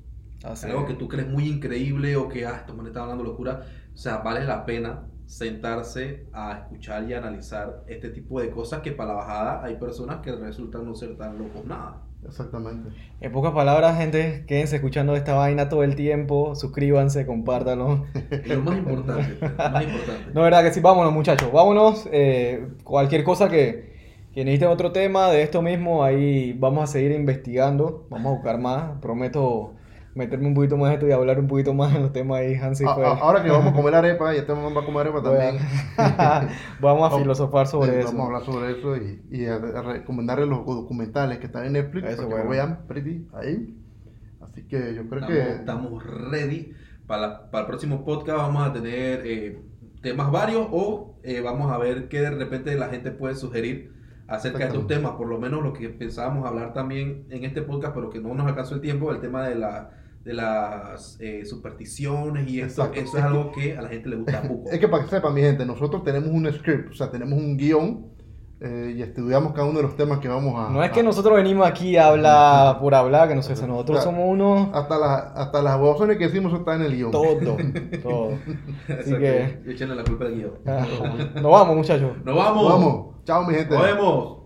Algo 0.68 0.86
que 0.86 0.94
tú 0.94 1.08
crees 1.08 1.28
muy 1.28 1.48
increíble 1.48 2.16
o 2.16 2.30
que, 2.30 2.46
ah, 2.46 2.58
estos 2.58 2.76
manes 2.76 2.92
están 2.92 3.04
hablando 3.04 3.24
locura. 3.24 3.66
O 3.94 3.98
sea, 3.98 4.18
vale 4.20 4.46
la 4.46 4.66
pena 4.66 5.08
sentarse 5.28 6.30
a 6.34 6.54
escuchar 6.60 7.10
y 7.10 7.14
analizar 7.14 7.84
este 7.88 8.10
tipo 8.12 8.42
de 8.42 8.50
cosas 8.52 8.82
que 8.82 8.94
para 8.94 9.10
la 9.12 9.16
bajada 9.18 9.64
hay 9.64 9.78
personas 9.78 10.22
que 10.22 10.32
resultan 10.36 10.86
no 10.86 10.96
ser 10.96 11.18
tan 11.18 11.38
locos 11.38 11.66
nada. 11.66 12.04
Exactamente. 12.26 12.90
En 13.22 13.32
pocas 13.32 13.54
palabras, 13.54 13.98
gente, 13.98 14.46
quédense 14.48 14.78
escuchando 14.78 15.16
esta 15.16 15.36
vaina 15.36 15.70
todo 15.70 15.84
el 15.84 15.96
tiempo. 15.96 16.56
Suscríbanse, 16.56 17.26
compártanlo. 17.26 18.06
Es 18.44 18.56
lo 18.56 18.62
más 18.64 18.78
importante, 18.78 19.38
lo 19.58 19.70
más 19.70 19.84
importante. 19.86 20.32
No, 20.34 20.42
verdad 20.42 20.64
que 20.64 20.74
sí, 20.74 20.82
vámonos, 20.82 21.14
muchachos. 21.14 21.52
Vámonos. 21.52 22.08
eh, 22.12 22.68
cualquier 22.84 23.24
cosa 23.24 23.50
que, 23.50 23.94
que 24.34 24.46
necesiten 24.46 24.70
otro 24.70 24.92
tema 24.92 25.30
de 25.32 25.44
esto 25.44 25.62
mismo, 25.62 26.04
ahí 26.04 26.54
vamos 26.54 26.84
a 26.84 26.88
seguir 26.88 27.12
investigando. 27.12 28.08
Vamos 28.10 28.32
a 28.32 28.36
buscar 28.36 28.60
más. 28.60 29.00
Prometo 29.02 29.77
meterme 30.18 30.48
un 30.48 30.54
poquito 30.56 30.76
más 30.78 30.90
en 30.90 30.94
esto 30.96 31.08
y 31.08 31.12
hablar 31.12 31.40
un 31.40 31.48
poquito 31.48 31.74
más 31.74 31.96
en 31.96 32.02
los 32.02 32.12
temas 32.12 32.40
ahí, 32.40 32.56
Hansi. 32.56 32.84
A- 32.86 32.96
fue- 32.96 33.06
a- 33.06 33.10
ahora 33.12 33.44
que 33.44 33.50
vamos 33.50 33.72
a 33.72 33.76
comer 33.76 33.96
arepa, 34.02 34.34
y 34.36 34.40
este 34.40 34.54
mamá 34.54 34.70
va 34.76 34.82
a 34.82 34.86
comer 34.86 35.02
arepa 35.08 35.20
a- 35.20 35.24
también. 35.24 35.58
vamos 36.82 37.14
a 37.14 37.18
filosofar 37.18 37.68
sobre 37.68 38.00
eso. 38.00 38.08
Vamos 38.10 38.22
a 38.22 38.26
hablar 38.26 38.44
sobre 38.44 38.72
eso 38.72 38.98
y, 38.98 39.22
y 39.32 39.46
a, 39.46 39.56
a 39.56 39.82
recomendarles 39.82 40.48
los 40.48 40.66
documentales 40.66 41.38
que 41.40 41.46
están 41.46 41.66
en 41.66 41.74
Netflix 41.74 42.08
Eso, 42.08 42.18
para 42.18 42.28
que 42.28 42.34
bueno. 42.34 42.44
lo 42.46 42.50
vean 42.50 42.80
pretty 42.88 43.28
ahí. 43.34 43.78
Así 44.42 44.64
que 44.64 44.94
yo 44.96 45.08
creo 45.10 45.22
Estamos, 45.22 45.28
que 45.30 45.52
estamos 45.56 46.04
ready. 46.32 46.74
Para, 47.06 47.22
la- 47.22 47.52
para 47.52 47.62
el 47.62 47.68
próximo 47.68 48.04
podcast 48.04 48.38
vamos 48.40 48.68
a 48.68 48.74
tener 48.74 49.22
eh, 49.26 49.62
temas 50.02 50.32
varios 50.32 50.68
o 50.72 51.16
eh, 51.24 51.42
vamos 51.42 51.72
a 51.72 51.78
ver 51.78 52.08
qué 52.10 52.20
de 52.22 52.32
repente 52.32 52.76
la 52.76 52.88
gente 52.90 53.12
puede 53.12 53.36
sugerir 53.36 53.94
acerca 54.28 54.60
de 54.60 54.66
estos 54.66 54.88
temas. 54.88 55.14
Por 55.14 55.28
lo 55.28 55.40
menos 55.40 55.64
lo 55.64 55.72
que 55.74 55.88
pensábamos 55.90 56.46
hablar 56.46 56.74
también 56.74 57.26
en 57.30 57.46
este 57.46 57.62
podcast, 57.62 57.94
pero 57.96 58.10
que 58.10 58.20
no 58.20 58.34
nos 58.34 58.46
alcanzó 58.48 58.76
el 58.76 58.82
tiempo, 58.82 59.12
el 59.12 59.22
tema 59.22 59.48
de 59.48 59.56
la 59.56 59.92
de 60.28 60.34
las 60.34 61.18
eh, 61.22 61.46
supersticiones 61.46 62.50
y 62.50 62.60
Exacto. 62.62 63.00
eso 63.00 63.18
es 63.18 63.24
algo 63.24 63.52
que 63.54 63.78
a 63.78 63.82
la 63.82 63.88
gente 63.88 64.10
le 64.10 64.18
gusta 64.18 64.42
poco. 64.48 64.70
Es 64.70 64.78
que 64.78 64.88
para 64.90 65.04
que 65.06 65.10
sepan, 65.10 65.34
mi 65.34 65.40
gente, 65.42 65.66
nosotros 65.66 66.04
tenemos 66.04 66.30
un 66.30 66.52
script, 66.52 66.92
o 66.92 66.94
sea, 66.94 67.10
tenemos 67.10 67.40
un 67.40 67.56
guion 67.56 68.08
eh, 68.60 68.94
y 68.98 69.02
estudiamos 69.04 69.54
cada 69.54 69.68
uno 69.68 69.78
de 69.78 69.84
los 69.84 69.96
temas 69.96 70.20
que 70.20 70.28
vamos 70.28 70.54
a. 70.58 70.70
No 70.72 70.84
es 70.84 70.92
que 70.92 71.00
a- 71.00 71.04
nosotros 71.04 71.34
venimos 71.36 71.66
aquí 71.66 71.96
a 71.96 72.08
hablar 72.08 72.80
por 72.80 72.94
hablar, 72.94 73.30
que 73.30 73.36
no 73.36 73.42
sé, 73.42 73.54
eso, 73.54 73.68
nosotros 73.68 74.04
somos 74.04 74.24
unos 74.28 74.70
Hasta, 74.74 74.98
las 74.98 75.24
hasta 75.36 75.62
las 75.62 75.80
bobazones 75.80 76.18
que 76.18 76.26
decimos 76.26 76.52
eso 76.52 76.60
está 76.62 76.76
en 76.76 76.82
el 76.82 76.96
guion. 76.98 77.12
todo, 77.12 77.38
todo. 78.04 78.30
Exacto. 78.90 79.18
que- 79.20 79.60
Y 79.66 79.72
échenle 79.72 79.96
la 79.96 80.04
culpa 80.04 80.26
al 80.26 80.36
guion. 80.36 80.52
Ah, 80.66 80.86
Nos 81.36 81.52
vamos, 81.52 81.76
muchachos. 81.78 82.12
¡Nos 82.26 82.36
vamos! 82.36 82.70
Vamos. 82.70 83.16
Chao, 83.24 83.46
mi 83.46 83.54
gente. 83.54 83.74
¡Nos 83.76 83.84
vemos! 83.84 84.37